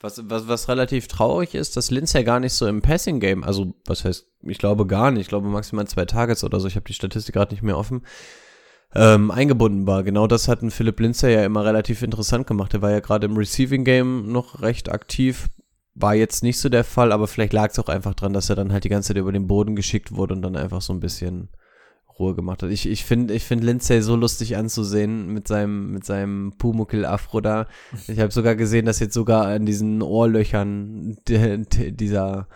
[0.00, 4.04] Was, was, was relativ traurig ist, dass Lindsay gar nicht so im Passing-Game, also was
[4.04, 6.94] heißt, ich glaube gar nicht, ich glaube maximal zwei Targets oder so, ich habe die
[6.94, 8.04] Statistik gerade nicht mehr offen,
[8.94, 10.02] ähm, eingebunden war.
[10.02, 12.74] Genau das hat ein Philipp Lindsay ja immer relativ interessant gemacht.
[12.74, 15.48] Er war ja gerade im Receiving-Game noch recht aktiv,
[15.94, 18.56] war jetzt nicht so der Fall, aber vielleicht lag es auch einfach dran, dass er
[18.56, 21.00] dann halt die ganze Zeit über den Boden geschickt wurde und dann einfach so ein
[21.00, 21.48] bisschen
[22.18, 22.70] Ruhe gemacht hat.
[22.70, 27.66] Ich, ich finde ich find Lindsay so lustig anzusehen mit seinem, mit seinem Pumuckl-Afro da.
[28.08, 32.48] Ich habe sogar gesehen, dass jetzt sogar an diesen Ohrlöchern dieser,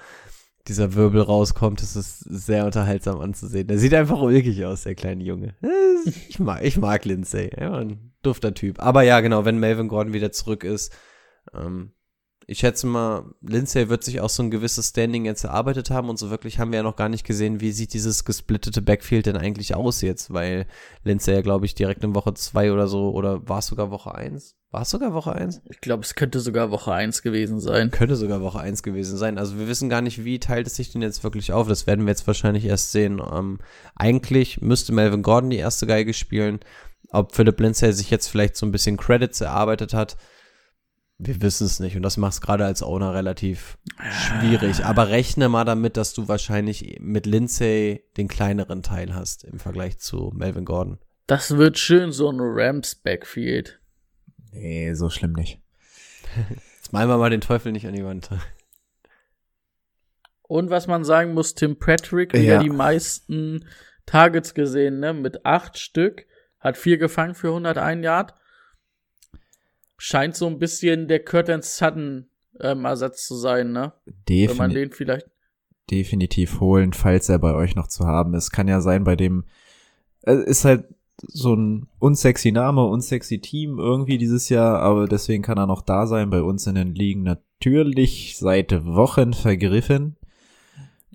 [0.69, 1.83] dieser Wirbel rauskommt.
[1.83, 3.67] Ist sehr unterhaltsam anzusehen.
[3.67, 5.57] Der sieht einfach ulkig aus, der kleine Junge.
[6.29, 7.51] Ich mag, ich mag Lindsay.
[7.59, 8.81] Ja, ein dufter Typ.
[8.81, 10.93] Aber ja, genau, wenn Melvin Gordon wieder zurück ist,
[11.55, 11.93] ähm,
[12.47, 16.19] ich schätze mal, Lindsay wird sich auch so ein gewisses Standing jetzt erarbeitet haben und
[16.19, 19.37] so wirklich haben wir ja noch gar nicht gesehen, wie sieht dieses gesplittete Backfield denn
[19.37, 20.67] eigentlich aus jetzt, weil
[21.05, 24.15] Lindsay ja, glaube ich, direkt in Woche zwei oder so, oder war es sogar Woche
[24.15, 24.57] eins?
[24.73, 25.61] War es sogar Woche eins?
[25.69, 27.91] Ich glaube, es könnte sogar Woche 1 gewesen sein.
[27.91, 29.37] Könnte sogar Woche eins gewesen sein.
[29.37, 31.69] Also wir wissen gar nicht, wie teilt es sich denn jetzt wirklich auf.
[31.69, 33.21] Das werden wir jetzt wahrscheinlich erst sehen.
[33.21, 33.59] Ähm,
[33.97, 36.61] eigentlich müsste Melvin Gordon die erste Geige spielen.
[37.11, 40.17] Ob Philip Lindsay sich jetzt vielleicht so ein bisschen Credits erarbeitet hat,
[41.19, 41.95] wir wissen es nicht.
[41.95, 43.77] Und das macht es gerade als Owner relativ
[44.11, 44.87] schwierig.
[44.87, 49.99] Aber rechne mal damit, dass du wahrscheinlich mit Lindsay den kleineren Teil hast im Vergleich
[49.99, 50.99] zu Melvin Gordon.
[51.27, 53.82] Das wird schön, so ein Rams Backfield.
[54.53, 55.61] Nee, so schlimm nicht.
[56.77, 58.31] Jetzt malen wir mal den Teufel nicht an die Wand.
[60.43, 62.63] Und was man sagen muss, Tim Patrick wieder Ja.
[62.63, 63.67] die meisten
[64.07, 65.13] Targets gesehen, ne?
[65.15, 66.27] Mit acht Stück.
[66.61, 68.35] Hat vier gefangen für 101 Yard.
[69.97, 72.29] Scheint so ein bisschen der Curtin Sutton
[72.61, 73.93] ähm, Ersatz zu sein, ne?
[74.29, 75.29] Wenn man den vielleicht.
[75.91, 78.51] definitiv holen, falls er bei euch noch zu haben ist.
[78.51, 79.45] Kann ja sein, bei dem
[80.27, 80.85] äh, ist halt
[81.29, 86.07] so ein unsexy Name, unsexy Team irgendwie dieses Jahr, aber deswegen kann er noch da
[86.07, 86.31] sein.
[86.31, 90.17] Bei uns in den Ligen natürlich seit Wochen vergriffen.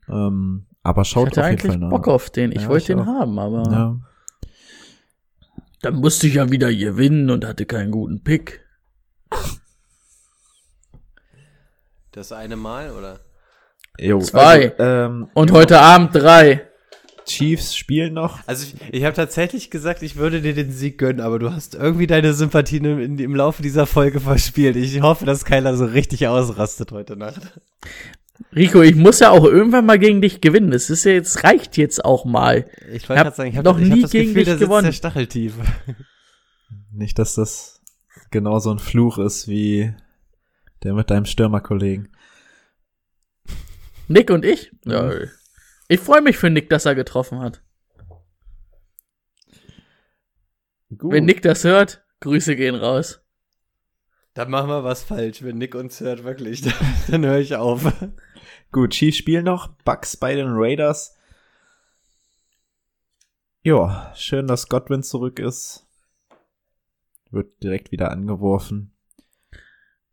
[0.10, 1.90] Ähm, aber Ich schaut hatte auf jeden eigentlich Fall nach.
[1.90, 2.52] Bock auf den.
[2.52, 4.00] Ich Ja, wollte ich den haben, aber Ja.
[5.82, 8.62] dann musste ich ja wieder gewinnen und hatte keinen guten Pick.
[12.12, 13.20] Das eine Mal, oder?
[14.00, 14.72] Jo, Zwei.
[14.78, 16.67] Also, ähm, Und heute Abend drei.
[17.28, 18.40] Chiefs spielen noch.
[18.48, 21.76] Also ich, ich habe tatsächlich gesagt, ich würde dir den Sieg gönnen, aber du hast
[21.76, 24.76] irgendwie deine Sympathien im, im Laufe dieser Folge verspielt.
[24.76, 27.60] Ich hoffe, dass keiner so richtig ausrastet heute Nacht.
[28.56, 30.72] Rico, ich muss ja auch irgendwann mal gegen dich gewinnen.
[30.72, 32.70] Es ist ja jetzt, reicht jetzt auch mal.
[32.92, 34.60] Ich wollte Hab gerade sagen, ich habe noch ich hab nie das gegen Gefühl, dich
[34.60, 34.86] gewonnen.
[34.86, 35.54] der Stacheltief.
[36.92, 37.82] Nicht, dass das
[38.32, 39.94] genauso ein Fluch ist wie
[40.84, 42.10] der mit deinem Stürmerkollegen.
[44.08, 44.72] Nick und ich?
[44.86, 45.30] Mhm.
[45.88, 47.62] Ich freue mich für Nick, dass er getroffen hat.
[50.96, 51.12] Gut.
[51.12, 53.22] Wenn Nick das hört, Grüße gehen raus.
[54.34, 56.62] Dann machen wir was falsch, wenn Nick uns hört, wirklich.
[57.08, 57.92] Dann höre ich auf.
[58.72, 59.68] Gut, Chiefs spielen noch.
[59.84, 61.18] Bucks bei den Raiders.
[63.64, 65.88] Ja, schön, dass Godwin zurück ist.
[67.32, 68.94] Wird direkt wieder angeworfen.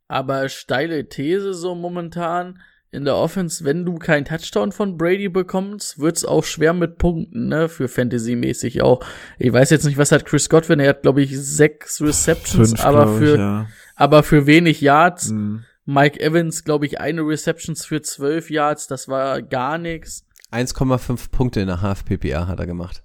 [0.07, 2.61] Aber steile These so momentan
[2.95, 7.49] in der Offense, wenn du keinen Touchdown von Brady bekommst, wird's auch schwer mit Punkten,
[7.49, 9.05] ne, für Fantasy-mäßig auch.
[9.37, 12.85] Ich weiß jetzt nicht, was hat Chris Godwin, er hat, glaube ich, sechs Receptions, Fünf,
[12.85, 13.67] aber für, ich, ja.
[13.95, 15.29] aber für wenig Yards.
[15.29, 15.65] Mhm.
[15.85, 20.25] Mike Evans, glaube ich, eine Receptions für zwölf Yards, das war gar nix.
[20.51, 23.03] 1,5 Punkte in der HFPPA hat er gemacht.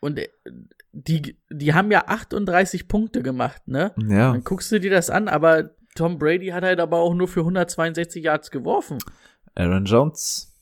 [0.00, 0.28] Und äh,
[0.92, 3.92] die, die haben ja 38 Punkte gemacht, ne?
[3.96, 7.28] Ja, Dann guckst du dir das an, aber Tom Brady hat halt aber auch nur
[7.28, 8.98] für 162 Yards geworfen.
[9.54, 10.52] Aaron Jones.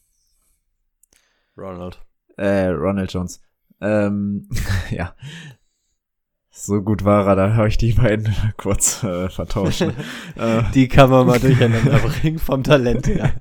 [1.56, 2.00] Ronald.
[2.36, 3.42] Äh, Ronald Jones.
[3.80, 4.48] Ähm,
[4.90, 5.14] ja.
[6.50, 9.82] So gut war er, da habe ich die beiden kurz äh, vertauscht.
[9.82, 13.40] äh, Die kann man mal durcheinander bringen vom Talent her.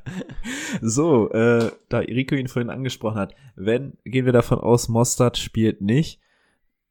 [0.81, 5.79] so, äh, da Rico ihn vorhin angesprochen hat, wenn, gehen wir davon aus, Mostard spielt
[5.79, 6.19] nicht,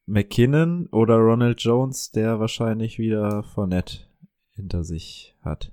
[0.07, 4.12] McKinnon oder Ronald Jones, der wahrscheinlich wieder Fournette
[4.55, 5.73] hinter sich hat.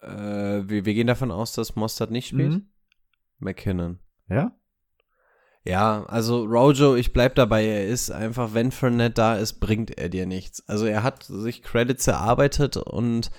[0.00, 2.52] Äh, wir, wir gehen davon aus, dass Mostert nicht spielt.
[2.52, 2.68] Mhm.
[3.38, 3.98] McKinnon.
[4.28, 4.56] Ja?
[5.66, 10.10] Ja, also Rojo, ich bleib dabei, er ist einfach, wenn Fournette da ist, bringt er
[10.10, 10.62] dir nichts.
[10.68, 13.30] Also er hat sich Credits erarbeitet und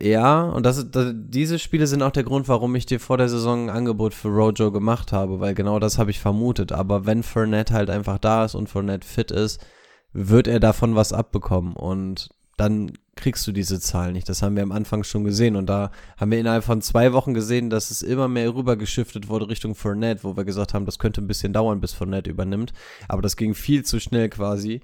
[0.00, 3.28] ja, und das, das, diese Spiele sind auch der Grund, warum ich dir vor der
[3.28, 6.72] Saison ein Angebot für Rojo gemacht habe, weil genau das habe ich vermutet.
[6.72, 9.64] Aber wenn Fournette halt einfach da ist und Fournette fit ist,
[10.12, 14.28] wird er davon was abbekommen und dann kriegst du diese Zahl nicht.
[14.28, 17.34] Das haben wir am Anfang schon gesehen und da haben wir innerhalb von zwei Wochen
[17.34, 21.20] gesehen, dass es immer mehr rübergeschiftet wurde Richtung Fournette, wo wir gesagt haben, das könnte
[21.20, 22.72] ein bisschen dauern, bis Fournette übernimmt.
[23.08, 24.80] Aber das ging viel zu schnell quasi.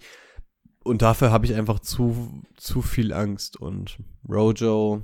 [0.85, 3.59] Und dafür habe ich einfach zu, zu viel Angst.
[3.59, 3.99] Und
[4.29, 5.03] Rojo,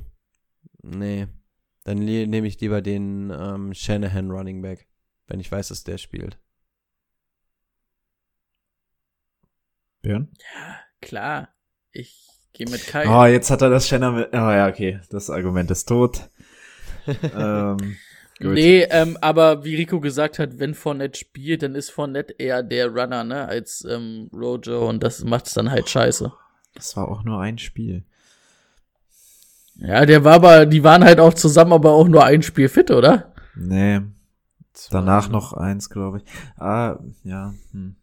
[0.82, 1.26] nee,
[1.84, 4.86] dann nehme ich lieber den ähm, Shanahan Running Back,
[5.26, 6.38] wenn ich weiß, dass der spielt.
[10.04, 10.28] Björn?
[11.00, 11.48] Klar,
[11.90, 13.08] ich gehe mit Kai.
[13.08, 14.28] Oh, jetzt hat er das Shannon mit.
[14.32, 15.00] Oh ja, okay.
[15.10, 16.30] Das Argument ist tot.
[17.06, 17.96] ähm,
[18.38, 18.52] gut.
[18.52, 22.88] nee, ähm, aber wie Rico gesagt hat, wenn Fournette spielt, dann ist Fournette eher der
[22.88, 26.32] Runner, ne, als ähm, Rojo und das macht's dann halt scheiße.
[26.74, 28.04] Das war auch nur ein Spiel.
[29.76, 32.90] Ja, der war aber, die waren halt auch zusammen, aber auch nur ein Spiel fit,
[32.90, 33.32] oder?
[33.56, 34.00] Nee.
[34.90, 36.24] Danach noch eins, glaube ich.
[36.58, 37.54] Ah, ja.
[37.72, 37.96] Hm.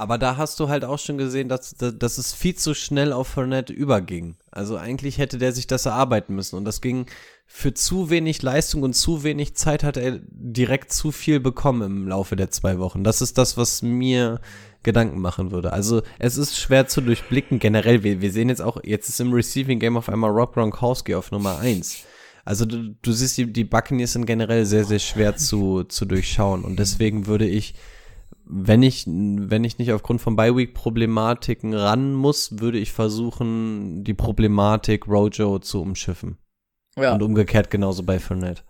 [0.00, 3.28] Aber da hast du halt auch schon gesehen, dass, dass, es viel zu schnell auf
[3.28, 4.36] Fournette überging.
[4.50, 6.56] Also eigentlich hätte der sich das erarbeiten müssen.
[6.56, 7.04] Und das ging
[7.44, 12.08] für zu wenig Leistung und zu wenig Zeit hat er direkt zu viel bekommen im
[12.08, 13.04] Laufe der zwei Wochen.
[13.04, 14.40] Das ist das, was mir
[14.82, 15.74] Gedanken machen würde.
[15.74, 17.58] Also es ist schwer zu durchblicken.
[17.58, 21.14] Generell, wir, wir sehen jetzt auch, jetzt ist im Receiving Game auf einmal Rob Gronkowski
[21.14, 22.04] auf Nummer eins.
[22.46, 26.64] Also du, du siehst, die, die Buccaneers sind generell sehr, sehr schwer zu, zu durchschauen.
[26.64, 27.74] Und deswegen würde ich
[28.52, 35.06] wenn ich, wenn ich nicht aufgrund von Bi-Week-Problematiken ran muss, würde ich versuchen, die Problematik
[35.06, 36.38] Rojo zu umschiffen.
[36.96, 37.14] Ja.
[37.14, 38.62] Und umgekehrt genauso bei Fournette.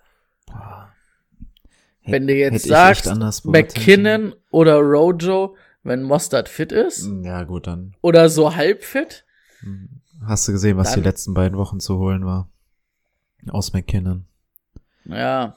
[2.05, 3.11] Wenn du jetzt sagst.
[3.45, 9.25] McKinnon oder Rojo, wenn Mostert fit ist, Ja, gut, dann oder so halb fit,
[10.27, 12.51] hast du gesehen, was Dann- die letzten beiden Wochen zu holen war.
[13.49, 14.27] Aus McKinnon.
[15.07, 15.57] ja,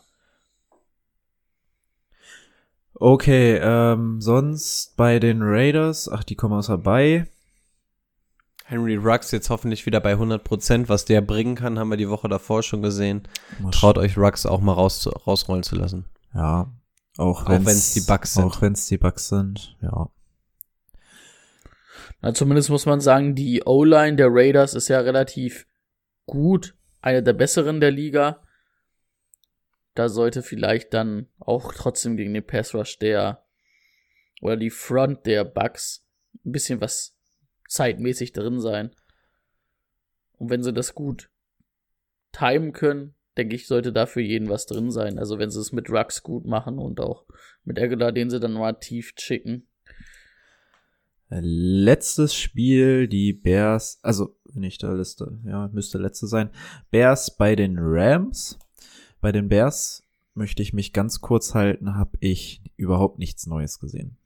[2.95, 7.27] Okay, ähm, sonst bei den Raiders, ach, die kommen außer bei.
[8.65, 10.89] Henry Rux jetzt hoffentlich wieder bei 100%.
[10.89, 13.23] Was der bringen kann, haben wir die Woche davor schon gesehen.
[13.59, 16.05] Mal Traut euch Rux auch mal raus, rausrollen zu lassen.
[16.33, 16.71] Ja,
[17.17, 18.43] auch Auch wenn's, wenn's die Bucks sind.
[18.43, 20.09] Auch wenn's die Bucks sind, ja.
[22.21, 25.67] Na, zumindest muss man sagen, die O-Line der Raiders ist ja relativ
[26.25, 28.39] gut, eine der besseren der Liga.
[29.95, 33.45] Da sollte vielleicht dann auch trotzdem gegen den Pass Rush der
[34.41, 36.05] oder die Front der Bucks
[36.45, 37.15] ein bisschen was
[37.67, 38.91] zeitmäßig drin sein.
[40.37, 41.29] Und wenn sie das gut
[42.31, 45.17] timen können, denke ich, sollte da für jeden was drin sein.
[45.17, 47.25] Also wenn sie es mit Rux gut machen und auch
[47.63, 49.67] mit Aguilar, den sie dann mal tief schicken.
[51.29, 56.51] Letztes Spiel, die Bears, also nicht der Liste, ja, müsste letzte sein.
[56.91, 58.59] Bears bei den Rams.
[59.23, 64.17] Bei den Bears möchte ich mich ganz kurz halten, habe ich überhaupt nichts Neues gesehen.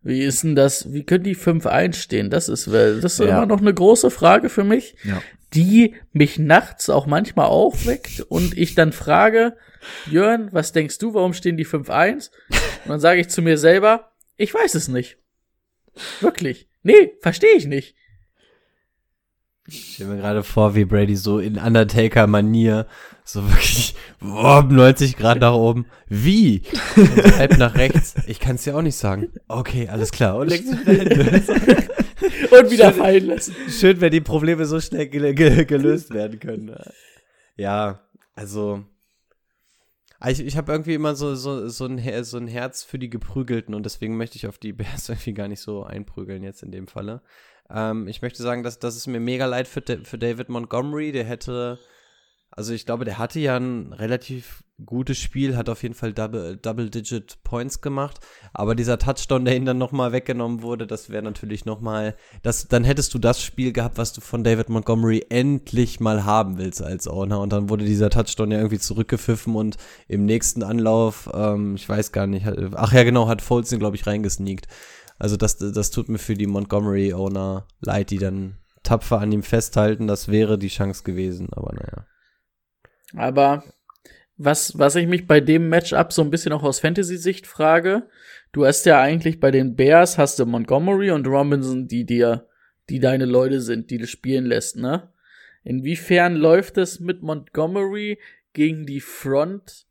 [0.00, 0.90] Wie ist denn das?
[0.94, 2.30] Wie können die 5-1 stehen?
[2.30, 3.26] Das ist, das ist Ja.
[3.36, 5.20] immer noch eine große Frage für mich, Ja.
[5.52, 9.58] die mich nachts auch manchmal aufweckt und ich dann frage,
[10.10, 12.30] Jörn, was denkst du, warum stehen die 5-1?
[12.84, 15.18] Und dann sage ich zu mir selber, ich weiß es nicht.
[16.22, 16.66] Wirklich.
[16.82, 17.94] Nee, verstehe ich nicht.
[19.70, 22.86] Ich stelle mir gerade vor, wie Brady so in Undertaker-Manier
[23.22, 25.84] so wirklich boah, 90 Grad nach oben.
[26.08, 26.62] Wie?
[26.96, 28.14] Und halb nach rechts.
[28.26, 29.28] Ich kann es dir auch nicht sagen.
[29.46, 30.38] Okay, alles klar.
[30.38, 31.42] Und wieder.
[32.58, 33.54] Und wieder fallen lassen.
[33.68, 36.74] Schön, wenn die Probleme so schnell gel gel gelöst werden können.
[37.56, 38.00] Ja,
[38.34, 38.84] also.
[40.26, 43.72] Ich, ich habe irgendwie immer so, so, so, ein, so ein Herz für die Geprügelten
[43.74, 46.88] und deswegen möchte ich auf die Bears irgendwie gar nicht so einprügeln jetzt in dem
[46.88, 47.20] Falle.
[47.70, 51.12] Ähm, ich möchte sagen, dass das ist mir mega leid für, für David Montgomery.
[51.12, 51.78] Der hätte,
[52.50, 56.56] also ich glaube, der hatte ja ein relativ gutes Spiel, hat auf jeden Fall Double-
[56.56, 58.20] Double-Digit Points gemacht.
[58.52, 62.84] Aber dieser Touchdown, der ihm dann nochmal weggenommen wurde, das wäre natürlich nochmal, das, dann
[62.84, 67.08] hättest du das Spiel gehabt, was du von David Montgomery endlich mal haben willst als
[67.08, 67.40] Owner.
[67.40, 72.12] Und dann wurde dieser Touchdown ja irgendwie zurückgepfiffen und im nächsten Anlauf, ähm, ich weiß
[72.12, 74.68] gar nicht, ach ja genau, hat Foles den, glaube ich, reingesneakt.
[75.18, 80.06] Also das, das tut mir für die Montgomery-Owner leid, die dann tapfer an ihm festhalten.
[80.06, 82.06] Das wäre die Chance gewesen, aber naja.
[83.14, 83.64] Aber
[84.36, 88.08] was, was ich mich bei dem Matchup so ein bisschen auch aus Fantasy-Sicht frage,
[88.52, 92.46] du hast ja eigentlich bei den Bears hast du Montgomery und Robinson, die dir,
[92.88, 95.12] die deine Leute sind, die du spielen lässt, ne?
[95.64, 98.18] Inwiefern läuft es mit Montgomery
[98.52, 99.86] gegen die Front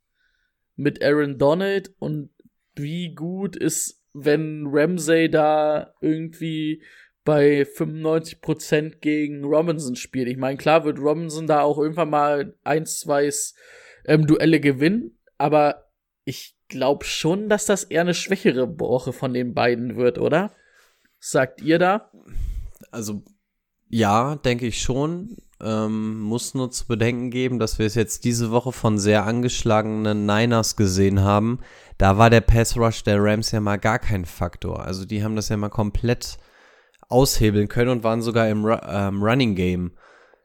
[0.76, 2.30] mit Aaron Donald und
[2.74, 6.82] wie gut ist, wenn Ramsey da irgendwie
[7.24, 10.28] bei 95% gegen Robinson spielt.
[10.28, 13.30] Ich meine, klar wird Robinson da auch irgendwann mal eins, zwei
[14.06, 15.90] ähm, Duelle gewinnen, aber
[16.24, 20.54] ich glaube schon, dass das eher eine schwächere Woche von den beiden wird, oder?
[21.18, 22.10] Sagt ihr da?
[22.90, 23.22] Also
[23.88, 25.36] ja, denke ich schon.
[25.60, 30.24] Ähm, muss nur zu bedenken geben, dass wir es jetzt diese Woche von sehr angeschlagenen
[30.24, 31.58] Niners gesehen haben.
[31.98, 34.84] Da war der Pass Rush der Rams ja mal gar kein Faktor.
[34.84, 36.38] Also die haben das ja mal komplett
[37.08, 39.92] aushebeln können und waren sogar im Ru ähm, Running Game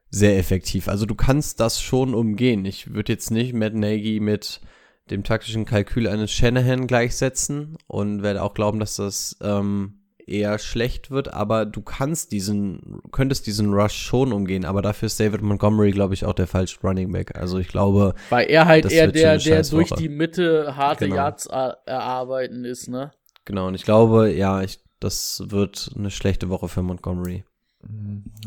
[0.09, 0.87] sehr effektiv.
[0.87, 2.65] Also du kannst das schon umgehen.
[2.65, 4.61] Ich würde jetzt nicht Matt Nagy mit
[5.09, 11.11] dem taktischen Kalkül eines Shanahan gleichsetzen und werde auch glauben, dass das ähm, eher schlecht
[11.11, 15.91] wird, aber du kannst diesen, könntest diesen Rush schon umgehen, aber dafür ist David Montgomery,
[15.91, 17.37] glaube ich, auch der falsche Running Back.
[17.37, 21.15] Also ich glaube, Weil er halt eher der, der durch die Mitte harte Genau.
[21.15, 23.11] Yards er erarbeiten ist, ne?
[23.45, 27.43] genau, und ich glaube, ja, ich, das wird eine schlechte Woche für Montgomery.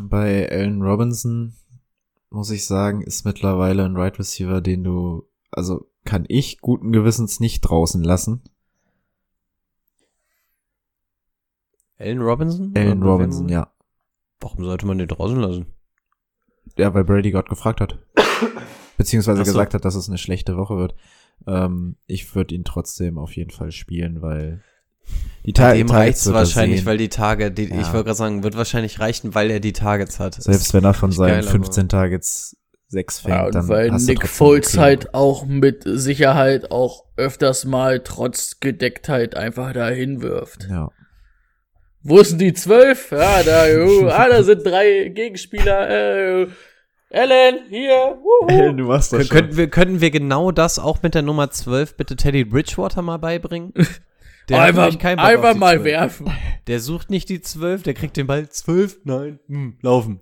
[0.02, 1.54] Bei Allen Robinson
[2.30, 7.40] muss ich sagen, ist mittlerweile ein Right Receiver, den du, also kann ich guten Gewissens
[7.40, 8.42] nicht draußen lassen.
[11.98, 12.72] Allen Robinson?
[12.76, 13.70] Allen Robinson, ja.
[14.40, 15.66] Warum sollte man den draußen lassen?
[16.76, 17.98] Ja, weil Brady Gott gefragt hat.
[18.98, 19.44] Beziehungsweise so.
[19.44, 20.94] gesagt hat, dass es eine schlechte Woche wird.
[21.46, 24.62] Ähm, ich würde ihn trotzdem auf jeden Fall spielen, weil
[25.44, 27.80] die Tage dem reicht's wahrscheinlich, weil die Tage, die, Ja.
[27.80, 30.34] ich wollte gerade sagen, wird wahrscheinlich reichen, weil er die Targets hat.
[30.34, 32.56] selbst wenn er von seinen geil, aber- 15 Targets
[32.88, 34.78] 6 fängt, Ja, und dann weil hast du Nick Foles okay.
[34.80, 40.66] halt auch mit Sicherheit auch öfters mal trotz Gedecktheit einfach dahin wirft.
[40.68, 40.90] Ja.
[42.08, 43.10] Wo ist denn die zwölf?
[43.10, 45.90] Ja, da, uh, ah, da sind drei Gegenspieler.
[45.90, 46.46] Äh,
[47.10, 48.18] Ellen, hier.
[48.22, 48.72] Wuhu.
[48.72, 52.16] du machst Kön könnten, wir, könnten wir genau das auch mit der Nummer 12 bitte
[52.16, 53.72] Teddy Bridgewater mal beibringen?
[54.48, 55.84] Der einfach einfach mal 12.
[55.84, 56.32] werfen.
[56.68, 60.20] Der sucht nicht die 12, der kriegt den Ball 12, nein, hm, laufen.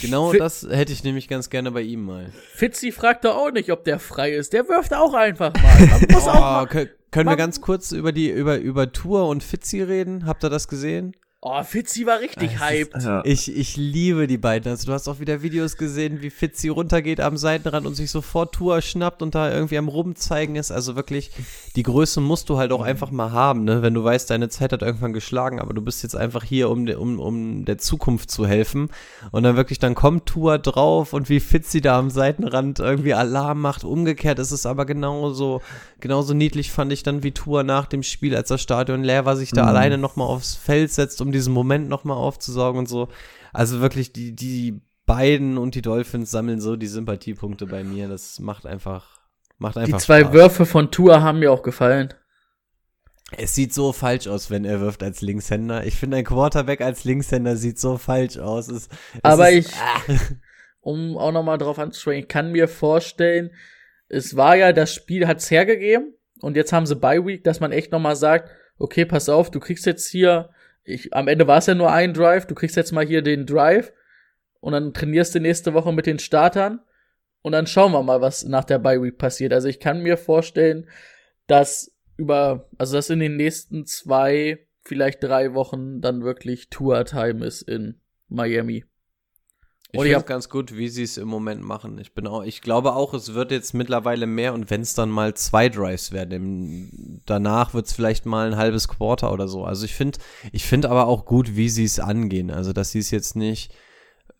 [0.00, 2.32] Genau Fi- das hätte ich nämlich ganz gerne bei ihm mal.
[2.54, 4.52] Fitzi fragt doch auch nicht, ob der frei ist.
[4.52, 5.86] Der wirft auch einfach mal.
[5.86, 6.88] Man muss auch Oh, mal.
[7.12, 10.26] Kö- können wir ganz kurz über die über über Tour und Fitzi reden?
[10.26, 11.14] Habt ihr das gesehen?
[11.44, 13.02] Oh, Fitzi war richtig hyped.
[13.02, 13.20] Ja.
[13.24, 14.70] Ich, ich liebe die beiden.
[14.70, 18.54] Also du hast auch wieder Videos gesehen, wie Fitzi runtergeht am Seitenrand und sich sofort
[18.54, 20.70] Tour schnappt und da irgendwie am rumzeigen ist.
[20.70, 21.32] Also wirklich,
[21.74, 23.82] die Größe musst du halt auch einfach mal haben, ne?
[23.82, 26.86] Wenn du weißt, deine Zeit hat irgendwann geschlagen, aber du bist jetzt einfach hier, um,
[26.88, 28.90] um, um der Zukunft zu helfen.
[29.32, 33.60] Und dann wirklich, dann kommt Tour drauf und wie Fitzi da am Seitenrand irgendwie Alarm
[33.60, 33.82] macht.
[33.82, 35.60] Umgekehrt ist es aber genauso,
[36.02, 39.36] genauso niedlich fand ich dann wie Tour nach dem Spiel, als das Stadion leer war,
[39.36, 39.68] sich da Mhm.
[39.68, 43.08] alleine nochmal aufs Feld setzt, um diesen Moment nochmal aufzusaugen und so.
[43.54, 48.08] Also wirklich, die, die beiden und die Dolphins sammeln so die Sympathiepunkte bei mir.
[48.08, 49.20] Das macht einfach,
[49.58, 50.32] macht einfach Die zwei Spaß.
[50.32, 52.14] Würfe von Tour haben mir auch gefallen.
[53.36, 55.86] Es sieht so falsch aus, wenn er wirft als Linkshänder.
[55.86, 58.68] Ich finde, ein Quarterback als Linkshänder sieht so falsch aus.
[58.68, 58.88] Es,
[59.22, 59.72] es Aber ist, ich,
[60.80, 63.50] um auch nochmal drauf anzusprechen, ich kann mir vorstellen,
[64.12, 67.72] es war ja, das Spiel hat's hergegeben und jetzt haben sie Bye Week, dass man
[67.72, 70.50] echt nochmal sagt, okay, pass auf, du kriegst jetzt hier,
[70.84, 73.46] ich, am Ende war es ja nur ein Drive, du kriegst jetzt mal hier den
[73.46, 73.92] Drive
[74.60, 76.80] und dann trainierst du nächste Woche mit den Startern
[77.40, 79.54] und dann schauen wir mal, was nach der Bye Week passiert.
[79.54, 80.88] Also ich kann mir vorstellen,
[81.46, 87.62] dass über, also dass in den nächsten zwei, vielleicht drei Wochen dann wirklich Tour-Time ist
[87.62, 88.84] in Miami.
[89.94, 91.98] Ich finde es ganz gut, wie sie es im Moment machen.
[91.98, 95.10] Ich bin auch, ich glaube auch, es wird jetzt mittlerweile mehr und wenn es dann
[95.10, 99.64] mal zwei Drives werden, danach wird es vielleicht mal ein halbes Quarter oder so.
[99.64, 100.18] Also ich finde,
[100.50, 102.50] ich finde aber auch gut, wie sie es angehen.
[102.50, 103.74] Also dass sie es jetzt nicht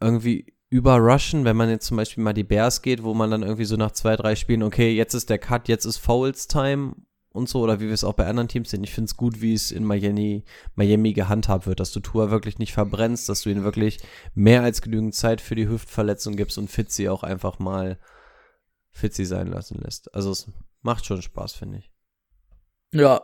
[0.00, 3.66] irgendwie überrushen, wenn man jetzt zum Beispiel mal die Bears geht, wo man dann irgendwie
[3.66, 6.94] so nach zwei, drei Spielen, okay, jetzt ist der Cut, jetzt ist Fouls Time
[7.32, 8.84] und so, oder wie wir es auch bei anderen Teams sehen.
[8.84, 10.44] Ich finde es gut, wie es in Miami,
[10.74, 13.98] Miami gehandhabt wird, dass du Tour wirklich nicht verbrennst, dass du ihn wirklich
[14.34, 17.98] mehr als genügend Zeit für die Hüftverletzung gibst und Fitzy auch einfach mal
[18.90, 20.14] Fitzy sein lassen lässt.
[20.14, 20.46] Also es
[20.82, 21.90] macht schon Spaß, finde ich.
[22.92, 23.22] Ja,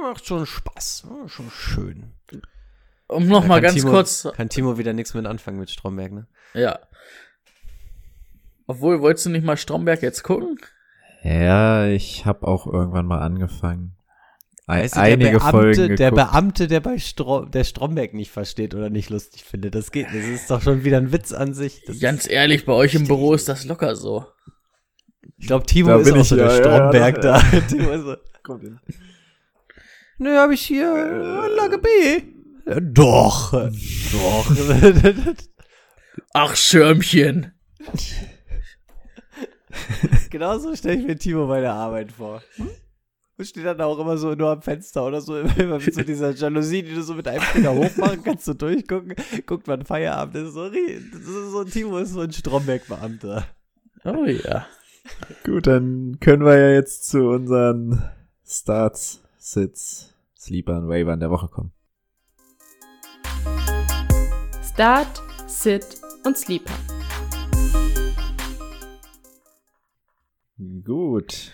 [0.00, 1.06] Macht schon Spaß.
[1.26, 2.14] Schon schön.
[3.08, 5.70] um noch Da mal kann ganz Timo, kurz, Kann Timo wieder nichts mit anfangen mit
[5.70, 6.26] Stromberg, ne?
[6.54, 6.78] ja.
[8.66, 10.58] Obwohl, wolltest du nicht mal Stromberg jetzt gucken?
[11.22, 13.94] Ja, ich habe auch irgendwann mal angefangen.
[14.66, 16.30] Ein, Weißt du, einige der Beamte, Folgen der geguckt.
[16.30, 20.26] Beamte, der bei Strom, der Stromberg nicht versteht oder nicht lustig findet, das geht nicht.
[20.26, 21.84] Das ist doch schon wieder ein Witz an sich.
[21.86, 24.26] Das Ganz ehrlich, bei euch im Büro ist das locker so.
[25.38, 27.38] ich glaube, Timo Da ist bin auch ich, so ja, der Stromberg ja, da.
[27.68, 28.16] Timo ist so,
[30.18, 31.88] Nö, habe ich hier äh, Anlage B.
[32.66, 33.52] Ja, doch.
[33.52, 34.46] doch.
[36.34, 37.52] Ach, Schirmchen.
[40.30, 42.42] Genauso stelle ich mir Timo bei der Arbeit vor.
[43.36, 46.32] Und steht dann auch immer so nur am Fenster oder so, immer mit so dieser
[46.32, 49.14] Jalousie, die du so mit einem Finger hochmachen kannst, so durchgucken.
[49.46, 53.46] Guckt man Feierabend, das ist so, das ist so Timo ist so ein Stromberg-Beamter.
[54.04, 54.66] Oh ja.
[55.44, 58.02] Gut, dann können wir ja jetzt zu unseren
[58.44, 61.72] Starts, Sits, Sleepern, Wavern der Woche kommen.
[64.62, 66.97] Start, Sit und Sleeper.
[70.84, 71.52] Gut.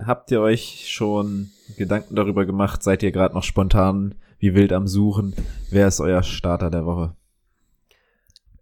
[0.00, 2.82] Habt ihr euch schon Gedanken darüber gemacht?
[2.82, 5.34] Seid ihr gerade noch spontan wie wild am Suchen?
[5.70, 7.14] Wer ist euer Starter der Woche?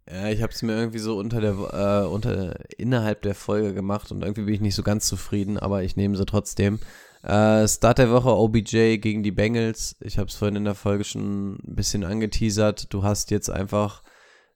[0.06, 4.10] Ja, ich habe es mir irgendwie so unter der, äh, unter, innerhalb der Folge gemacht
[4.10, 6.78] und irgendwie bin ich nicht so ganz zufrieden, aber ich nehme sie trotzdem.
[7.22, 9.96] Äh, Start der Woche OBJ gegen die Bengals.
[10.00, 12.92] Ich habe es vorhin in der Folge schon ein bisschen angeteasert.
[12.92, 14.02] Du hast jetzt einfach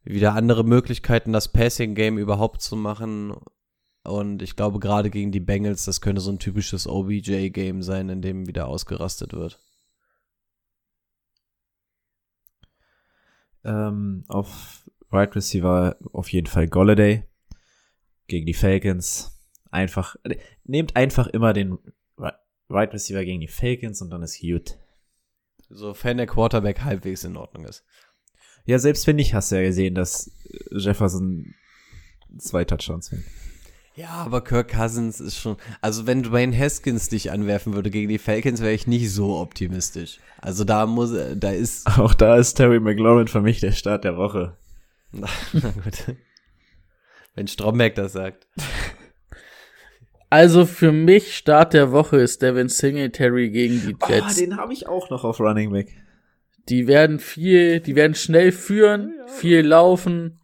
[0.03, 3.35] wieder andere Möglichkeiten, das Passing-Game überhaupt zu machen.
[4.05, 8.21] Und ich glaube, gerade gegen die Bengals, das könnte so ein typisches OBJ-Game sein, in
[8.21, 9.59] dem wieder ausgerastet wird.
[13.65, 17.25] Ähm, auf Right Receiver auf jeden Fall Golladay
[18.27, 19.31] gegen die Falcons.
[19.71, 20.17] Einfach,
[20.65, 21.79] nehmt einfach immer den
[22.19, 22.37] Ri-
[22.69, 24.77] Right Receiver gegen die Falcons und dann ist gut.
[25.71, 27.85] Sofern der Quarterback halbwegs in Ordnung ist.
[28.67, 30.31] Ja, selbst wenn nicht, hast du ja gesehen, dass
[30.71, 31.55] Jefferson
[32.39, 33.25] zwei Touchdowns fängt.
[33.97, 35.57] Ja, aber Kirk Cousins ist schon.
[35.81, 40.19] Also, wenn Dwayne Haskins dich anwerfen würde gegen die Falcons, wäre ich nicht so optimistisch.
[40.41, 41.87] Also, da muss, da ist.
[41.99, 44.57] Auch da ist Terry McLaurin für mich der Start der Woche.
[45.13, 46.17] Na, na gut.
[47.37, 48.47] Wenn Stromberg das sagt.
[50.31, 54.37] Also für mich Start der Woche ist Devin Singletary gegen die Jets.
[54.37, 55.93] Oh, den habe ich auch noch auf Running Back.
[56.69, 60.41] die werden viel, die werden schnell führen, viel laufen.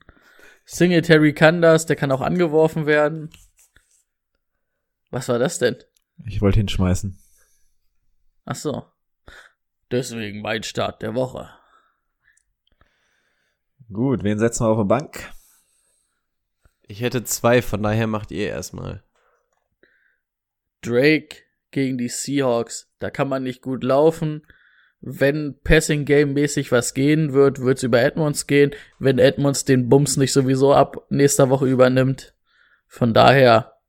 [0.65, 3.31] Singletary kann das, der kann auch angeworfen werden.
[5.11, 5.77] Was war das denn?
[6.25, 7.19] Ich wollte hinschmeißen.
[8.45, 8.85] Ach so.
[9.91, 11.51] Deswegen mein Start der Woche.
[13.93, 15.33] Gut, wen setzen wir auf die Bank?
[16.87, 19.03] Ich hätte zwei, von daher macht ihr erstmal.
[20.83, 21.37] Drake
[21.71, 22.93] gegen die Seahawks.
[22.99, 24.47] Da kann man nicht gut laufen.
[25.01, 28.73] Wenn Passing Game mäßig was gehen wird, wird's über Edmonds gehen.
[28.99, 32.35] Wenn Edmonds den Bums nicht sowieso ab nächster Woche übernimmt.
[32.87, 33.80] Von daher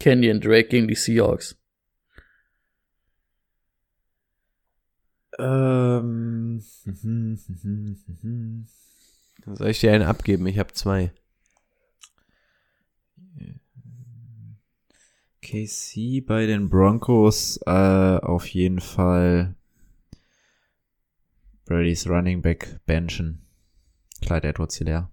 [0.00, 1.56] Kenyon Drake gegen die Seahawks.
[5.38, 6.60] Ähm.
[9.46, 10.46] Soll ich dir einen abgeben?
[10.46, 11.12] Ich habe zwei.
[15.42, 19.56] KC bei den Broncos äh, auf jeden Fall
[21.64, 23.42] Brady's Running Back benchen.
[24.22, 25.10] Clyde Edwards Hilaire.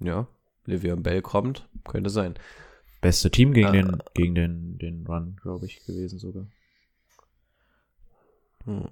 [0.00, 0.28] Ja,
[0.68, 2.34] Livian Bell kommt, könnte sein.
[3.00, 3.72] Beste Team gegen Ah.
[3.72, 6.46] den, gegen den, den Run, glaube ich, gewesen sogar.
[8.64, 8.88] Hm.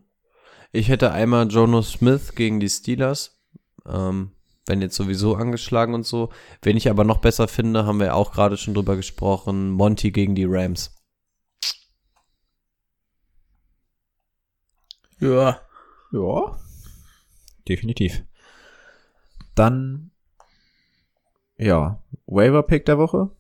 [0.73, 3.39] Ich hätte einmal Jono Smith gegen die Steelers.
[3.85, 4.33] Ähm,
[4.67, 6.31] wenn jetzt sowieso angeschlagen und so.
[6.63, 9.71] Wen ich aber noch besser finde, haben wir auch gerade schon drüber gesprochen.
[9.71, 10.93] Monty gegen die Rams.
[15.21, 15.61] Ja.
[16.13, 16.59] Ja.
[17.69, 18.25] Definitiv.
[19.55, 20.11] Dann,
[21.59, 23.31] ja, Waiver-Pick der Woche.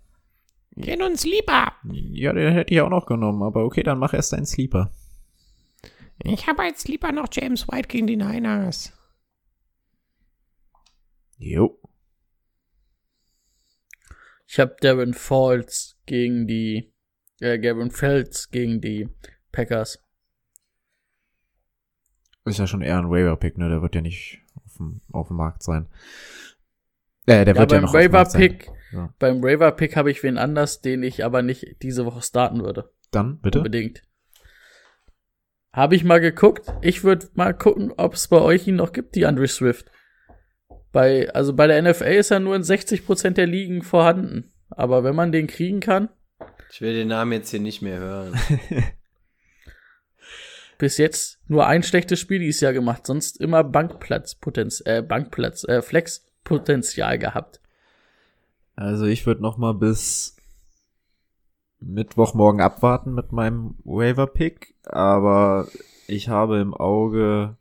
[0.76, 1.72] Gehen uns lieber.
[1.84, 4.92] Ja, den hätte ich auch noch genommen, aber okay, dann mach erst deinen Sleeper.
[6.22, 8.92] Ich habe jetzt lieber noch James White gegen die Niners.
[11.38, 11.78] Jo.
[14.46, 16.94] Ich habe Darren Falls gegen die,
[17.40, 19.08] äh, Gavin Felds gegen die
[19.52, 19.98] Packers.
[22.44, 23.68] Ist ja schon eher ein Waiver-Pick, ne?
[23.68, 25.88] Der wird ja nicht auf dem, auf dem Markt sein.
[27.26, 28.12] Äh, der ja, wird ja beim noch sein.
[28.12, 29.14] Waiver-Pick, Ja.
[29.18, 32.90] beim Waiver-Pick habe ich wen anders, den ich aber nicht diese Woche starten würde.
[33.10, 33.58] Dann, bitte?
[33.58, 34.02] Unbedingt.
[35.72, 36.72] Habe ich mal geguckt.
[36.80, 39.90] Ich würde mal gucken, ob es bei euch ihn noch gibt, die Andre Swift.
[40.92, 44.52] Bei, also bei der NFL ist er nur in 60% der Ligen vorhanden.
[44.70, 46.08] Aber wenn man den kriegen kann,
[46.70, 48.34] Ich will den Namen jetzt hier nicht mehr hören.
[50.78, 55.82] bis jetzt nur ein schlechtes Spiel dieses Jahr gemacht, sonst immer Bankplatzpotenz, äh, Bankplatz, äh,
[56.46, 57.60] Flexpotenzial gehabt.
[58.76, 60.36] Also ich würde noch mal bis
[61.80, 65.66] Mittwochmorgen abwarten mit meinem Waiver-Pick, aber
[66.06, 67.56] ich habe im Auge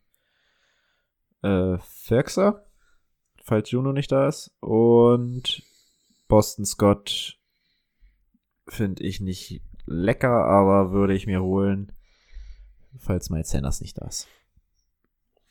[1.42, 2.64] äh, Ferxer,
[3.42, 5.62] falls Juno nicht da ist, und
[6.28, 7.38] Boston Scott
[8.68, 11.92] finde ich nicht lecker, aber würde ich mir holen,
[12.98, 14.26] falls Miles Sanders nicht da ist.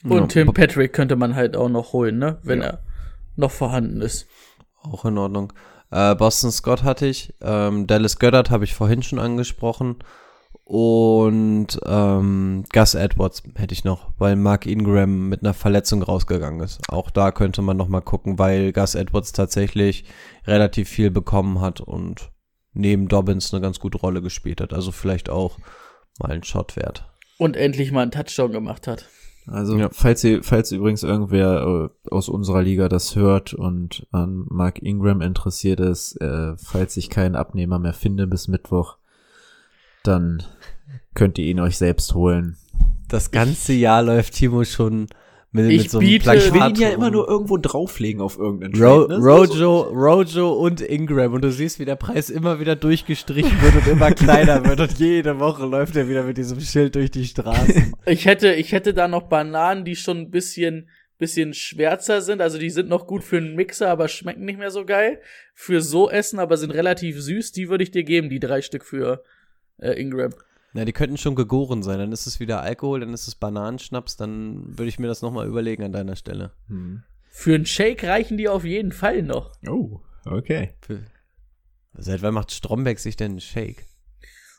[0.03, 2.40] Und Ja, Tim Patrick könnte man halt auch noch holen, ne?
[2.44, 2.66] Wenn Ja.
[2.66, 2.84] er
[3.38, 4.28] noch vorhanden ist.
[4.82, 5.53] Auch in Ordnung.
[5.91, 7.34] Äh, Boston Scott hatte ich.
[7.41, 9.98] Ähm, Dallas Goddard habe ich vorhin schon angesprochen.
[10.64, 16.82] Und ähm, Gus Edwards hätte ich noch, weil Mark Ingram mit einer Verletzung rausgegangen ist.
[16.90, 20.06] Auch da könnte man noch mal gucken, weil Gus Edwards tatsächlich
[20.48, 22.32] relativ viel bekommen hat und
[22.74, 24.74] neben Dobbins eine ganz gute Rolle gespielt hat.
[24.74, 25.60] Also vielleicht auch
[26.20, 27.06] mal ein Shot wert.
[27.38, 29.07] Und endlich mal einen Touchdown gemacht hat.
[29.48, 29.90] Also, Ja.
[29.92, 35.22] falls ihr, falls übrigens irgendwer äh, aus unserer Liga das hört und an Mark Ingram
[35.22, 38.98] interessiert ist, äh, falls ich keinen Abnehmer mehr finde bis Mittwoch,
[40.04, 40.44] dann
[41.14, 42.58] könnt ihr ihn euch selbst holen.
[43.08, 45.08] Das ganze Jahr läuft Timo schon
[45.56, 48.38] mit, Ich mit so biete- Plakat Ich will ihn ja immer nur irgendwo drauflegen auf
[48.38, 49.26] irgendeinen Ro Trade, ne?
[49.26, 53.88] Rojo, Rojo und Ingram und du siehst, wie der Preis immer wieder durchgestrichen wird und
[53.91, 57.94] immer kleiner wird und jede Woche läuft er wieder mit diesem Schild durch die Straßen.
[58.06, 62.41] Ich hätte, ich hätte da noch Bananen, die schon ein bisschen, bisschen schwärzer sind.
[62.41, 65.19] Also die sind noch gut für einen Mixer, aber schmecken nicht mehr so geil.
[65.53, 67.52] Für so essen, aber sind relativ süß.
[67.53, 69.23] Die würde ich dir geben, die drei Stück für
[69.80, 70.34] äh, Ingram.
[70.76, 74.18] Na, die könnten schon gegoren sein, dann ist es wieder Alkohol, dann ist es Bananenschnaps,
[74.18, 76.52] dann würde ich mir das nochmal überlegen an deiner Stelle.
[76.68, 77.02] Hm.
[77.30, 79.54] Für einen Shake reichen die auf jeden Fall noch.
[79.70, 80.74] Oh, okay.
[80.82, 81.00] Für,
[81.94, 83.86] seit wann macht Stromberg sich denn einen Shake?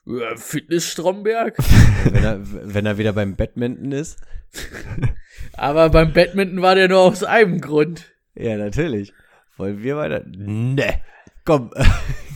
[0.07, 1.59] Ja, Fitness Stromberg.
[2.05, 4.19] wenn, er, wenn er wieder beim Badminton ist?
[5.53, 8.11] aber beim Badminton war der nur aus einem Grund.
[8.35, 9.13] Ja, natürlich.
[9.59, 10.25] Wollen wir weiter?
[10.27, 11.03] Ne.
[11.45, 11.73] Komm.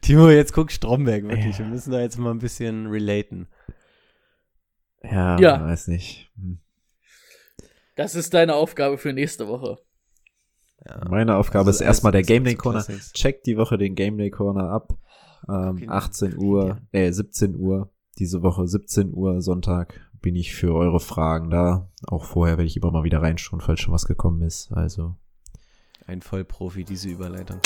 [0.00, 1.58] Timo, jetzt guck Stromberg, wirklich.
[1.58, 3.48] Wir müssen da jetzt mal ein bisschen relaten.
[5.02, 5.62] Ja, Ja.
[5.62, 6.30] weiß nicht.
[6.36, 6.58] Hm.
[7.96, 9.78] Das ist deine Aufgabe für nächste Woche.
[10.86, 11.02] Ja.
[11.08, 12.84] Meine Aufgabe Also ist erstmal der Game Day Corner.
[13.12, 14.94] Checkt die Woche den Game Day Corner ab.
[15.48, 17.92] Ähm, Okay, 18 Uhr, äh, 17 Uhr.
[18.18, 21.90] Diese Woche 17 Uhr Sonntag bin ich für eure Fragen da.
[22.06, 24.72] Auch vorher werde ich immer mal wieder reinschauen, falls schon was gekommen ist.
[24.72, 25.16] Also
[26.06, 27.60] Ein Vollprofi, diese Überleitung.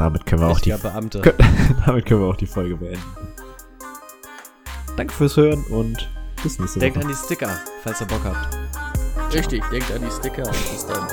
[0.00, 1.20] Damit können wir auch die, Beamte.
[1.86, 3.02] damit können wir auch die Folge beenden.
[4.96, 6.08] Danke fürs Hören und
[6.42, 7.06] bis nächste Denkt Woche.
[7.06, 7.50] an die Sticker,
[7.82, 9.34] falls ihr Bock habt.
[9.34, 11.06] Richtig, denkt an die Sticker und bis dann.